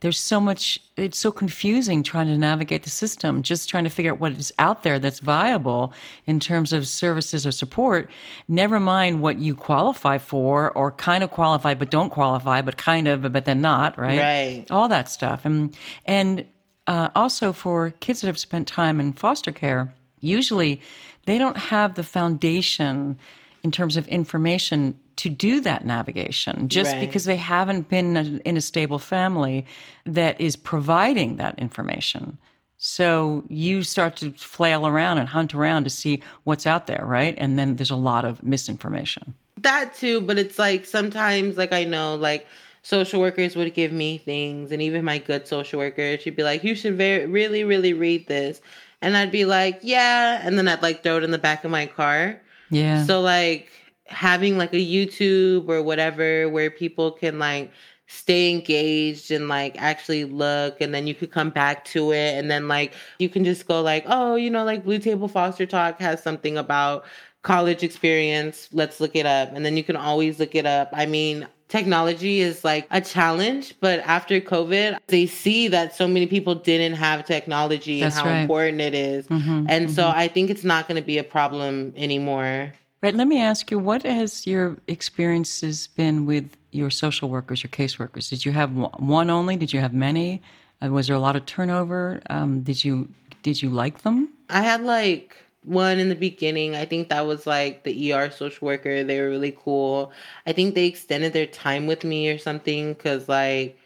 there's 0.00 0.18
so 0.18 0.40
much, 0.40 0.78
it's 0.98 1.18
so 1.18 1.32
confusing 1.32 2.02
trying 2.02 2.26
to 2.26 2.36
navigate 2.36 2.82
the 2.82 2.90
system, 2.90 3.42
just 3.42 3.66
trying 3.66 3.84
to 3.84 3.90
figure 3.90 4.12
out 4.12 4.20
what 4.20 4.32
is 4.32 4.52
out 4.58 4.82
there 4.82 4.98
that's 4.98 5.20
viable 5.20 5.94
in 6.26 6.38
terms 6.38 6.74
of 6.74 6.86
services 6.86 7.46
or 7.46 7.50
support. 7.50 8.10
Never 8.46 8.78
mind 8.78 9.22
what 9.22 9.38
you 9.38 9.54
qualify 9.54 10.18
for 10.18 10.70
or 10.72 10.92
kind 10.92 11.24
of 11.24 11.30
qualify, 11.30 11.72
but 11.72 11.90
don't 11.90 12.10
qualify, 12.10 12.60
but 12.60 12.76
kind 12.76 13.08
of, 13.08 13.32
but 13.32 13.46
then 13.46 13.62
not, 13.62 13.98
right? 13.98 14.18
Right. 14.18 14.66
All 14.70 14.88
that 14.88 15.08
stuff. 15.08 15.46
And, 15.46 15.74
and, 16.04 16.44
uh, 16.86 17.08
also 17.14 17.54
for 17.54 17.90
kids 18.00 18.20
that 18.20 18.26
have 18.26 18.38
spent 18.38 18.68
time 18.68 19.00
in 19.00 19.14
foster 19.14 19.50
care, 19.52 19.94
usually 20.20 20.82
they 21.24 21.38
don't 21.38 21.56
have 21.56 21.94
the 21.94 22.02
foundation 22.02 23.18
in 23.62 23.70
terms 23.70 23.96
of 23.96 24.06
information 24.08 24.98
to 25.16 25.28
do 25.28 25.60
that 25.60 25.84
navigation 25.84 26.68
just 26.68 26.92
Right. 26.92 27.00
because 27.00 27.24
they 27.24 27.36
haven't 27.36 27.88
been 27.88 28.40
in 28.44 28.56
a 28.56 28.60
stable 28.60 28.98
family 29.00 29.66
that 30.06 30.40
is 30.40 30.54
providing 30.56 31.36
that 31.36 31.58
information. 31.58 32.38
So 32.76 33.42
you 33.48 33.82
start 33.82 34.14
to 34.16 34.30
flail 34.32 34.86
around 34.86 35.18
and 35.18 35.28
hunt 35.28 35.54
around 35.54 35.82
to 35.84 35.90
see 35.90 36.22
what's 36.44 36.66
out 36.66 36.86
there, 36.86 37.02
right? 37.04 37.34
And 37.36 37.58
then 37.58 37.74
there's 37.76 37.90
a 37.90 37.96
lot 37.96 38.24
of 38.24 38.42
misinformation. 38.44 39.34
that 39.62 39.92
too 39.96 40.20
but 40.20 40.38
it's 40.38 40.56
like 40.56 40.86
sometimes 40.86 41.56
like 41.56 41.72
i 41.72 41.82
know 41.82 42.14
like 42.14 42.46
social 42.82 43.20
workers 43.20 43.56
would 43.56 43.74
give 43.74 43.90
me 43.90 44.16
things 44.16 44.70
and 44.70 44.80
even 44.80 45.04
my 45.04 45.18
good 45.18 45.48
social 45.48 45.80
worker 45.80 46.16
she'd 46.16 46.36
be 46.36 46.44
like 46.44 46.62
you 46.62 46.76
should 46.76 46.96
very 46.96 47.26
really 47.26 47.64
really 47.64 47.92
read 47.92 48.24
this 48.28 48.60
and 49.02 49.16
i'd 49.16 49.32
be 49.32 49.44
like 49.44 49.80
yeah 49.82 50.40
and 50.44 50.56
then 50.56 50.68
i'd 50.68 50.80
like 50.80 51.02
throw 51.02 51.16
it 51.16 51.24
in 51.24 51.32
the 51.32 51.38
back 51.48 51.64
of 51.64 51.72
my 51.72 51.86
car 51.86 52.40
Yeah. 52.70 53.04
so 53.04 53.20
like 53.20 53.70
having 54.06 54.56
like 54.56 54.72
a 54.72 54.76
youtube 54.76 55.68
or 55.68 55.82
whatever 55.82 56.48
where 56.48 56.70
people 56.70 57.12
can 57.12 57.38
like 57.38 57.70
stay 58.06 58.50
engaged 58.50 59.30
and 59.30 59.48
like 59.48 59.76
actually 59.80 60.24
look 60.24 60.80
and 60.80 60.94
then 60.94 61.06
you 61.06 61.14
could 61.14 61.30
come 61.30 61.50
back 61.50 61.84
to 61.84 62.12
it 62.12 62.38
and 62.38 62.50
then 62.50 62.66
like 62.66 62.94
you 63.18 63.28
can 63.28 63.44
just 63.44 63.68
go 63.68 63.82
like 63.82 64.04
oh 64.06 64.34
you 64.34 64.48
know 64.48 64.64
like 64.64 64.82
blue 64.82 64.98
table 64.98 65.28
foster 65.28 65.66
talk 65.66 66.00
has 66.00 66.22
something 66.22 66.56
about 66.56 67.04
college 67.42 67.82
experience. 67.82 68.68
Let's 68.72 69.00
look 69.00 69.16
it 69.16 69.26
up. 69.26 69.52
And 69.54 69.64
then 69.64 69.76
you 69.76 69.84
can 69.84 69.96
always 69.96 70.38
look 70.38 70.54
it 70.54 70.66
up. 70.66 70.90
I 70.92 71.06
mean 71.06 71.46
technology 71.68 72.40
is 72.40 72.64
like 72.64 72.86
a 72.90 73.00
challenge 73.00 73.74
but 73.80 74.00
after 74.00 74.40
covid 74.40 74.98
they 75.08 75.26
see 75.26 75.68
that 75.68 75.94
so 75.94 76.08
many 76.08 76.26
people 76.26 76.54
didn't 76.54 76.94
have 76.94 77.24
technology 77.24 78.00
That's 78.00 78.16
and 78.16 78.26
how 78.26 78.32
right. 78.32 78.40
important 78.42 78.80
it 78.80 78.94
is. 78.94 79.26
Mhm, 79.28 79.66
and 79.68 79.90
so 79.90 80.08
i 80.08 80.28
think 80.28 80.48
it's 80.50 80.64
not 80.64 80.88
going 80.88 81.00
to 81.00 81.06
be 81.06 81.18
a 81.18 81.24
problem 81.24 81.92
anymore 81.96 82.72
Right. 83.00 83.14
Let 83.14 83.28
me 83.28 83.40
ask 83.40 83.70
you, 83.70 83.78
what 83.78 84.02
has 84.02 84.44
your 84.44 84.76
experiences 84.88 85.86
been 85.86 86.26
with 86.26 86.56
your 86.72 86.90
social 86.90 87.28
workers, 87.28 87.62
your 87.62 87.70
caseworkers? 87.70 88.28
Did 88.28 88.44
you 88.44 88.50
have 88.50 88.72
one- 88.74 88.90
one 88.98 89.30
only? 89.30 89.54
Did 89.56 89.72
you 89.72 89.78
have 89.78 89.94
many? 89.94 90.42
Uh, 90.82 90.88
was 90.90 91.06
there 91.06 91.14
a 91.14 91.20
lot 91.20 91.36
of 91.36 91.46
turnover? 91.46 92.20
Um, 92.28 92.62
did 92.62 92.84
you 92.84 93.08
did 93.44 93.62
you 93.62 93.70
like 93.70 94.02
them? 94.02 94.30
I 94.50 94.62
had 94.62 94.82
like 94.82 95.36
one 95.68 95.98
in 95.98 96.08
the 96.08 96.14
beginning. 96.14 96.76
I 96.76 96.84
think 96.84 97.08
that 97.08 97.26
was 97.26 97.46
like 97.46 97.84
the 97.84 98.12
ER 98.12 98.30
social 98.30 98.66
worker. 98.66 99.04
They 99.04 99.20
were 99.20 99.28
really 99.30 99.52
cool. 99.52 100.12
I 100.46 100.52
think 100.52 100.74
they 100.74 100.86
extended 100.86 101.32
their 101.32 101.46
time 101.46 101.86
with 101.86 102.04
me 102.04 102.28
or 102.30 102.38
something 102.38 102.94
because 102.94 103.28
like 103.28 103.78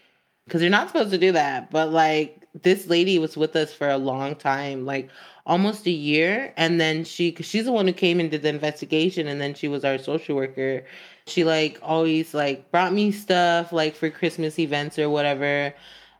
because 0.47 0.61
they're 0.61 0.71
not 0.71 0.88
supposed 0.88 1.11
to 1.11 1.18
do 1.18 1.33
that. 1.33 1.71
But 1.71 1.90
like 1.92 2.47
this 2.62 2.87
lady 2.88 3.18
was 3.18 3.37
with 3.37 3.57
us 3.57 3.73
for 3.73 3.88
a 3.88 3.99
long 3.99 4.37
time, 4.37 4.85
like 4.87 5.11
almost 5.47 5.87
a 5.87 5.90
year, 5.90 6.53
and 6.57 6.81
then 6.81 7.05
she 7.05 7.33
cause 7.33 7.47
she's 7.47 7.64
the 7.64 7.73
one 7.73 7.87
who 7.87 7.92
came 7.92 8.21
and 8.21 8.31
did 8.31 8.42
the 8.42 8.49
investigation, 8.49 9.27
and 9.29 9.40
then 9.40 9.55
she 9.55 9.68
was 9.68 9.85
our 9.85 9.99
social 9.99 10.37
worker. 10.37 10.85
She 11.27 11.45
like 11.45 11.79
always 11.83 12.35
like 12.35 12.71
brought 12.71 12.92
me 12.92 13.12
stuff 13.12 13.73
like 13.73 13.97
for 13.97 14.11
Christmas 14.11 14.59
events 14.59 14.99
or 14.99 15.09
whatever 15.11 15.75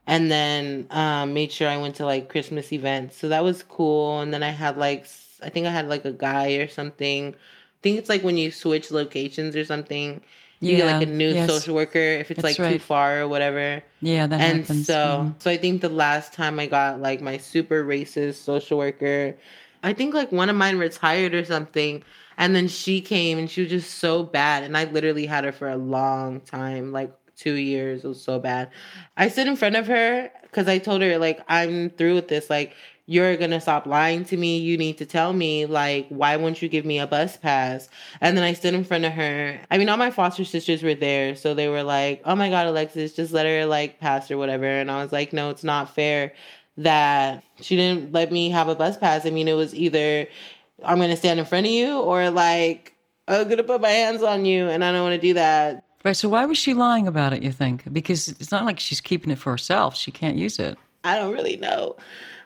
and 0.07 0.31
then 0.31 0.87
um, 0.91 1.33
made 1.35 1.53
sure 1.53 1.69
I 1.69 1.77
went 1.77 1.97
to 1.97 2.05
like 2.07 2.29
Christmas 2.29 2.73
events. 2.73 3.17
So 3.19 3.29
that 3.29 3.45
was 3.45 3.63
cool. 3.63 4.21
And 4.21 4.33
then 4.35 4.43
I 4.43 4.51
had 4.51 4.77
like 4.77 5.07
I 5.43 5.49
think 5.51 5.67
I 5.67 5.71
had 5.71 5.89
like 5.89 6.05
a 6.05 6.13
guy 6.13 6.53
or 6.55 6.69
something. 6.69 7.35
I 7.35 7.81
think 7.83 7.99
it's 7.99 8.09
like 8.09 8.23
when 8.23 8.37
you 8.37 8.51
switch 8.51 8.91
locations 8.91 9.57
or 9.57 9.65
something. 9.65 10.23
You 10.61 10.77
get 10.77 10.87
like 10.87 11.03
a 11.03 11.07
new 11.11 11.31
yes. 11.35 11.51
social 11.51 11.75
worker 11.75 11.99
if 11.99 12.31
it's 12.31 12.41
That's 12.41 12.57
like 12.59 12.69
too 12.69 12.79
far 12.79 13.21
or 13.21 13.27
whatever. 13.29 13.83
Yeah, 14.01 14.29
that 14.29 14.41
and 14.41 14.61
happens. 14.61 14.87
so 14.87 15.27
Mhm. 15.27 15.43
so 15.43 15.51
I 15.51 15.57
think 15.57 15.81
the 15.83 15.89
last 15.89 16.33
time 16.33 16.61
I 16.61 16.67
got 16.67 17.01
like 17.01 17.21
my 17.21 17.37
super 17.37 17.85
racist 17.85 18.37
social 18.45 18.79
worker, 18.79 19.37
I 19.83 19.93
think 19.93 20.15
like 20.15 20.31
one 20.33 20.49
of 20.49 20.57
mine 20.57 20.79
retired 20.79 21.35
or 21.35 21.45
something. 21.45 22.03
And 22.39 22.55
then 22.57 22.69
she 22.69 23.01
came 23.01 23.39
and 23.39 23.51
she 23.51 23.63
was 23.63 23.71
just 23.71 23.99
so 23.99 24.23
bad. 24.23 24.63
And 24.63 24.77
I 24.77 24.85
literally 24.85 25.27
had 25.27 25.45
her 25.45 25.53
for 25.53 25.69
a 25.69 25.77
long 25.77 26.41
time, 26.41 26.93
like 26.93 27.13
two 27.37 27.55
years. 27.55 28.05
It 28.05 28.09
was 28.09 28.23
so 28.23 28.39
bad. 28.39 28.71
I 29.17 29.29
stood 29.29 29.47
in 29.49 29.57
front 29.57 29.77
of 29.77 29.87
her 29.87 30.31
because 30.43 30.69
I 30.69 30.79
told 30.79 31.03
her, 31.03 31.19
like, 31.19 31.41
I'm 31.49 31.91
through 31.91 32.15
with 32.15 32.29
this. 32.29 32.49
Like, 32.51 32.75
you're 33.07 33.37
gonna 33.37 33.61
stop 33.61 33.87
lying 33.87 34.25
to 34.27 34.37
me. 34.37 34.59
You 34.59 34.79
need 34.79 34.99
to 34.99 35.07
tell 35.07 35.33
me, 35.33 35.67
like, 35.67 36.07
why 36.09 36.37
won't 36.37 36.63
you 36.63 36.69
give 36.69 36.85
me 36.85 36.99
a 36.99 37.07
bus 37.07 37.37
pass? 37.37 37.89
And 38.21 38.37
then 38.37 38.45
I 38.45 38.53
stood 38.53 38.75
in 38.75 38.85
front 38.85 39.05
of 39.05 39.13
her. 39.13 39.61
I 39.71 39.79
mean, 39.79 39.89
all 39.89 39.97
my 39.97 40.11
foster 40.11 40.45
sisters 40.45 40.83
were 40.83 40.95
there, 40.95 41.35
so 41.35 41.55
they 41.55 41.69
were 41.69 41.83
like, 41.83 42.23
"Oh 42.25 42.37
my 42.37 42.49
God, 42.49 42.67
Alexis, 42.67 43.15
just 43.15 43.33
let 43.33 43.47
her 43.47 43.67
like 43.67 43.99
pass 43.99 44.31
or 44.31 44.39
whatever." 44.39 44.67
And 44.67 44.91
I 44.91 45.03
was 45.03 45.13
like, 45.13 45.33
"No, 45.33 45.51
it's 45.51 45.65
not 45.65 45.95
fair 45.95 46.33
that 46.79 47.43
she 47.61 47.77
didn't 47.77 48.13
let 48.13 48.33
me 48.33 48.51
have 48.51 48.69
a 48.69 48.75
bus 48.75 48.97
pass. 48.97 49.27
I 49.27 49.31
mean, 49.31 49.49
it 49.49 49.55
was 49.55 49.75
either 49.75 50.27
I'm 50.85 50.99
gonna 50.99 51.17
stand 51.17 51.41
in 51.41 51.47
front 51.47 51.67
of 51.67 51.73
you 51.73 51.99
or 51.99 52.31
like 52.31 52.95
I'm 53.29 53.49
gonna 53.49 53.65
put 53.65 53.81
my 53.81 53.91
hands 53.91 54.23
on 54.23 54.45
you, 54.45 54.69
and 54.69 54.85
I 54.85 54.93
don't 54.93 55.03
want 55.03 55.21
to 55.21 55.27
do 55.27 55.35
that." 55.35 55.85
Right. 56.05 56.17
So 56.17 56.29
why 56.29 56.47
was 56.47 56.59
she 56.59 56.75
lying 56.75 57.07
about 57.09 57.33
it? 57.33 57.43
You 57.43 57.53
think? 57.53 57.93
Because 57.93 58.29
it's 58.29 58.51
not 58.53 58.65
like 58.65 58.81
she's 58.81 59.01
keeping 59.01 59.31
it 59.31 59.39
for 59.39 59.51
herself. 59.51 59.97
She 59.97 60.11
can't 60.11 60.37
use 60.37 60.59
it. 60.59 60.79
I 61.05 61.17
don't 61.19 61.33
really 61.33 61.57
know 61.57 61.97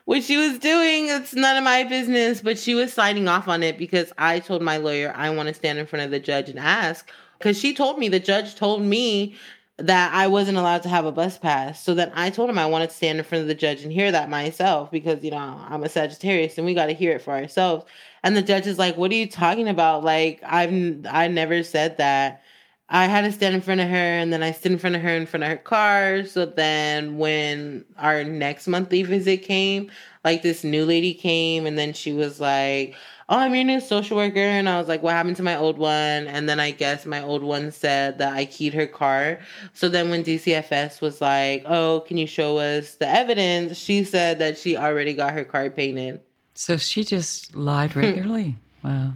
what 0.07 0.23
she 0.23 0.37
was 0.37 0.57
doing. 0.57 1.09
It's 1.09 1.35
none 1.35 1.57
of 1.57 1.65
my 1.65 1.83
business, 1.83 2.39
but 2.39 2.57
she 2.57 2.75
was 2.75 2.93
signing 2.93 3.27
off 3.27 3.49
on 3.49 3.61
it 3.61 3.77
because 3.77 4.13
I 4.17 4.39
told 4.39 4.61
my 4.61 4.77
lawyer 4.77 5.11
I 5.13 5.29
want 5.31 5.49
to 5.49 5.53
stand 5.53 5.79
in 5.79 5.85
front 5.85 6.05
of 6.05 6.11
the 6.11 6.19
judge 6.19 6.47
and 6.47 6.57
ask. 6.57 7.11
Because 7.37 7.59
she 7.59 7.73
told 7.73 7.99
me, 7.99 8.07
the 8.07 8.17
judge 8.17 8.55
told 8.55 8.81
me 8.81 9.35
that 9.75 10.13
I 10.13 10.27
wasn't 10.27 10.59
allowed 10.59 10.83
to 10.83 10.89
have 10.89 11.05
a 11.05 11.11
bus 11.11 11.37
pass. 11.37 11.83
So 11.83 11.93
then 11.93 12.09
I 12.15 12.29
told 12.29 12.49
him 12.49 12.57
I 12.57 12.67
wanted 12.67 12.89
to 12.89 12.95
stand 12.95 13.17
in 13.17 13.25
front 13.25 13.41
of 13.41 13.49
the 13.49 13.53
judge 13.53 13.83
and 13.83 13.91
hear 13.91 14.09
that 14.13 14.29
myself 14.29 14.89
because, 14.91 15.25
you 15.25 15.31
know, 15.31 15.61
I'm 15.67 15.83
a 15.83 15.89
Sagittarius 15.89 16.57
and 16.57 16.65
we 16.65 16.73
got 16.73 16.85
to 16.85 16.93
hear 16.93 17.11
it 17.11 17.21
for 17.21 17.33
ourselves. 17.33 17.83
And 18.23 18.37
the 18.37 18.41
judge 18.41 18.65
is 18.65 18.79
like, 18.79 18.95
"What 18.95 19.11
are 19.11 19.15
you 19.15 19.27
talking 19.27 19.67
about? 19.67 20.05
Like 20.05 20.39
I've 20.45 21.05
I 21.05 21.27
never 21.27 21.63
said 21.63 21.97
that." 21.97 22.43
I 22.89 23.05
had 23.05 23.21
to 23.21 23.31
stand 23.33 23.53
in 23.53 23.61
front 23.61 23.81
of 23.81 23.89
her 23.89 23.95
and 23.95 24.31
then 24.31 24.41
I 24.41 24.53
stood 24.53 24.71
in 24.71 24.77
front 24.77 24.95
of 24.95 25.01
her 25.01 25.09
in 25.09 25.25
front 25.25 25.43
of 25.43 25.49
her 25.49 25.57
car. 25.57 26.23
So 26.23 26.45
then 26.45 27.17
when 27.17 27.83
our 27.97 28.23
next 28.23 28.67
monthly 28.67 29.03
visit 29.03 29.43
came, 29.43 29.91
like 30.23 30.41
this 30.41 30.63
new 30.63 30.85
lady 30.85 31.13
came 31.13 31.65
and 31.65 31.77
then 31.77 31.91
she 31.91 32.13
was 32.13 32.39
like, 32.39 32.95
Oh, 33.29 33.39
I'm 33.39 33.53
your 33.53 33.65
new 33.65 33.81
social 33.81 34.15
worker. 34.15 34.39
And 34.39 34.69
I 34.69 34.79
was 34.79 34.87
like, 34.87 35.03
What 35.03 35.13
happened 35.13 35.35
to 35.35 35.43
my 35.43 35.57
old 35.57 35.77
one? 35.77 36.27
And 36.27 36.47
then 36.47 36.61
I 36.61 36.71
guess 36.71 37.05
my 37.05 37.21
old 37.21 37.43
one 37.43 37.73
said 37.73 38.19
that 38.19 38.33
I 38.33 38.45
keyed 38.45 38.73
her 38.73 38.87
car. 38.87 39.39
So 39.73 39.89
then 39.89 40.09
when 40.09 40.23
DCFS 40.23 41.01
was 41.01 41.19
like, 41.19 41.63
Oh, 41.65 42.05
can 42.07 42.15
you 42.15 42.27
show 42.27 42.57
us 42.57 42.95
the 42.95 43.07
evidence? 43.09 43.77
She 43.77 44.05
said 44.05 44.39
that 44.39 44.57
she 44.57 44.77
already 44.77 45.13
got 45.13 45.33
her 45.33 45.43
car 45.43 45.69
painted. 45.69 46.21
So 46.53 46.77
she 46.77 47.03
just 47.03 47.53
lied 47.53 47.97
regularly. 47.97 48.55
wow. 48.83 49.11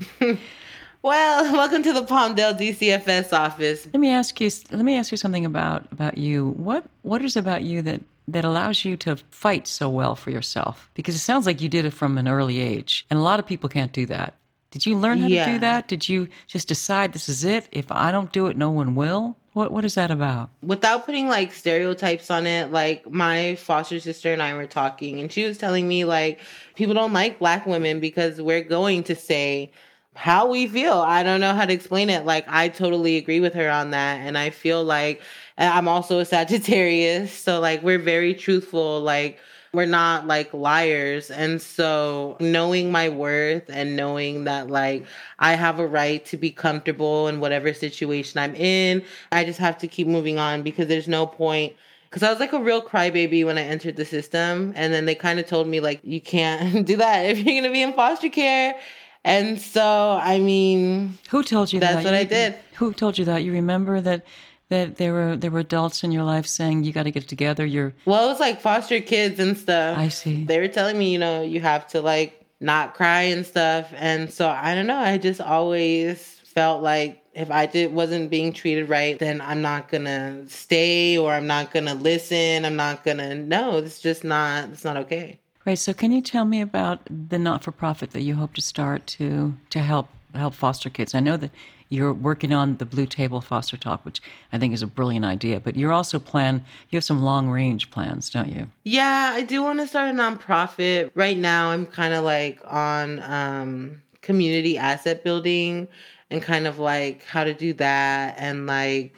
Well, 1.04 1.52
welcome 1.54 1.82
to 1.84 1.94
the 1.94 2.04
Palmdale 2.04 2.58
DCFS 2.58 3.34
office. 3.34 3.88
Let 3.92 4.00
me 4.00 4.12
ask 4.12 4.40
you. 4.40 4.52
Let 4.72 4.86
me 4.86 4.98
ask 4.98 5.12
you 5.12 5.18
something 5.18 5.46
about 5.46 5.92
about 5.92 6.18
you. 6.18 6.50
What 6.50 6.86
what 7.02 7.24
is 7.24 7.36
about 7.36 7.64
you 7.64 7.82
that 7.82 8.02
that 8.28 8.46
allows 8.46 8.86
you 8.86 8.96
to 8.98 9.16
fight 9.32 9.68
so 9.68 9.90
well 9.90 10.16
for 10.16 10.30
yourself? 10.30 10.90
Because 10.94 11.16
it 11.16 11.20
sounds 11.20 11.48
like 11.48 11.60
you 11.60 11.70
did 11.70 11.86
it 11.86 11.92
from 11.92 12.18
an 12.18 12.28
early 12.28 12.60
age, 12.60 13.06
and 13.10 13.20
a 13.20 13.24
lot 13.24 13.40
of 13.40 13.48
people 13.48 13.68
can't 13.68 13.92
do 13.92 14.06
that. 14.08 14.36
Did 14.70 14.86
you 14.86 14.96
learn 14.96 15.20
how 15.20 15.28
yeah. 15.28 15.46
to 15.46 15.52
do 15.54 15.60
that? 15.60 15.88
Did 15.88 16.08
you 16.08 16.30
just 16.48 16.68
decide 16.68 17.14
this 17.14 17.28
is 17.28 17.44
it? 17.44 17.68
If 17.72 17.92
I 17.92 18.12
don't 18.12 18.32
do 18.32 18.48
it, 18.48 18.56
no 18.56 18.70
one 18.70 18.94
will. 18.94 19.36
What 19.54 19.72
what 19.72 19.84
is 19.84 19.96
that 19.96 20.12
about? 20.12 20.52
Without 20.62 21.08
putting 21.08 21.28
like 21.28 21.52
stereotypes 21.52 22.30
on 22.30 22.46
it, 22.46 22.72
like 22.72 23.10
my 23.10 23.56
foster 23.56 24.00
sister 24.00 24.32
and 24.32 24.42
I 24.42 24.54
were 24.54 24.68
talking, 24.68 25.20
and 25.20 25.32
she 25.32 25.46
was 25.46 25.58
telling 25.58 25.88
me 25.88 26.06
like 26.06 26.40
people 26.76 26.94
don't 26.94 27.12
like 27.12 27.40
black 27.40 27.66
women 27.66 28.00
because 28.00 28.40
we're 28.40 28.64
going 28.64 29.04
to 29.06 29.16
say 29.16 29.72
how 30.16 30.48
we 30.48 30.68
feel. 30.68 30.94
I 30.94 31.24
don't 31.24 31.40
know 31.40 31.54
how 31.54 31.66
to 31.66 31.74
explain 31.74 32.10
it. 32.10 32.26
Like, 32.26 32.46
I 32.48 32.68
totally 32.70 33.18
agree 33.18 33.40
with 33.40 33.54
her 33.54 33.70
on 33.70 33.92
that. 33.92 34.20
And 34.22 34.38
I 34.38 34.50
feel 34.50 34.84
like 34.84 35.22
I'm 35.58 35.88
also 35.88 36.20
a 36.20 36.26
Sagittarius. 36.26 37.32
So, 37.42 37.60
like, 37.60 37.82
we're 37.82 38.00
very 38.00 38.34
truthful. 38.34 39.02
Like, 39.02 39.40
we're 39.74 39.86
not 39.86 40.28
like 40.28 40.54
liars. 40.54 41.32
And 41.32 41.62
so, 41.62 42.38
knowing 42.40 42.92
my 42.92 43.10
worth 43.10 43.70
and 43.70 43.96
knowing 43.96 44.44
that, 44.44 44.70
like, 44.70 45.06
I 45.40 45.54
have 45.54 45.80
a 45.80 45.88
right 45.88 46.26
to 46.26 46.38
be 46.38 46.52
comfortable 46.52 47.28
in 47.28 47.40
whatever 47.40 47.74
situation 47.74 48.40
I'm 48.40 48.56
in, 48.56 49.04
I 49.32 49.46
just 49.46 49.60
have 49.60 49.78
to 49.80 49.88
keep 49.88 50.08
moving 50.08 50.38
on 50.38 50.62
because 50.62 50.88
there's 50.88 51.08
no 51.08 51.26
point 51.26 51.74
because 52.12 52.24
I 52.24 52.30
was 52.30 52.42
like 52.42 52.52
a 52.52 52.60
real 52.60 52.82
crybaby 52.82 53.46
when 53.46 53.58
I 53.58 53.62
entered 53.62 53.96
the 53.96 54.04
system. 54.04 54.74
And 54.76 54.94
then 54.94 55.06
they 55.06 55.16
kind 55.16 55.40
of 55.40 55.48
told 55.48 55.68
me, 55.68 55.80
like, 55.80 56.02
you 56.04 56.20
can't 56.20 56.86
do 56.86 56.98
that 56.98 57.26
if 57.26 57.38
you're 57.38 57.46
going 57.46 57.64
to 57.64 57.72
be 57.72 57.82
in 57.82 57.94
foster 57.94 58.30
care. 58.30 58.76
And 59.24 59.62
so, 59.62 60.20
I 60.22 60.40
mean, 60.40 61.18
who 61.30 61.44
told 61.44 61.72
you 61.72 61.80
that 61.80 61.94
that's 61.94 62.04
that? 62.04 62.12
what 62.12 62.14
you, 62.14 62.20
I 62.20 62.24
did. 62.24 62.56
Who 62.76 62.94
told 62.94 63.18
you 63.18 63.26
that? 63.26 63.44
You 63.44 63.52
remember 63.54 64.02
that 64.02 64.26
that 64.70 64.96
there 64.96 65.14
were 65.14 65.36
there 65.36 65.52
were 65.52 65.60
adults 65.60 66.04
in 66.04 66.12
your 66.12 66.24
life 66.24 66.48
saying 66.48 66.84
you 66.84 66.92
got 66.94 67.04
to 67.04 67.12
get 67.12 67.28
together. 67.28 67.66
You're 67.66 67.94
well, 68.06 68.26
it 68.26 68.28
was 68.28 68.40
like 68.40 68.62
foster 68.62 69.00
kids 69.00 69.40
and 69.40 69.58
stuff. 69.58 69.98
I 69.98 70.08
see. 70.08 70.46
They 70.46 70.60
were 70.60 70.70
telling 70.70 70.98
me, 70.98 71.12
you 71.12 71.20
know, 71.20 71.44
you 71.44 71.60
have 71.60 71.88
to 71.90 72.02
like 72.02 72.46
not 72.60 72.96
cry 72.96 73.24
and 73.24 73.46
stuff. 73.46 73.92
And 73.96 74.32
so 74.32 74.50
I 74.50 74.74
don't 74.74 74.88
know. 74.88 74.98
I 74.98 75.18
just 75.18 75.42
always 75.42 76.40
felt 76.46 76.82
like 76.82 77.22
if 77.34 77.52
I 77.52 77.66
did 77.66 77.94
wasn't 77.94 78.30
being 78.30 78.54
treated 78.54 78.90
right, 78.90 79.20
then 79.20 79.42
I'm 79.42 79.62
not 79.62 79.90
gonna 79.90 80.48
stay 80.48 81.18
or 81.18 81.34
I'm 81.34 81.48
not 81.48 81.72
gonna 81.72 81.96
listen. 81.96 82.66
I'm 82.66 82.76
not 82.76 83.04
gonna 83.04 83.36
no. 83.36 83.78
It's 83.78 84.00
just 84.00 84.24
not. 84.24 84.70
It's 84.70 84.86
not 84.86 84.98
okay. 84.98 85.41
Right. 85.66 85.78
So, 85.78 85.94
can 85.94 86.12
you 86.12 86.22
tell 86.22 86.46
me 86.46 86.62
about 86.62 87.02
the 87.10 87.38
not-for-profit 87.38 88.12
that 88.12 88.22
you 88.22 88.36
hope 88.36 88.54
to 88.56 88.62
start 88.62 89.06
to 89.08 89.56
to 89.70 89.80
help 89.80 90.10
help 90.34 90.54
foster 90.54 90.90
kids? 90.90 91.14
I 91.14 91.20
know 91.20 91.38
that 91.38 91.52
you're 91.90 92.14
working 92.14 92.54
on 92.54 92.78
the 92.78 92.86
Blue 92.86 93.06
Table 93.06 93.42
Foster 93.42 93.76
Talk, 93.76 94.06
which 94.06 94.22
I 94.54 94.58
think 94.58 94.74
is 94.74 94.82
a 94.82 94.88
brilliant 94.88 95.26
idea. 95.26 95.60
But 95.60 95.76
you're 95.76 95.92
also 95.92 96.20
plan 96.20 96.64
you 96.90 96.98
have 96.98 97.04
some 97.04 97.22
long 97.22 97.50
range 97.50 97.92
plans, 97.92 98.30
don't 98.30 98.50
you? 98.50 98.68
Yeah, 98.84 99.32
I 99.34 99.42
do 99.42 99.62
want 99.62 99.80
to 99.80 99.88
start 99.88 100.10
a 100.10 100.14
nonprofit. 100.14 101.12
Right 101.16 101.38
now, 101.38 101.70
I'm 101.70 101.86
kind 101.86 102.14
of 102.14 102.24
like 102.24 102.60
on 102.66 103.22
um, 103.22 104.02
community 104.22 104.78
asset 104.78 105.24
building 105.24 105.88
and 106.32 106.42
kind 106.42 106.66
of 106.66 106.80
like 106.80 107.24
how 107.26 107.44
to 107.44 107.54
do 107.54 107.74
that 107.74 108.36
and 108.38 108.66
like 108.66 109.14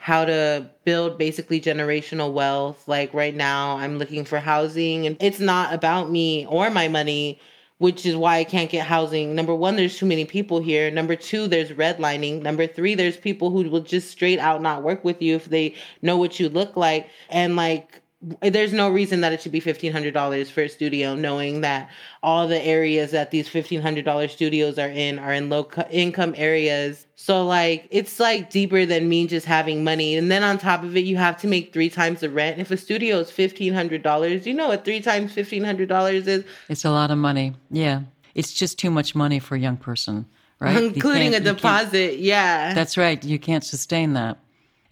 how 0.00 0.24
to 0.24 0.66
build 0.84 1.18
basically 1.18 1.60
generational 1.60 2.32
wealth. 2.32 2.88
Like 2.88 3.12
right 3.12 3.34
now, 3.34 3.76
I'm 3.76 3.98
looking 3.98 4.24
for 4.24 4.38
housing, 4.38 5.06
and 5.06 5.16
it's 5.20 5.40
not 5.40 5.74
about 5.74 6.10
me 6.10 6.46
or 6.46 6.70
my 6.70 6.88
money, 6.88 7.38
which 7.76 8.06
is 8.06 8.16
why 8.16 8.38
I 8.38 8.44
can't 8.44 8.70
get 8.70 8.86
housing. 8.86 9.34
Number 9.34 9.54
one, 9.54 9.76
there's 9.76 9.98
too 9.98 10.06
many 10.06 10.24
people 10.24 10.58
here. 10.58 10.90
Number 10.90 11.16
two, 11.16 11.48
there's 11.48 11.70
redlining. 11.72 12.40
Number 12.40 12.66
three, 12.66 12.94
there's 12.94 13.18
people 13.18 13.50
who 13.50 13.68
will 13.68 13.82
just 13.82 14.10
straight 14.10 14.38
out 14.38 14.62
not 14.62 14.82
work 14.82 15.04
with 15.04 15.20
you 15.20 15.36
if 15.36 15.44
they 15.44 15.74
know 16.00 16.16
what 16.16 16.40
you 16.40 16.48
look 16.48 16.76
like. 16.78 17.10
And 17.28 17.54
like, 17.54 17.99
there's 18.22 18.74
no 18.74 18.90
reason 18.90 19.22
that 19.22 19.32
it 19.32 19.40
should 19.40 19.52
be 19.52 19.62
$1500 19.62 20.50
for 20.50 20.62
a 20.62 20.68
studio 20.68 21.14
knowing 21.14 21.62
that 21.62 21.88
all 22.22 22.46
the 22.46 22.60
areas 22.62 23.12
that 23.12 23.30
these 23.30 23.48
$1500 23.48 24.30
studios 24.30 24.78
are 24.78 24.90
in 24.90 25.18
are 25.18 25.32
in 25.32 25.48
low 25.48 25.64
co- 25.64 25.86
income 25.90 26.34
areas. 26.36 27.06
So 27.16 27.46
like 27.46 27.88
it's 27.90 28.20
like 28.20 28.50
deeper 28.50 28.84
than 28.84 29.08
me 29.08 29.26
just 29.26 29.46
having 29.46 29.82
money. 29.84 30.16
And 30.16 30.30
then 30.30 30.42
on 30.42 30.58
top 30.58 30.82
of 30.82 30.96
it 30.96 31.04
you 31.04 31.16
have 31.16 31.40
to 31.40 31.48
make 31.48 31.72
three 31.72 31.88
times 31.88 32.20
the 32.20 32.28
rent. 32.28 32.60
If 32.60 32.70
a 32.70 32.76
studio 32.76 33.20
is 33.20 33.30
$1500 33.30 34.44
you 34.44 34.52
know 34.52 34.68
what 34.68 34.84
three 34.84 35.00
times 35.00 35.34
$1500 35.34 36.26
is? 36.26 36.44
It's 36.68 36.84
a 36.84 36.90
lot 36.90 37.10
of 37.10 37.16
money. 37.16 37.54
Yeah. 37.70 38.02
It's 38.34 38.52
just 38.52 38.78
too 38.78 38.90
much 38.90 39.14
money 39.14 39.38
for 39.38 39.54
a 39.54 39.58
young 39.58 39.78
person 39.78 40.26
right? 40.60 40.76
Including 40.76 41.34
a 41.34 41.40
deposit 41.40 42.18
yeah. 42.18 42.74
That's 42.74 42.98
right. 42.98 43.22
You 43.24 43.38
can't 43.38 43.64
sustain 43.64 44.12
that. 44.12 44.36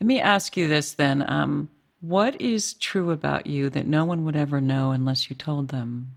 Let 0.01 0.07
me 0.07 0.19
ask 0.19 0.57
you 0.57 0.67
this 0.67 0.95
then 0.95 1.29
um, 1.31 1.69
what 2.01 2.41
is 2.41 2.75
true 2.75 3.11
about 3.11 3.47
you 3.47 3.71
that 3.71 3.87
no 3.87 4.05
one 4.05 4.25
would 4.25 4.37
ever 4.37 4.61
know 4.61 4.93
unless 4.93 5.29
you 5.29 5.37
told 5.37 5.69
them? 5.69 6.13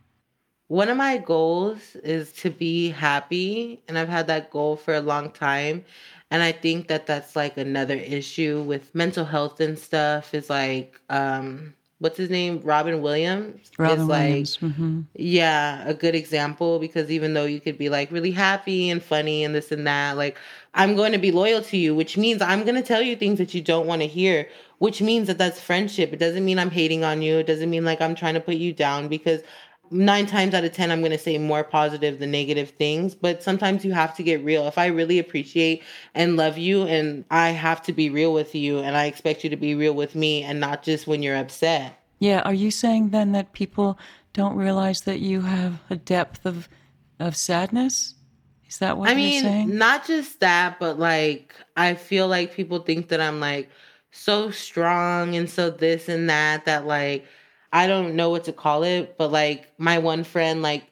One 0.67 0.87
of 0.87 0.95
my 0.95 1.17
goals 1.17 1.95
is 1.97 2.31
to 2.33 2.49
be 2.49 2.89
happy, 2.89 3.81
and 3.87 3.97
I've 3.97 4.07
had 4.07 4.27
that 4.27 4.51
goal 4.51 4.77
for 4.77 4.93
a 4.93 5.01
long 5.01 5.31
time. 5.31 5.83
And 6.29 6.41
I 6.41 6.53
think 6.53 6.87
that 6.87 7.07
that's 7.07 7.35
like 7.35 7.57
another 7.57 7.95
issue 7.95 8.61
with 8.61 8.95
mental 8.95 9.25
health 9.25 9.59
and 9.59 9.77
stuff 9.77 10.33
is 10.33 10.49
like, 10.49 10.99
um, 11.09 11.73
what's 11.99 12.17
his 12.17 12.29
name? 12.29 12.61
Robin 12.63 13.01
Williams. 13.01 13.69
Robin 13.77 13.99
is 13.99 14.07
like, 14.07 14.27
Williams. 14.29 14.57
Mm-hmm. 14.57 15.01
yeah, 15.15 15.85
a 15.85 15.93
good 15.93 16.15
example 16.15 16.79
because 16.79 17.11
even 17.11 17.33
though 17.33 17.43
you 17.43 17.59
could 17.59 17.77
be 17.77 17.89
like 17.89 18.09
really 18.11 18.31
happy 18.31 18.89
and 18.89 19.03
funny 19.03 19.43
and 19.43 19.53
this 19.53 19.73
and 19.73 19.85
that, 19.85 20.15
like, 20.15 20.37
I'm 20.73 20.95
going 20.95 21.11
to 21.11 21.17
be 21.17 21.31
loyal 21.31 21.61
to 21.63 21.77
you, 21.77 21.93
which 21.93 22.17
means 22.17 22.41
I'm 22.41 22.63
going 22.63 22.75
to 22.75 22.81
tell 22.81 23.01
you 23.01 23.15
things 23.15 23.37
that 23.39 23.53
you 23.53 23.61
don't 23.61 23.87
want 23.87 24.01
to 24.01 24.07
hear, 24.07 24.47
which 24.77 25.01
means 25.01 25.27
that 25.27 25.37
that's 25.37 25.59
friendship. 25.59 26.13
It 26.13 26.19
doesn't 26.19 26.45
mean 26.45 26.59
I'm 26.59 26.71
hating 26.71 27.03
on 27.03 27.21
you. 27.21 27.39
It 27.39 27.47
doesn't 27.47 27.69
mean 27.69 27.83
like 27.83 28.01
I'm 28.01 28.15
trying 28.15 28.35
to 28.35 28.39
put 28.39 28.55
you 28.55 28.71
down 28.71 29.09
because 29.09 29.41
nine 29.91 30.25
times 30.25 30.53
out 30.53 30.63
of 30.63 30.71
10, 30.71 30.89
I'm 30.89 31.01
going 31.01 31.11
to 31.11 31.17
say 31.17 31.37
more 31.37 31.63
positive 31.63 32.19
than 32.19 32.31
negative 32.31 32.69
things. 32.71 33.13
But 33.13 33.43
sometimes 33.43 33.83
you 33.83 33.91
have 33.91 34.15
to 34.15 34.23
get 34.23 34.43
real. 34.43 34.65
If 34.67 34.77
I 34.77 34.87
really 34.87 35.19
appreciate 35.19 35.83
and 36.15 36.37
love 36.37 36.57
you, 36.57 36.83
and 36.83 37.25
I 37.29 37.49
have 37.49 37.83
to 37.83 37.93
be 37.93 38.09
real 38.09 38.33
with 38.33 38.55
you, 38.55 38.79
and 38.79 38.95
I 38.95 39.05
expect 39.05 39.43
you 39.43 39.49
to 39.49 39.57
be 39.57 39.75
real 39.75 39.93
with 39.93 40.15
me 40.15 40.43
and 40.43 40.59
not 40.59 40.83
just 40.83 41.05
when 41.05 41.21
you're 41.21 41.35
upset. 41.35 41.99
Yeah. 42.19 42.41
Are 42.41 42.53
you 42.53 42.71
saying 42.71 43.09
then 43.09 43.33
that 43.33 43.51
people 43.51 43.99
don't 44.33 44.55
realize 44.55 45.01
that 45.01 45.19
you 45.19 45.41
have 45.41 45.81
a 45.89 45.97
depth 45.97 46.45
of, 46.45 46.69
of 47.19 47.35
sadness? 47.35 48.15
Is 48.71 48.77
that 48.77 48.97
what 48.97 49.09
I 49.09 49.15
mean, 49.15 49.77
not 49.77 50.07
just 50.07 50.39
that, 50.39 50.79
but 50.79 50.97
like 50.97 51.53
I 51.75 51.93
feel 51.93 52.29
like 52.29 52.53
people 52.55 52.79
think 52.79 53.09
that 53.09 53.19
I'm 53.19 53.41
like 53.41 53.69
so 54.11 54.49
strong 54.49 55.35
and 55.35 55.49
so 55.49 55.69
this 55.69 56.07
and 56.07 56.29
that 56.29 56.63
that 56.63 56.85
like 56.87 57.25
I 57.73 57.85
don't 57.85 58.15
know 58.15 58.29
what 58.29 58.45
to 58.45 58.53
call 58.53 58.83
it, 58.83 59.17
but 59.17 59.29
like 59.29 59.67
my 59.77 59.97
one 59.97 60.23
friend 60.23 60.61
like 60.61 60.85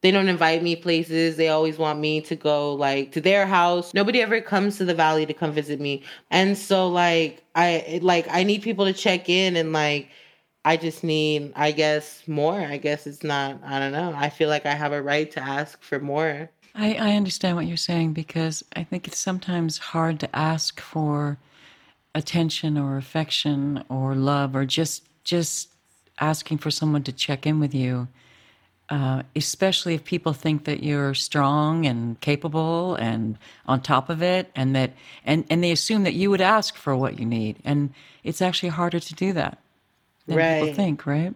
they 0.00 0.10
don't 0.10 0.28
invite 0.28 0.62
me 0.62 0.76
places. 0.76 1.36
They 1.36 1.48
always 1.48 1.76
want 1.76 1.98
me 2.00 2.22
to 2.22 2.34
go 2.36 2.72
like 2.72 3.12
to 3.12 3.20
their 3.20 3.46
house. 3.46 3.92
Nobody 3.92 4.22
ever 4.22 4.40
comes 4.40 4.78
to 4.78 4.86
the 4.86 4.94
valley 4.94 5.26
to 5.26 5.34
come 5.34 5.52
visit 5.52 5.78
me. 5.78 6.04
And 6.30 6.56
so 6.56 6.88
like 6.88 7.44
I 7.54 7.98
like 8.00 8.26
I 8.30 8.44
need 8.44 8.62
people 8.62 8.86
to 8.86 8.94
check 8.94 9.28
in 9.28 9.56
and 9.56 9.74
like 9.74 10.08
I 10.64 10.78
just 10.78 11.04
need 11.04 11.52
I 11.54 11.72
guess 11.72 12.22
more. 12.26 12.58
I 12.60 12.78
guess 12.78 13.06
it's 13.06 13.22
not 13.22 13.60
I 13.62 13.78
don't 13.78 13.92
know. 13.92 14.14
I 14.16 14.30
feel 14.30 14.48
like 14.48 14.64
I 14.64 14.72
have 14.74 14.92
a 14.92 15.02
right 15.02 15.30
to 15.32 15.40
ask 15.42 15.82
for 15.82 15.98
more. 16.00 16.50
I, 16.76 16.94
I 16.94 17.16
understand 17.16 17.56
what 17.56 17.66
you're 17.66 17.76
saying 17.76 18.12
because 18.12 18.64
I 18.74 18.84
think 18.84 19.08
it's 19.08 19.18
sometimes 19.18 19.78
hard 19.78 20.20
to 20.20 20.36
ask 20.36 20.80
for 20.80 21.38
attention 22.14 22.78
or 22.78 22.96
affection 22.96 23.82
or 23.88 24.14
love 24.14 24.54
or 24.54 24.64
just 24.64 25.04
just 25.24 25.70
asking 26.20 26.58
for 26.58 26.70
someone 26.70 27.02
to 27.02 27.12
check 27.12 27.46
in 27.46 27.60
with 27.60 27.74
you 27.74 28.08
uh, 28.88 29.22
especially 29.34 29.94
if 29.94 30.04
people 30.04 30.32
think 30.32 30.64
that 30.64 30.82
you're 30.82 31.14
strong 31.14 31.86
and 31.86 32.20
capable 32.20 32.94
and 32.96 33.36
on 33.66 33.80
top 33.80 34.08
of 34.08 34.22
it, 34.22 34.50
and 34.54 34.76
that 34.76 34.92
and 35.24 35.44
and 35.50 35.62
they 35.62 35.72
assume 35.72 36.04
that 36.04 36.14
you 36.14 36.30
would 36.30 36.40
ask 36.40 36.76
for 36.76 36.94
what 36.94 37.18
you 37.18 37.26
need, 37.26 37.56
and 37.64 37.92
it's 38.22 38.40
actually 38.40 38.68
harder 38.68 39.00
to 39.00 39.14
do 39.14 39.32
that 39.32 39.58
than 40.26 40.36
Right. 40.36 40.60
people 40.60 40.74
think, 40.74 41.06
right? 41.06 41.34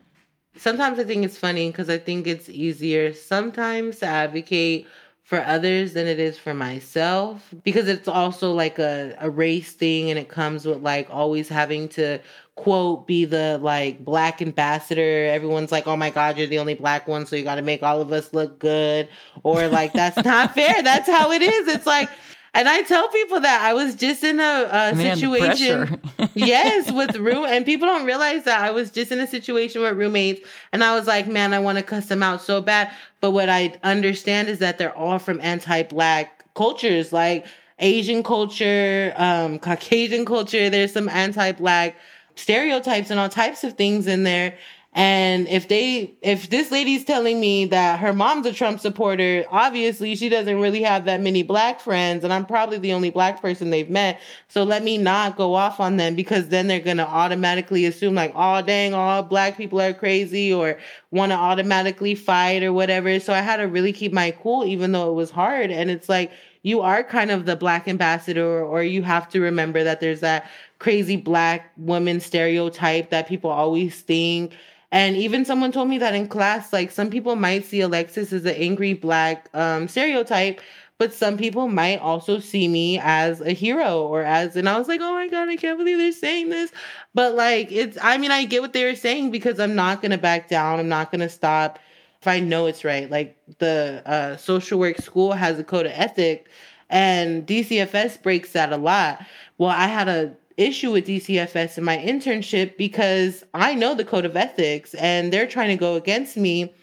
sometimes 0.56 0.98
I 0.98 1.04
think 1.04 1.24
it's 1.24 1.38
funny 1.38 1.70
because 1.70 1.88
I 1.88 1.98
think 1.98 2.26
it's 2.26 2.48
easier 2.48 3.12
sometimes 3.14 4.00
to 4.00 4.06
advocate 4.06 4.86
for 5.30 5.46
others 5.46 5.92
than 5.92 6.08
it 6.08 6.18
is 6.18 6.36
for 6.36 6.52
myself 6.52 7.54
because 7.62 7.86
it's 7.86 8.08
also 8.08 8.50
like 8.50 8.80
a, 8.80 9.14
a 9.20 9.30
race 9.30 9.74
thing 9.74 10.10
and 10.10 10.18
it 10.18 10.28
comes 10.28 10.66
with 10.66 10.82
like 10.82 11.06
always 11.08 11.48
having 11.48 11.88
to 11.88 12.18
quote 12.56 13.06
be 13.06 13.24
the 13.24 13.56
like 13.62 14.04
black 14.04 14.42
ambassador. 14.42 15.26
Everyone's 15.26 15.70
like 15.70 15.86
oh 15.86 15.96
my 15.96 16.10
god 16.10 16.36
you're 16.36 16.48
the 16.48 16.58
only 16.58 16.74
black 16.74 17.06
one 17.06 17.26
so 17.26 17.36
you 17.36 17.44
got 17.44 17.54
to 17.54 17.62
make 17.62 17.80
all 17.80 18.00
of 18.00 18.10
us 18.12 18.34
look 18.34 18.58
good 18.58 19.08
or 19.44 19.68
like 19.68 19.92
that's 19.92 20.16
not 20.24 20.52
fair. 20.56 20.82
That's 20.82 21.08
how 21.08 21.30
it 21.30 21.42
is. 21.42 21.68
It's 21.68 21.86
like 21.86 22.10
and 22.52 22.68
I 22.68 22.82
tell 22.82 23.08
people 23.08 23.40
that 23.40 23.62
I 23.62 23.74
was 23.74 23.94
just 23.94 24.24
in 24.24 24.40
a, 24.40 24.68
a 24.92 24.94
Man, 24.94 25.16
situation 25.16 26.00
yes, 26.34 26.90
with 26.92 27.16
room 27.16 27.44
and 27.46 27.64
people 27.64 27.86
don't 27.86 28.04
realize 28.04 28.44
that 28.44 28.60
I 28.60 28.70
was 28.70 28.90
just 28.90 29.12
in 29.12 29.20
a 29.20 29.26
situation 29.26 29.82
with 29.82 29.96
roommates 29.96 30.46
and 30.72 30.82
I 30.82 30.94
was 30.94 31.06
like, 31.06 31.28
man, 31.28 31.54
I 31.54 31.60
want 31.60 31.78
to 31.78 31.84
cuss 31.84 32.06
them 32.06 32.22
out 32.22 32.42
so 32.42 32.60
bad. 32.60 32.92
But 33.20 33.30
what 33.30 33.48
I 33.48 33.78
understand 33.84 34.48
is 34.48 34.58
that 34.58 34.78
they're 34.78 34.96
all 34.96 35.18
from 35.18 35.40
anti-black 35.40 36.52
cultures, 36.54 37.12
like 37.12 37.46
Asian 37.78 38.22
culture, 38.22 39.14
um, 39.16 39.58
Caucasian 39.58 40.24
culture. 40.24 40.70
There's 40.70 40.92
some 40.92 41.08
anti-black 41.08 41.96
stereotypes 42.34 43.10
and 43.10 43.20
all 43.20 43.28
types 43.28 43.64
of 43.64 43.74
things 43.74 44.06
in 44.06 44.24
there. 44.24 44.56
And 44.92 45.46
if 45.46 45.68
they, 45.68 46.14
if 46.20 46.50
this 46.50 46.72
lady's 46.72 47.04
telling 47.04 47.38
me 47.38 47.64
that 47.66 48.00
her 48.00 48.12
mom's 48.12 48.44
a 48.46 48.52
Trump 48.52 48.80
supporter, 48.80 49.44
obviously 49.48 50.16
she 50.16 50.28
doesn't 50.28 50.60
really 50.60 50.82
have 50.82 51.04
that 51.04 51.20
many 51.20 51.44
black 51.44 51.80
friends, 51.80 52.24
and 52.24 52.32
I'm 52.32 52.44
probably 52.44 52.78
the 52.78 52.92
only 52.92 53.10
black 53.10 53.40
person 53.40 53.70
they've 53.70 53.88
met. 53.88 54.20
So 54.48 54.64
let 54.64 54.82
me 54.82 54.98
not 54.98 55.36
go 55.36 55.54
off 55.54 55.78
on 55.78 55.96
them 55.96 56.16
because 56.16 56.48
then 56.48 56.66
they're 56.66 56.80
gonna 56.80 57.04
automatically 57.04 57.86
assume 57.86 58.16
like, 58.16 58.32
oh 58.34 58.62
dang, 58.62 58.92
all 58.92 59.22
black 59.22 59.56
people 59.56 59.80
are 59.80 59.94
crazy 59.94 60.52
or 60.52 60.76
want 61.12 61.30
to 61.30 61.36
automatically 61.36 62.16
fight 62.16 62.64
or 62.64 62.72
whatever. 62.72 63.20
So 63.20 63.32
I 63.32 63.42
had 63.42 63.58
to 63.58 63.68
really 63.68 63.92
keep 63.92 64.12
my 64.12 64.32
cool, 64.32 64.64
even 64.64 64.90
though 64.90 65.08
it 65.08 65.14
was 65.14 65.30
hard. 65.30 65.70
And 65.70 65.88
it's 65.88 66.08
like 66.08 66.32
you 66.62 66.80
are 66.80 67.04
kind 67.04 67.30
of 67.30 67.46
the 67.46 67.54
black 67.56 67.86
ambassador, 67.86 68.62
or 68.64 68.82
you 68.82 69.04
have 69.04 69.28
to 69.30 69.40
remember 69.40 69.84
that 69.84 70.00
there's 70.00 70.20
that 70.20 70.50
crazy 70.80 71.16
black 71.16 71.70
woman 71.76 72.18
stereotype 72.18 73.10
that 73.10 73.28
people 73.28 73.50
always 73.50 74.00
think. 74.00 74.52
And 74.92 75.16
even 75.16 75.44
someone 75.44 75.72
told 75.72 75.88
me 75.88 75.98
that 75.98 76.14
in 76.14 76.28
class, 76.28 76.72
like 76.72 76.90
some 76.90 77.10
people 77.10 77.36
might 77.36 77.64
see 77.64 77.80
Alexis 77.80 78.32
as 78.32 78.44
an 78.44 78.56
angry 78.56 78.92
black 78.92 79.48
um, 79.54 79.86
stereotype, 79.86 80.60
but 80.98 81.14
some 81.14 81.38
people 81.38 81.68
might 81.68 81.98
also 82.00 82.40
see 82.40 82.68
me 82.68 82.98
as 83.02 83.40
a 83.40 83.52
hero 83.52 84.02
or 84.02 84.22
as, 84.22 84.56
and 84.56 84.68
I 84.68 84.78
was 84.78 84.88
like, 84.88 85.00
oh 85.00 85.14
my 85.14 85.28
God, 85.28 85.48
I 85.48 85.56
can't 85.56 85.78
believe 85.78 85.96
they're 85.96 86.12
saying 86.12 86.50
this. 86.50 86.72
But 87.14 87.34
like, 87.34 87.70
it's, 87.70 87.96
I 88.02 88.18
mean, 88.18 88.30
I 88.30 88.44
get 88.44 88.62
what 88.62 88.72
they 88.72 88.84
were 88.84 88.96
saying 88.96 89.30
because 89.30 89.60
I'm 89.60 89.74
not 89.74 90.02
to 90.02 90.18
back 90.18 90.48
down. 90.48 90.80
I'm 90.80 90.88
not 90.88 91.12
to 91.12 91.28
stop 91.28 91.78
if 92.20 92.28
I 92.28 92.40
know 92.40 92.66
it's 92.66 92.84
right. 92.84 93.10
Like 93.10 93.36
the 93.58 94.02
uh, 94.04 94.36
social 94.36 94.78
work 94.78 94.98
school 94.98 95.32
has 95.32 95.58
a 95.58 95.64
code 95.64 95.86
of 95.86 95.92
ethic 95.92 96.48
and 96.90 97.46
DCFS 97.46 98.22
breaks 98.22 98.52
that 98.52 98.72
a 98.72 98.76
lot. 98.76 99.24
Well, 99.56 99.70
I 99.70 99.86
had 99.86 100.08
a 100.08 100.36
issue 100.60 100.92
with 100.92 101.06
DCFS 101.06 101.78
in 101.78 101.84
my 101.84 101.96
internship 101.96 102.76
because 102.76 103.44
I 103.54 103.74
know 103.74 103.94
the 103.94 104.04
code 104.04 104.24
of 104.24 104.36
ethics 104.36 104.94
and 104.94 105.32
they're 105.32 105.46
trying 105.46 105.70
to 105.70 105.76
go 105.76 105.94
against 105.96 106.36
me. 106.36 106.74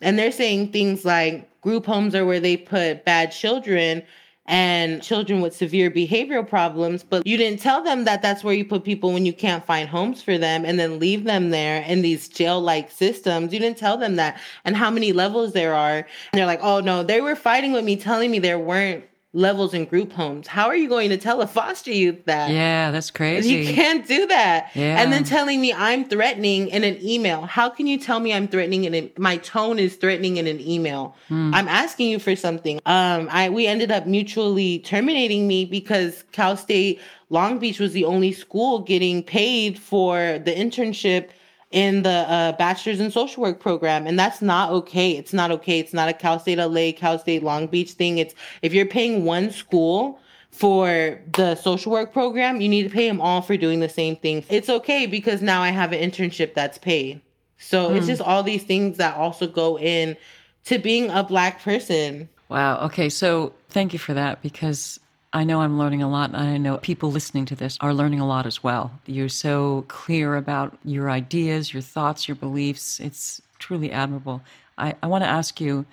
And 0.00 0.18
they're 0.18 0.32
saying 0.32 0.72
things 0.72 1.04
like 1.04 1.48
group 1.60 1.86
homes 1.86 2.14
are 2.14 2.24
where 2.24 2.40
they 2.40 2.56
put 2.56 3.04
bad 3.04 3.32
children 3.32 4.02
and 4.46 5.02
children 5.02 5.40
with 5.40 5.56
severe 5.56 5.90
behavioral 5.90 6.48
problems 6.48 7.02
but 7.02 7.26
you 7.26 7.36
didn't 7.36 7.60
tell 7.60 7.82
them 7.82 8.04
that 8.04 8.22
that's 8.22 8.44
where 8.44 8.54
you 8.54 8.64
put 8.64 8.84
people 8.84 9.12
when 9.12 9.26
you 9.26 9.32
can't 9.32 9.66
find 9.66 9.88
homes 9.88 10.22
for 10.22 10.38
them 10.38 10.64
and 10.64 10.78
then 10.78 11.00
leave 11.00 11.24
them 11.24 11.50
there 11.50 11.82
in 11.82 12.00
these 12.00 12.28
jail 12.28 12.60
like 12.60 12.88
systems. 12.90 13.52
You 13.52 13.58
didn't 13.58 13.78
tell 13.78 13.96
them 13.96 14.14
that 14.16 14.40
and 14.64 14.76
how 14.76 14.88
many 14.90 15.12
levels 15.12 15.52
there 15.52 15.74
are. 15.74 15.96
And 15.96 16.06
they're 16.32 16.46
like 16.46 16.60
oh 16.62 16.80
no 16.80 17.02
they 17.02 17.20
were 17.20 17.34
fighting 17.34 17.72
with 17.72 17.84
me 17.84 17.96
telling 17.96 18.30
me 18.30 18.38
there 18.38 18.58
weren't 18.58 19.04
levels 19.32 19.74
in 19.74 19.84
group 19.84 20.12
homes 20.12 20.46
how 20.46 20.66
are 20.66 20.76
you 20.76 20.88
going 20.88 21.10
to 21.10 21.16
tell 21.18 21.42
a 21.42 21.46
foster 21.46 21.90
youth 21.90 22.24
that 22.24 22.50
Yeah, 22.50 22.90
that's 22.90 23.10
crazy. 23.10 23.50
you 23.54 23.74
can't 23.74 24.06
do 24.06 24.26
that. 24.28 24.70
Yeah. 24.74 25.00
And 25.02 25.12
then 25.12 25.24
telling 25.24 25.60
me 25.60 25.74
I'm 25.74 26.08
threatening 26.08 26.68
in 26.68 26.84
an 26.84 26.96
email. 27.02 27.42
How 27.42 27.68
can 27.68 27.86
you 27.86 27.98
tell 27.98 28.18
me 28.20 28.32
I'm 28.32 28.48
threatening 28.48 28.84
in 28.84 28.94
an 28.94 29.10
my 29.18 29.36
tone 29.38 29.78
is 29.78 29.96
threatening 29.96 30.38
in 30.38 30.46
an 30.46 30.60
email? 30.60 31.16
Hmm. 31.28 31.52
I'm 31.54 31.68
asking 31.68 32.08
you 32.08 32.18
for 32.18 32.34
something. 32.34 32.80
Um 32.86 33.28
I 33.30 33.50
we 33.50 33.66
ended 33.66 33.90
up 33.90 34.06
mutually 34.06 34.78
terminating 34.78 35.46
me 35.46 35.66
because 35.66 36.24
Cal 36.32 36.56
State 36.56 37.00
Long 37.28 37.58
Beach 37.58 37.78
was 37.80 37.92
the 37.92 38.04
only 38.04 38.32
school 38.32 38.78
getting 38.78 39.22
paid 39.22 39.78
for 39.78 40.38
the 40.44 40.52
internship 40.54 41.28
in 41.72 42.02
the 42.02 42.08
uh, 42.10 42.52
bachelor's 42.52 43.00
in 43.00 43.10
social 43.10 43.42
work 43.42 43.58
program 43.58 44.06
and 44.06 44.18
that's 44.18 44.40
not 44.40 44.70
okay 44.70 45.12
it's 45.12 45.32
not 45.32 45.50
okay 45.50 45.80
it's 45.80 45.92
not 45.92 46.08
a 46.08 46.12
cal 46.12 46.38
state 46.38 46.58
la 46.58 46.92
cal 46.92 47.18
state 47.18 47.42
long 47.42 47.66
beach 47.66 47.92
thing 47.92 48.18
it's 48.18 48.34
if 48.62 48.72
you're 48.72 48.86
paying 48.86 49.24
one 49.24 49.50
school 49.50 50.20
for 50.56 51.20
the 51.34 51.54
social 51.54 51.92
work 51.92 52.14
program, 52.14 52.62
you 52.62 52.68
need 52.68 52.84
to 52.84 52.88
pay 52.88 53.06
them 53.06 53.20
all 53.20 53.42
for 53.42 53.58
doing 53.58 53.80
the 53.80 53.90
same 53.90 54.16
thing. 54.16 54.42
It's 54.48 54.70
okay 54.70 55.04
because 55.04 55.42
now 55.42 55.60
I 55.60 55.68
have 55.68 55.92
an 55.92 55.98
internship 55.98 56.54
that's 56.54 56.78
paid. 56.78 57.20
So 57.58 57.94
it's 57.94 58.06
just 58.06 58.22
all 58.22 58.42
these 58.42 58.62
things 58.62 58.96
that 58.96 59.16
also 59.16 59.46
go 59.46 59.78
in 59.78 60.16
to 60.64 60.78
being 60.78 61.10
a 61.10 61.22
black 61.22 61.62
person. 61.62 62.28
Wow. 62.48 62.84
Okay. 62.86 63.10
So 63.10 63.52
thank 63.68 63.92
you 63.92 63.98
for 63.98 64.14
that 64.14 64.40
because 64.40 64.98
I 65.36 65.44
know 65.44 65.60
I'm 65.60 65.78
learning 65.78 66.02
a 66.02 66.08
lot. 66.08 66.30
And 66.30 66.38
I 66.38 66.56
know 66.56 66.78
people 66.78 67.12
listening 67.12 67.44
to 67.44 67.54
this 67.54 67.76
are 67.82 67.92
learning 67.92 68.20
a 68.20 68.26
lot 68.26 68.46
as 68.46 68.64
well. 68.64 68.90
You're 69.04 69.28
so 69.28 69.84
clear 69.86 70.34
about 70.34 70.78
your 70.82 71.10
ideas, 71.10 71.74
your 71.74 71.82
thoughts, 71.82 72.26
your 72.26 72.36
beliefs. 72.36 72.98
It's 73.00 73.42
truly 73.58 73.92
admirable. 73.92 74.40
I, 74.78 74.94
I 75.02 75.06
want 75.08 75.24
to 75.24 75.28
ask 75.28 75.60
you 75.60 75.84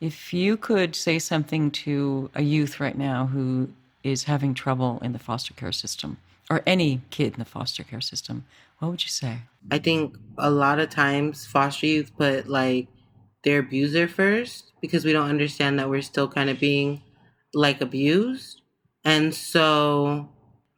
if 0.00 0.32
you 0.32 0.56
could 0.56 0.96
say 0.96 1.18
something 1.18 1.70
to 1.72 2.30
a 2.34 2.40
youth 2.40 2.80
right 2.80 2.96
now 2.96 3.26
who 3.26 3.68
is 4.02 4.24
having 4.24 4.54
trouble 4.54 4.98
in 5.02 5.12
the 5.12 5.18
foster 5.18 5.52
care 5.52 5.72
system 5.72 6.16
or 6.48 6.62
any 6.66 7.02
kid 7.10 7.34
in 7.34 7.38
the 7.38 7.44
foster 7.44 7.84
care 7.84 8.00
system, 8.00 8.46
what 8.78 8.90
would 8.90 9.04
you 9.04 9.10
say? 9.10 9.40
I 9.70 9.78
think 9.78 10.16
a 10.38 10.50
lot 10.50 10.78
of 10.78 10.88
times 10.88 11.44
foster 11.44 11.86
youth 11.86 12.16
put 12.16 12.48
like 12.48 12.88
their 13.44 13.58
abuser 13.58 14.08
first 14.08 14.72
because 14.80 15.04
we 15.04 15.12
don't 15.12 15.28
understand 15.28 15.78
that 15.78 15.90
we're 15.90 16.00
still 16.00 16.28
kind 16.28 16.48
of 16.48 16.58
being 16.58 17.02
like 17.52 17.82
abused. 17.82 18.62
And 19.06 19.34
so 19.34 20.30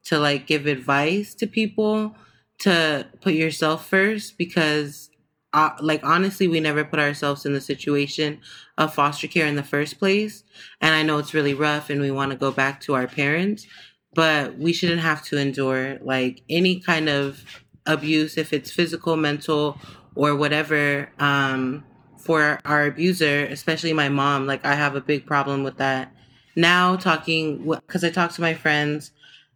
to 0.07 0.19
like 0.21 0.47
give 0.49 0.67
advice 0.67 1.35
to 1.37 1.49
people 1.49 2.17
to 2.61 3.07
put 3.23 3.35
yourself 3.35 3.87
first 3.89 4.39
because 4.39 5.11
uh, 5.55 5.71
like 5.81 6.05
honestly 6.05 6.49
we 6.49 6.61
never 6.61 6.85
put 6.85 7.01
ourselves 7.01 7.47
in 7.47 7.55
the 7.55 7.61
situation 7.63 8.41
of 8.79 8.95
foster 8.95 9.29
care 9.29 9.47
in 9.47 9.57
the 9.57 9.65
first 9.65 9.99
place. 9.99 10.45
And 10.81 10.95
i 10.95 11.03
know 11.03 11.19
it's 11.19 11.35
really 11.35 11.55
rough 11.55 11.91
and 11.91 12.01
we 12.01 12.11
want 12.13 12.33
to 12.33 12.39
go 12.39 12.53
back 12.53 12.81
to 12.83 12.95
our 12.95 13.09
parents 13.09 13.67
but 14.15 14.59
we 14.59 14.73
shouldn't 14.73 15.01
have 15.01 15.23
to 15.25 15.39
endure 15.39 15.99
like 16.03 16.43
any 16.49 16.81
kind 16.81 17.09
of 17.09 17.45
abuse 17.87 18.37
if 18.39 18.53
it's 18.53 18.71
physical 18.71 19.17
mental 19.17 19.79
or 20.17 20.37
whatever 20.37 21.11
um 21.19 21.85
for 22.19 22.61
our 22.65 22.87
abuser 22.87 23.47
especially 23.47 23.93
my 23.93 24.09
mom. 24.09 24.47
Like 24.47 24.65
i 24.67 24.75
have 24.75 24.97
a 24.97 25.01
big 25.01 25.27
problem 25.27 25.63
with 25.65 25.79
that 25.79 26.13
now 26.59 26.97
talking 26.97 27.65
because 27.87 28.05
i 28.05 28.11
talk 28.11 28.33
to 28.33 28.41
my 28.43 28.55
friends 28.55 29.13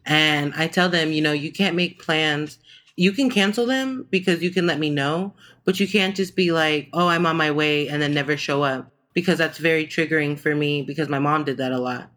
and 0.07 0.55
i 0.57 0.67
tell 0.67 0.89
them 0.89 1.13
you 1.13 1.21
know 1.23 1.33
you 1.33 1.53
can't 1.53 1.77
make 1.77 2.03
plans. 2.03 2.59
You 2.97 3.13
can 3.13 3.31
cancel 3.31 3.67
them 3.67 4.07
because 4.11 4.43
you 4.43 4.51
can 4.51 4.67
let 4.67 4.79
me 4.79 4.91
know 4.91 5.35
but 5.65 5.81
you 5.81 5.89
can't 5.89 6.17
just 6.17 6.37
be 6.37 6.53
like 6.53 6.89
oh 6.93 7.09
i'm 7.09 7.27
on 7.27 7.37
my 7.37 7.51
way 7.51 7.89
and 7.89 8.01
then 8.03 8.15
never 8.15 8.37
show 8.37 8.63
up 8.63 8.93
because 9.15 9.39
that's 9.39 9.59
very 9.59 9.87
triggering 9.87 10.39
for 10.39 10.55
me 10.55 10.83
because 10.83 11.09
my 11.09 11.19
mom 11.19 11.45
did 11.45 11.59
that 11.59 11.73
a 11.73 11.79
lot. 11.79 12.11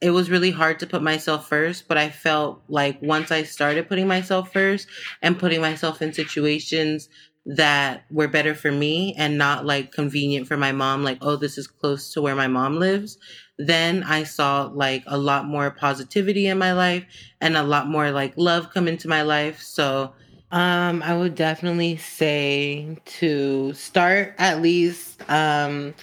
It 0.00 0.10
was 0.10 0.30
really 0.30 0.52
hard 0.52 0.78
to 0.80 0.86
put 0.86 1.02
myself 1.02 1.48
first, 1.48 1.88
but 1.88 1.98
I 1.98 2.08
felt 2.08 2.62
like 2.68 3.02
once 3.02 3.32
I 3.32 3.42
started 3.42 3.88
putting 3.88 4.06
myself 4.06 4.52
first 4.52 4.86
and 5.22 5.38
putting 5.38 5.60
myself 5.60 6.00
in 6.00 6.12
situations 6.12 7.08
that 7.46 8.04
were 8.10 8.28
better 8.28 8.54
for 8.54 8.70
me 8.70 9.14
and 9.18 9.36
not 9.36 9.66
like 9.66 9.90
convenient 9.90 10.46
for 10.46 10.56
my 10.56 10.70
mom, 10.70 11.02
like, 11.02 11.18
oh, 11.20 11.34
this 11.36 11.58
is 11.58 11.66
close 11.66 12.12
to 12.12 12.22
where 12.22 12.36
my 12.36 12.46
mom 12.46 12.76
lives, 12.76 13.18
then 13.58 14.02
I 14.04 14.22
saw 14.22 14.70
like 14.72 15.02
a 15.06 15.18
lot 15.18 15.46
more 15.46 15.70
positivity 15.70 16.46
in 16.46 16.58
my 16.58 16.72
life 16.72 17.04
and 17.40 17.56
a 17.56 17.62
lot 17.62 17.88
more 17.88 18.10
like 18.10 18.32
love 18.36 18.70
come 18.72 18.88
into 18.88 19.08
my 19.08 19.22
life. 19.22 19.60
So, 19.60 20.12
um, 20.50 21.02
I 21.02 21.16
would 21.16 21.34
definitely 21.34 21.98
say 21.98 22.96
to 23.04 23.72
start 23.74 24.34
at 24.38 24.62
least 24.62 25.28
um, 25.30 25.94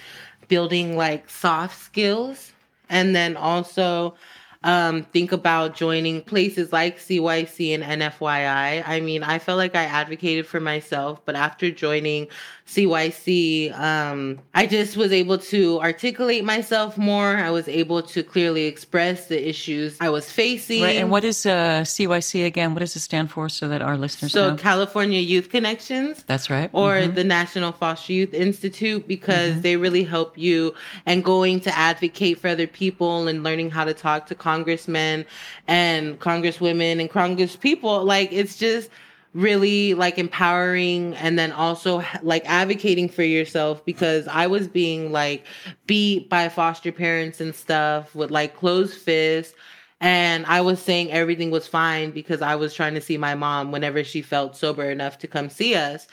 building 0.47 0.95
like 0.97 1.29
soft 1.29 1.81
skills 1.81 2.51
and 2.89 3.15
then 3.15 3.37
also 3.37 4.15
um, 4.63 5.03
think 5.03 5.31
about 5.31 5.75
joining 5.75 6.21
places 6.21 6.73
like 6.73 6.97
CYC 6.97 7.75
and 7.75 7.83
NFYI. 8.01 8.83
I 8.85 8.99
mean, 8.99 9.23
I 9.23 9.37
felt 9.37 9.57
like 9.57 9.75
I 9.75 9.83
advocated 9.83 10.47
for 10.47 10.59
myself, 10.59 11.23
but 11.23 11.35
after 11.35 11.69
joining 11.69 12.27
CYC, 12.67 13.77
um, 13.79 14.39
I 14.55 14.65
just 14.65 14.97
was 14.97 15.11
able 15.11 15.37
to 15.37 15.79
articulate 15.81 16.43
myself 16.43 16.97
more. 16.97 17.37
I 17.37 17.51
was 17.51 17.67
able 17.67 18.01
to 18.01 18.23
clearly 18.23 18.65
express 18.65 19.27
the 19.27 19.47
issues 19.47 19.97
I 20.01 20.09
was 20.09 20.31
facing. 20.31 20.81
Right. 20.81 20.97
And 20.97 21.11
what 21.11 21.23
is 21.23 21.45
uh, 21.45 21.83
CYC 21.83 22.43
again? 22.43 22.73
What 22.73 22.79
does 22.79 22.95
it 22.95 23.01
stand 23.01 23.29
for 23.29 23.49
so 23.49 23.67
that 23.67 23.83
our 23.83 23.97
listeners 23.97 24.31
so 24.31 24.51
know? 24.51 24.57
California 24.57 25.19
Youth 25.19 25.49
Connections. 25.49 26.23
That's 26.23 26.49
right. 26.49 26.71
Or 26.73 26.95
mm-hmm. 26.95 27.13
the 27.13 27.23
National 27.23 27.71
Foster 27.71 28.13
Youth 28.13 28.33
Institute 28.33 29.07
because 29.07 29.51
mm-hmm. 29.51 29.61
they 29.61 29.77
really 29.77 30.03
help 30.03 30.35
you 30.35 30.73
and 31.05 31.23
going 31.23 31.59
to 31.61 31.77
advocate 31.77 32.39
for 32.39 32.47
other 32.47 32.67
people 32.67 33.27
and 33.27 33.43
learning 33.43 33.69
how 33.69 33.85
to 33.85 33.93
talk 33.93 34.25
to 34.27 34.35
congressmen 34.35 35.23
and 35.67 36.19
congresswomen 36.19 36.99
and 36.99 37.11
congresspeople. 37.11 38.03
Like 38.03 38.33
it's 38.33 38.57
just 38.57 38.89
really 39.35 39.93
like 39.93 40.17
empowering 40.17 41.13
and 41.15 41.37
then 41.37 41.51
also 41.51 42.01
like 42.23 42.49
advocating 42.49 43.09
for 43.09 43.21
yourself 43.21 43.83
because 43.83 44.29
I 44.29 44.47
was 44.47 44.67
being 44.69 45.11
like 45.11 45.45
beat 45.85 46.29
by 46.29 46.47
foster 46.47 46.91
parents 46.93 47.41
and 47.41 47.53
stuff 47.53 48.15
with 48.15 48.31
like 48.31 48.55
closed 48.55 48.97
fists. 48.97 49.53
And 49.99 50.45
I 50.45 50.61
was 50.61 50.81
saying 50.81 51.11
everything 51.11 51.51
was 51.51 51.67
fine 51.67 52.11
because 52.11 52.41
I 52.41 52.55
was 52.55 52.73
trying 52.73 52.93
to 52.95 53.01
see 53.01 53.17
my 53.17 53.35
mom 53.35 53.73
whenever 53.73 54.05
she 54.05 54.21
felt 54.21 54.55
sober 54.55 54.89
enough 54.89 55.17
to 55.19 55.27
come 55.27 55.49
see 55.49 55.75
us. 55.75 56.07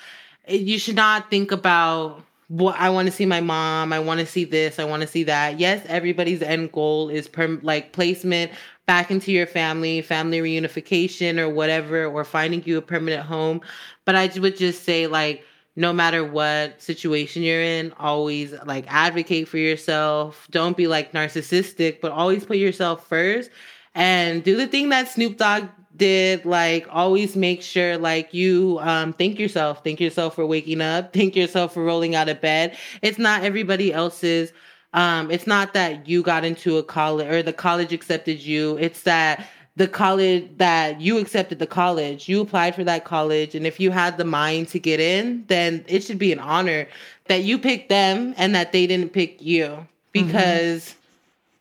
Eh, 0.48 0.56
you 0.56 0.78
should 0.78 0.96
not 0.96 1.30
think 1.30 1.52
about 1.52 2.24
what 2.48 2.76
I 2.78 2.90
want 2.90 3.06
to 3.06 3.12
see 3.12 3.24
my 3.24 3.40
mom. 3.40 3.92
I 3.92 4.00
want 4.00 4.20
to 4.20 4.26
see 4.26 4.44
this. 4.44 4.78
I 4.78 4.84
want 4.84 5.00
to 5.02 5.08
see 5.08 5.22
that. 5.24 5.60
Yes, 5.60 5.84
everybody's 5.88 6.42
end 6.42 6.72
goal 6.72 7.08
is 7.08 7.28
per, 7.28 7.58
like 7.62 7.92
placement 7.92 8.50
back 8.86 9.10
into 9.10 9.32
your 9.32 9.46
family, 9.46 10.02
family 10.02 10.40
reunification 10.40 11.38
or 11.38 11.48
whatever, 11.48 12.06
or 12.06 12.24
finding 12.24 12.62
you 12.64 12.78
a 12.78 12.82
permanent 12.82 13.24
home. 13.24 13.60
But 14.04 14.16
I 14.16 14.30
would 14.38 14.56
just 14.56 14.84
say, 14.84 15.06
like, 15.06 15.44
no 15.76 15.92
matter 15.92 16.24
what 16.24 16.82
situation 16.82 17.42
you're 17.42 17.62
in, 17.62 17.92
always 17.98 18.52
like 18.66 18.84
advocate 18.88 19.48
for 19.48 19.58
yourself. 19.58 20.46
Don't 20.50 20.76
be 20.76 20.86
like 20.86 21.12
narcissistic, 21.12 22.00
but 22.00 22.12
always 22.12 22.44
put 22.44 22.58
yourself 22.58 23.06
first 23.06 23.50
and 23.94 24.44
do 24.44 24.56
the 24.56 24.66
thing 24.66 24.90
that 24.90 25.08
Snoop 25.08 25.38
Dogg 25.38 25.64
did. 25.96 26.44
Like, 26.44 26.86
always 26.90 27.36
make 27.36 27.62
sure 27.62 27.96
like 27.96 28.34
you 28.34 28.78
um, 28.82 29.14
thank 29.14 29.38
yourself, 29.38 29.82
thank 29.82 30.00
yourself 30.00 30.34
for 30.34 30.44
waking 30.44 30.82
up, 30.82 31.12
thank 31.14 31.34
yourself 31.34 31.72
for 31.72 31.82
rolling 31.82 32.14
out 32.14 32.28
of 32.28 32.40
bed. 32.40 32.76
It's 33.00 33.18
not 33.18 33.42
everybody 33.42 33.92
else's 33.92 34.52
um, 34.94 35.30
it's 35.30 35.46
not 35.46 35.72
that 35.74 36.08
you 36.08 36.22
got 36.22 36.44
into 36.44 36.78
a 36.78 36.82
college 36.82 37.26
or 37.28 37.42
the 37.42 37.52
college 37.52 37.92
accepted 37.92 38.40
you. 38.40 38.76
It's 38.78 39.02
that 39.02 39.46
the 39.76 39.88
college 39.88 40.50
that 40.58 41.00
you 41.00 41.18
accepted 41.18 41.58
the 41.58 41.66
college, 41.66 42.28
you 42.28 42.42
applied 42.42 42.74
for 42.74 42.84
that 42.84 43.04
college. 43.04 43.54
And 43.54 43.66
if 43.66 43.80
you 43.80 43.90
had 43.90 44.18
the 44.18 44.24
mind 44.24 44.68
to 44.68 44.78
get 44.78 45.00
in, 45.00 45.44
then 45.46 45.84
it 45.88 46.04
should 46.04 46.18
be 46.18 46.32
an 46.32 46.38
honor 46.38 46.86
that 47.26 47.42
you 47.42 47.58
picked 47.58 47.88
them 47.88 48.34
and 48.36 48.54
that 48.54 48.72
they 48.72 48.86
didn't 48.86 49.10
pick 49.10 49.40
you 49.40 49.86
because 50.12 50.82
mm-hmm. 50.82 50.98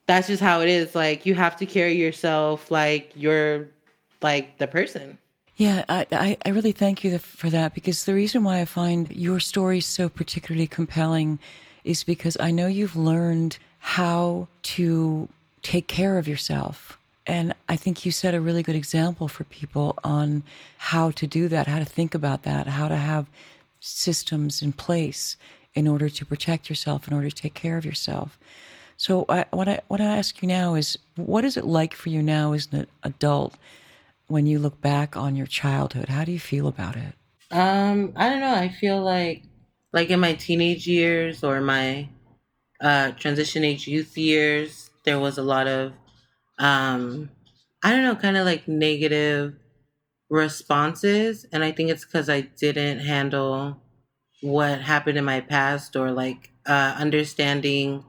that's 0.07 0.27
just 0.27 0.41
how 0.41 0.59
it 0.59 0.67
is. 0.67 0.93
Like 0.93 1.25
you 1.25 1.35
have 1.35 1.55
to 1.57 1.65
carry 1.65 1.93
yourself 1.93 2.69
like 2.69 3.11
you're 3.15 3.69
like 4.21 4.57
the 4.57 4.67
person. 4.67 5.17
Yeah, 5.55 5.85
I, 5.87 6.37
I, 6.43 6.49
really 6.49 6.71
thank 6.71 7.03
you 7.03 7.19
for 7.19 7.49
that 7.51 7.75
because 7.75 8.05
the 8.05 8.15
reason 8.15 8.43
why 8.43 8.61
I 8.61 8.65
find 8.65 9.11
your 9.11 9.39
story 9.39 9.79
so 9.79 10.09
particularly 10.09 10.65
compelling 10.65 11.37
is 11.83 12.03
because 12.03 12.37
I 12.39 12.51
know 12.51 12.67
you've 12.67 12.95
learned 12.95 13.57
how 13.79 14.47
to 14.63 15.27
take 15.61 15.87
care 15.87 16.17
of 16.17 16.27
yourself. 16.27 16.97
And 17.27 17.53
I 17.69 17.75
think 17.75 18.05
you 18.05 18.11
set 18.11 18.33
a 18.33 18.41
really 18.41 18.63
good 18.63 18.75
example 18.75 19.27
for 19.27 19.43
people 19.45 19.97
on 20.03 20.43
how 20.77 21.11
to 21.11 21.27
do 21.27 21.47
that, 21.49 21.67
how 21.67 21.79
to 21.79 21.85
think 21.85 22.15
about 22.15 22.43
that, 22.43 22.67
how 22.67 22.87
to 22.87 22.95
have 22.95 23.27
systems 23.79 24.61
in 24.61 24.73
place 24.73 25.37
in 25.73 25.87
order 25.87 26.09
to 26.09 26.25
protect 26.25 26.69
yourself, 26.69 27.07
in 27.07 27.13
order 27.13 27.29
to 27.29 27.35
take 27.35 27.53
care 27.53 27.77
of 27.77 27.85
yourself. 27.85 28.37
So, 28.97 29.25
I, 29.29 29.45
what 29.51 29.67
I 29.67 29.81
what 29.87 29.99
I 29.99 30.17
ask 30.17 30.41
you 30.41 30.47
now 30.47 30.75
is, 30.75 30.97
what 31.15 31.43
is 31.43 31.57
it 31.57 31.65
like 31.65 31.95
for 31.95 32.09
you 32.09 32.21
now 32.21 32.53
as 32.53 32.67
an 32.71 32.85
adult 33.01 33.55
when 34.27 34.45
you 34.45 34.59
look 34.59 34.79
back 34.81 35.17
on 35.17 35.35
your 35.35 35.47
childhood? 35.47 36.09
How 36.09 36.23
do 36.23 36.31
you 36.31 36.39
feel 36.39 36.67
about 36.67 36.95
it? 36.95 37.13
Um, 37.49 38.13
I 38.15 38.29
don't 38.29 38.41
know. 38.41 38.53
I 38.53 38.69
feel 38.69 39.01
like 39.01 39.43
like 39.93 40.09
in 40.09 40.19
my 40.19 40.33
teenage 40.33 40.87
years 40.87 41.43
or 41.43 41.61
my 41.61 42.09
uh, 42.81 43.11
transition 43.13 43.63
age 43.63 43.87
youth 43.87 44.17
years, 44.17 44.91
there 45.05 45.19
was 45.19 45.37
a 45.37 45.43
lot 45.43 45.67
of, 45.67 45.93
um, 46.59 47.29
I 47.83 47.91
don't 47.91 48.03
know, 48.03 48.15
kind 48.15 48.37
of 48.37 48.45
like 48.45 48.67
negative 48.67 49.55
responses. 50.29 51.45
And 51.51 51.63
I 51.63 51.71
think 51.71 51.89
it's 51.89 52.05
because 52.05 52.29
I 52.29 52.41
didn't 52.41 52.99
handle 52.99 53.81
what 54.41 54.81
happened 54.81 55.17
in 55.17 55.25
my 55.25 55.41
past 55.41 55.95
or 55.95 56.11
like 56.11 56.51
uh, 56.67 56.95
understanding 56.97 58.05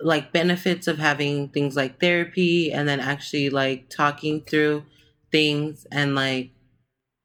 like 0.00 0.32
benefits 0.32 0.88
of 0.88 0.98
having 0.98 1.48
things 1.50 1.76
like 1.76 2.00
therapy 2.00 2.72
and 2.72 2.88
then 2.88 3.00
actually 3.00 3.50
like 3.50 3.90
talking 3.90 4.42
through 4.42 4.84
things 5.32 5.86
and 5.92 6.14
like 6.16 6.51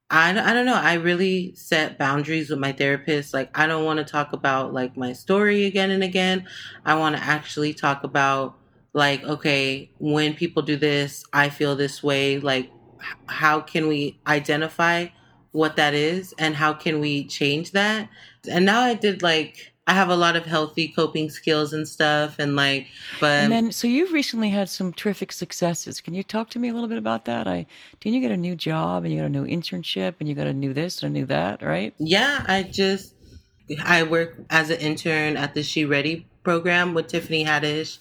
I, 0.10 0.30
I 0.30 0.54
don't 0.54 0.66
know. 0.66 0.74
I 0.74 0.94
really 0.94 1.54
set 1.56 1.98
boundaries 1.98 2.50
with 2.50 2.60
my 2.60 2.72
therapist. 2.72 3.34
Like, 3.34 3.50
I 3.58 3.68
don't 3.68 3.84
want 3.84 3.98
to 3.98 4.06
talk 4.06 4.32
about 4.32 4.74
like 4.74 4.96
my 4.96 5.12
story 5.14 5.66
again 5.66 5.92
and 5.92 6.04
again. 6.04 6.48
I 6.86 6.96
want 6.96 7.18
to 7.18 7.24
actually 7.24 7.74
talk 7.74 8.04
about 8.04 8.56
like, 8.94 9.24
okay, 9.24 9.92
when 10.00 10.34
people 10.34 10.62
do 10.64 10.78
this, 10.78 11.26
I 11.34 11.50
feel 11.50 11.76
this 11.76 12.02
way. 12.02 12.40
Like, 12.40 12.72
how 13.28 13.60
can 13.60 13.88
we 13.88 14.20
identify 14.26 15.08
what 15.52 15.76
that 15.76 15.94
is 15.94 16.34
and 16.40 16.56
how 16.56 16.74
can 16.74 17.00
we 17.02 17.26
change 17.28 17.72
that? 17.72 18.10
And 18.50 18.66
now 18.66 18.82
I 18.82 18.94
did 18.94 19.22
like 19.22 19.74
I 19.88 19.94
have 19.94 20.10
a 20.10 20.18
lot 20.18 20.36
of 20.36 20.46
healthy 20.46 20.90
coping 20.90 21.30
skills 21.30 21.72
and 21.72 21.88
stuff, 21.88 22.40
and 22.40 22.58
like, 22.58 22.88
but 23.22 23.44
and 23.44 23.52
then 23.52 23.72
so 23.72 23.88
you've 23.88 24.12
recently 24.12 24.50
had 24.50 24.68
some 24.68 24.92
terrific 24.92 25.32
successes. 25.32 26.02
Can 26.02 26.14
you 26.14 26.24
talk 26.24 26.50
to 26.52 26.60
me 26.60 26.68
a 26.68 26.74
little 26.74 26.90
bit 26.90 26.98
about 26.98 27.24
that? 27.26 27.48
I 27.48 27.66
didn't 28.02 28.16
you 28.16 28.22
get 28.22 28.32
a 28.32 28.38
new 28.38 28.56
job 28.56 29.06
and 29.06 29.14
you 29.14 29.20
got 29.22 29.28
a 29.28 29.30
new 29.30 29.46
internship 29.46 30.16
and 30.20 30.28
you 30.28 30.36
got 30.36 30.46
a 30.46 30.54
new 30.54 30.74
this 30.74 31.02
and 31.02 31.16
a 31.16 31.20
new 31.20 31.26
that, 31.28 31.62
right? 31.62 31.94
Yeah, 32.00 32.44
I 32.50 32.64
just 32.64 33.16
I 33.86 34.04
work 34.04 34.36
as 34.50 34.70
an 34.70 34.80
intern 34.80 35.38
at 35.38 35.54
the 35.54 35.64
She 35.64 35.86
Ready 35.86 36.28
program 36.44 36.94
with 36.94 37.08
Tiffany 37.08 37.46
Haddish, 37.46 38.00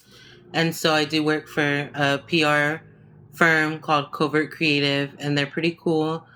and 0.52 0.74
so 0.74 0.92
I 0.92 1.04
do 1.04 1.22
work 1.22 1.46
for 1.46 1.88
a 1.94 2.18
PR 2.18 2.84
firm 3.32 3.78
called 3.78 4.10
Covert 4.10 4.50
Creative, 4.50 5.14
and 5.20 5.38
they're 5.38 5.46
pretty 5.46 5.78
cool. 5.80 6.26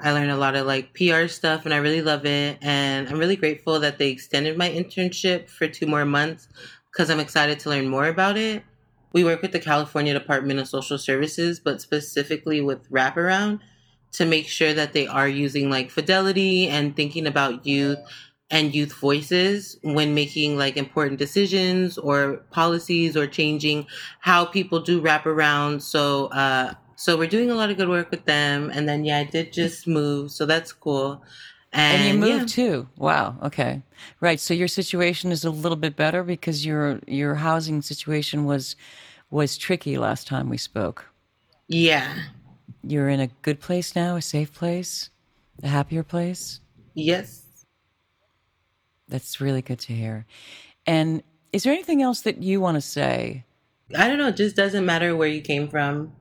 I 0.00 0.12
learned 0.12 0.30
a 0.30 0.36
lot 0.36 0.54
of 0.54 0.66
like 0.66 0.94
PR 0.94 1.26
stuff 1.26 1.64
and 1.64 1.74
I 1.74 1.78
really 1.78 2.02
love 2.02 2.24
it. 2.24 2.58
And 2.62 3.08
I'm 3.08 3.18
really 3.18 3.36
grateful 3.36 3.80
that 3.80 3.98
they 3.98 4.10
extended 4.10 4.56
my 4.56 4.68
internship 4.68 5.48
for 5.48 5.66
two 5.66 5.86
more 5.86 6.04
months 6.04 6.48
because 6.92 7.10
I'm 7.10 7.20
excited 7.20 7.58
to 7.60 7.70
learn 7.70 7.88
more 7.88 8.06
about 8.06 8.36
it. 8.36 8.62
We 9.12 9.24
work 9.24 9.42
with 9.42 9.52
the 9.52 9.60
California 9.60 10.12
Department 10.12 10.60
of 10.60 10.68
Social 10.68 10.98
Services, 10.98 11.58
but 11.60 11.80
specifically 11.80 12.60
with 12.60 12.90
wraparound 12.90 13.60
to 14.12 14.24
make 14.24 14.46
sure 14.46 14.72
that 14.74 14.92
they 14.92 15.06
are 15.06 15.28
using 15.28 15.70
like 15.70 15.90
fidelity 15.90 16.68
and 16.68 16.94
thinking 16.94 17.26
about 17.26 17.66
youth 17.66 17.98
and 18.50 18.74
youth 18.74 18.92
voices 18.92 19.78
when 19.82 20.14
making 20.14 20.56
like 20.56 20.76
important 20.76 21.18
decisions 21.18 21.98
or 21.98 22.38
policies 22.50 23.16
or 23.16 23.26
changing 23.26 23.86
how 24.20 24.44
people 24.44 24.80
do 24.80 25.02
wraparound. 25.02 25.82
So, 25.82 26.26
uh, 26.26 26.74
so 26.98 27.16
we're 27.16 27.28
doing 27.28 27.48
a 27.48 27.54
lot 27.54 27.70
of 27.70 27.76
good 27.76 27.88
work 27.88 28.10
with 28.10 28.24
them. 28.24 28.72
And 28.74 28.88
then, 28.88 29.04
yeah, 29.04 29.18
I 29.18 29.24
did 29.24 29.52
just 29.52 29.86
move. 29.86 30.32
So 30.32 30.44
that's 30.44 30.72
cool. 30.72 31.22
And, 31.72 32.02
and 32.02 32.08
you 32.08 32.18
moved 32.18 32.58
yeah. 32.58 32.64
too. 32.64 32.88
Wow. 32.96 33.36
Okay. 33.40 33.82
Right. 34.18 34.40
So 34.40 34.52
your 34.52 34.66
situation 34.66 35.30
is 35.30 35.44
a 35.44 35.50
little 35.50 35.76
bit 35.76 35.94
better 35.94 36.24
because 36.24 36.66
your 36.66 36.98
your 37.06 37.36
housing 37.36 37.82
situation 37.82 38.46
was 38.46 38.74
was 39.30 39.56
tricky 39.56 39.96
last 39.96 40.26
time 40.26 40.48
we 40.48 40.58
spoke. 40.58 41.04
Yeah. 41.68 42.16
You're 42.82 43.10
in 43.10 43.20
a 43.20 43.28
good 43.42 43.60
place 43.60 43.94
now, 43.94 44.16
a 44.16 44.22
safe 44.22 44.52
place, 44.52 45.10
a 45.62 45.68
happier 45.68 46.02
place? 46.02 46.58
Yes. 46.94 47.64
That's 49.06 49.40
really 49.40 49.62
good 49.62 49.78
to 49.80 49.92
hear. 49.92 50.26
And 50.84 51.22
is 51.52 51.62
there 51.62 51.72
anything 51.72 52.02
else 52.02 52.22
that 52.22 52.42
you 52.42 52.60
want 52.60 52.74
to 52.74 52.80
say? 52.80 53.44
I 53.96 54.08
don't 54.08 54.18
know, 54.18 54.28
it 54.28 54.36
just 54.36 54.56
doesn't 54.56 54.84
matter 54.84 55.14
where 55.14 55.28
you 55.28 55.40
came 55.40 55.68
from 55.68 56.12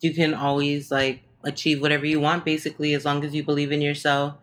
you 0.00 0.14
can 0.14 0.34
always 0.34 0.90
like 0.90 1.22
achieve 1.44 1.80
whatever 1.80 2.06
you 2.06 2.20
want 2.20 2.44
basically 2.44 2.94
as 2.94 3.04
long 3.04 3.24
as 3.24 3.34
you 3.34 3.42
believe 3.42 3.72
in 3.72 3.80
yourself 3.80 4.34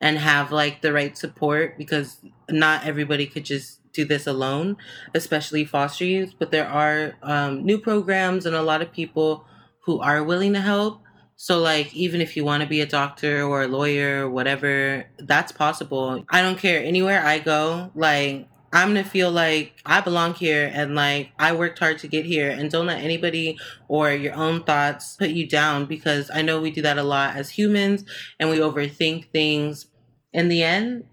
and 0.00 0.18
have 0.18 0.52
like 0.52 0.82
the 0.82 0.92
right 0.92 1.16
support 1.16 1.76
because 1.78 2.20
not 2.48 2.84
everybody 2.84 3.26
could 3.26 3.44
just 3.44 3.80
do 3.92 4.04
this 4.04 4.26
alone 4.26 4.76
especially 5.14 5.64
foster 5.64 6.04
youth 6.04 6.34
but 6.38 6.50
there 6.50 6.66
are 6.66 7.14
um, 7.22 7.64
new 7.64 7.78
programs 7.78 8.46
and 8.46 8.54
a 8.54 8.62
lot 8.62 8.82
of 8.82 8.92
people 8.92 9.44
who 9.84 10.00
are 10.00 10.24
willing 10.24 10.52
to 10.54 10.60
help. 10.60 11.00
So 11.36 11.58
like 11.58 11.94
even 11.94 12.20
if 12.20 12.36
you 12.36 12.44
want 12.44 12.62
to 12.62 12.68
be 12.68 12.80
a 12.80 12.86
doctor 12.86 13.42
or 13.42 13.62
a 13.62 13.68
lawyer 13.68 14.26
or 14.26 14.30
whatever 14.30 15.06
that's 15.18 15.52
possible. 15.52 16.24
I 16.30 16.42
don't 16.42 16.58
care 16.58 16.82
anywhere 16.82 17.24
i 17.24 17.38
go 17.38 17.90
like 17.94 18.48
I'm 18.74 18.88
gonna 18.88 19.04
feel 19.04 19.30
like 19.30 19.80
I 19.86 20.00
belong 20.00 20.34
here 20.34 20.68
and 20.74 20.96
like 20.96 21.30
I 21.38 21.52
worked 21.52 21.78
hard 21.78 22.00
to 22.00 22.08
get 22.08 22.24
here 22.24 22.50
and 22.50 22.68
don't 22.68 22.86
let 22.86 23.04
anybody 23.04 23.56
or 23.86 24.10
your 24.10 24.34
own 24.34 24.64
thoughts 24.64 25.14
put 25.14 25.30
you 25.30 25.48
down 25.48 25.86
because 25.86 26.28
I 26.34 26.42
know 26.42 26.60
we 26.60 26.72
do 26.72 26.82
that 26.82 26.98
a 26.98 27.04
lot 27.04 27.36
as 27.36 27.50
humans 27.50 28.04
and 28.40 28.50
we 28.50 28.58
overthink 28.58 29.30
things. 29.30 29.86
In 30.32 30.48
the 30.48 30.64
end, 30.64 31.04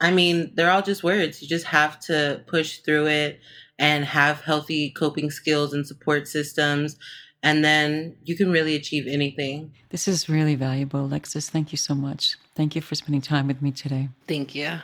I 0.00 0.12
mean, 0.12 0.52
they're 0.54 0.70
all 0.70 0.82
just 0.82 1.02
words. 1.02 1.42
You 1.42 1.48
just 1.48 1.66
have 1.66 1.98
to 2.02 2.44
push 2.46 2.78
through 2.78 3.08
it 3.08 3.40
and 3.80 4.04
have 4.04 4.42
healthy 4.42 4.90
coping 4.90 5.32
skills 5.32 5.74
and 5.74 5.84
support 5.84 6.28
systems 6.28 6.96
and 7.42 7.64
then 7.64 8.14
you 8.22 8.36
can 8.36 8.52
really 8.52 8.76
achieve 8.76 9.08
anything. 9.08 9.72
This 9.90 10.06
is 10.06 10.28
really 10.28 10.54
valuable, 10.54 11.06
Alexis. 11.06 11.50
Thank 11.50 11.72
you 11.72 11.78
so 11.78 11.96
much. 11.96 12.36
Thank 12.54 12.76
you 12.76 12.80
for 12.80 12.94
spending 12.94 13.20
time 13.20 13.48
with 13.48 13.60
me 13.60 13.72
today. 13.72 14.08
Thank 14.28 14.54
you. 14.54 14.78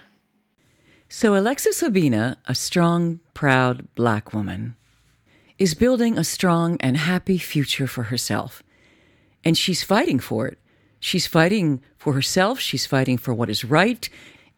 So, 1.10 1.34
Alexis 1.34 1.82
Obinna, 1.82 2.36
a 2.46 2.54
strong, 2.54 3.20
proud 3.32 3.88
black 3.94 4.34
woman, 4.34 4.76
is 5.58 5.74
building 5.74 6.18
a 6.18 6.24
strong 6.24 6.76
and 6.80 6.98
happy 6.98 7.38
future 7.38 7.86
for 7.86 8.04
herself. 8.04 8.62
And 9.42 9.56
she's 9.56 9.82
fighting 9.82 10.18
for 10.18 10.46
it. 10.46 10.58
She's 11.00 11.26
fighting 11.26 11.80
for 11.96 12.12
herself, 12.12 12.60
she's 12.60 12.84
fighting 12.84 13.16
for 13.16 13.32
what 13.32 13.48
is 13.48 13.64
right, 13.64 14.08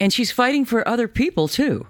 and 0.01 0.12
she's 0.12 0.32
fighting 0.32 0.64
for 0.64 0.86
other 0.88 1.07
people 1.07 1.46
too. 1.46 1.86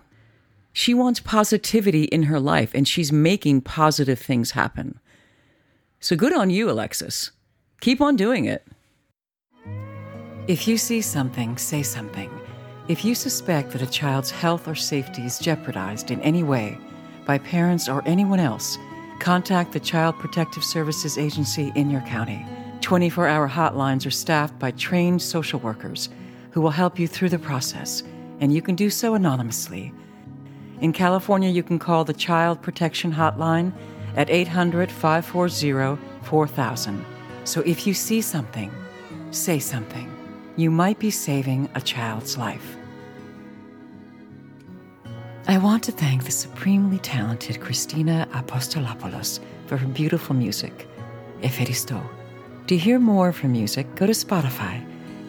She 0.73 0.93
wants 0.93 1.21
positivity 1.21 2.05
in 2.05 2.25
her 2.25 2.39
life, 2.39 2.73
and 2.75 2.87
she's 2.87 3.11
making 3.11 3.63
positive 3.63 4.19
things 4.19 4.51
happen. 4.51 5.01
So 6.01 6.17
good 6.17 6.35
on 6.35 6.51
you, 6.51 6.71
Alexis. 6.71 7.31
Keep 7.81 8.01
on 8.01 8.15
doing 8.15 8.45
it. 8.45 8.67
If 10.49 10.69
you 10.69 10.77
see 10.77 11.01
something, 11.01 11.57
say 11.57 11.83
something. 11.83 12.40
If 12.91 13.05
you 13.05 13.15
suspect 13.15 13.71
that 13.71 13.83
a 13.83 13.87
child's 13.87 14.33
health 14.33 14.67
or 14.67 14.75
safety 14.75 15.23
is 15.23 15.39
jeopardized 15.39 16.11
in 16.11 16.21
any 16.23 16.43
way 16.43 16.77
by 17.25 17.39
parents 17.39 17.89
or 17.89 18.03
anyone 18.05 18.41
else, 18.41 18.77
contact 19.21 19.71
the 19.71 19.79
Child 19.79 20.17
Protective 20.19 20.65
Services 20.65 21.17
Agency 21.17 21.71
in 21.77 21.89
your 21.89 22.01
county. 22.01 22.45
24 22.81 23.29
hour 23.29 23.49
hotlines 23.49 24.05
are 24.09 24.11
staffed 24.11 24.59
by 24.59 24.73
trained 24.73 25.23
social 25.23 25.61
workers 25.61 26.09
who 26.51 26.61
will 26.61 26.71
help 26.71 26.99
you 26.99 27.07
through 27.07 27.29
the 27.29 27.39
process, 27.39 28.03
and 28.41 28.53
you 28.53 28.61
can 28.61 28.75
do 28.75 28.91
so 28.91 29.15
anonymously. 29.15 29.95
In 30.81 30.93
California, 30.93 31.49
you 31.49 31.63
can 31.63 31.79
call 31.79 32.05
the 32.05 32.13
Child 32.13 32.61
Protection 32.61 33.13
Hotline 33.13 33.73
at 34.17 34.31
800 34.31 34.91
540 34.91 35.97
4000. 36.25 37.07
So 37.45 37.61
if 37.61 37.87
you 37.87 37.95
see 37.95 38.21
something, 38.21 38.73
say 39.31 39.61
something. 39.61 40.13
You 40.57 40.73
might 40.73 40.99
be 40.99 41.13
saving 41.13 41.71
a 41.77 41.81
child's 41.81 42.37
life. 42.37 42.79
I 45.51 45.59
want 45.59 45.83
to 45.83 45.91
thank 45.91 46.23
the 46.23 46.31
supremely 46.31 46.99
talented 46.99 47.61
Christina 47.61 48.29
Apostolopoulos 48.31 49.41
for 49.67 49.77
her 49.77 49.87
beautiful 49.89 50.37
music, 50.37 50.87
Eferisto. 51.41 52.01
To 52.69 52.77
hear 52.77 53.01
more 53.01 53.29
of 53.29 53.39
her 53.39 53.49
music, 53.49 53.93
go 53.97 54.07
to 54.07 54.13
Spotify 54.13 54.81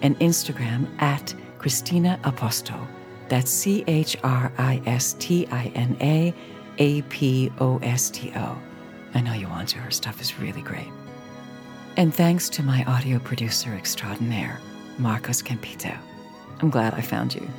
and 0.03 0.15
Instagram 0.19 0.87
at 1.01 1.33
Christina 1.57 2.19
Aposto. 2.23 2.87
That's 3.29 3.49
C 3.49 3.83
H 3.87 4.15
R 4.23 4.51
I 4.59 4.79
S 4.85 5.13
T 5.17 5.47
I 5.47 5.71
N 5.73 5.97
A 6.01 6.35
A 6.77 7.01
P 7.13 7.51
O 7.59 7.79
S 7.79 8.11
T 8.11 8.31
O. 8.35 8.55
I 9.15 9.21
know 9.21 9.33
you 9.33 9.47
want 9.47 9.69
to. 9.69 9.79
Her 9.79 9.89
stuff 9.89 10.21
is 10.21 10.39
really 10.39 10.61
great. 10.61 10.91
And 11.97 12.13
thanks 12.13 12.47
to 12.49 12.61
my 12.61 12.83
audio 12.83 13.17
producer 13.17 13.73
extraordinaire, 13.73 14.59
Marcos 14.99 15.41
Campito. 15.41 15.97
I'm 16.59 16.69
glad 16.69 16.93
I 16.93 17.01
found 17.01 17.33
you. 17.33 17.49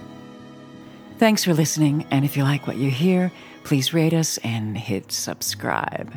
Thanks 1.22 1.44
for 1.44 1.54
listening, 1.54 2.04
and 2.10 2.24
if 2.24 2.36
you 2.36 2.42
like 2.42 2.66
what 2.66 2.78
you 2.78 2.90
hear, 2.90 3.30
please 3.62 3.94
rate 3.94 4.12
us 4.12 4.38
and 4.38 4.76
hit 4.76 5.12
subscribe. 5.12 6.12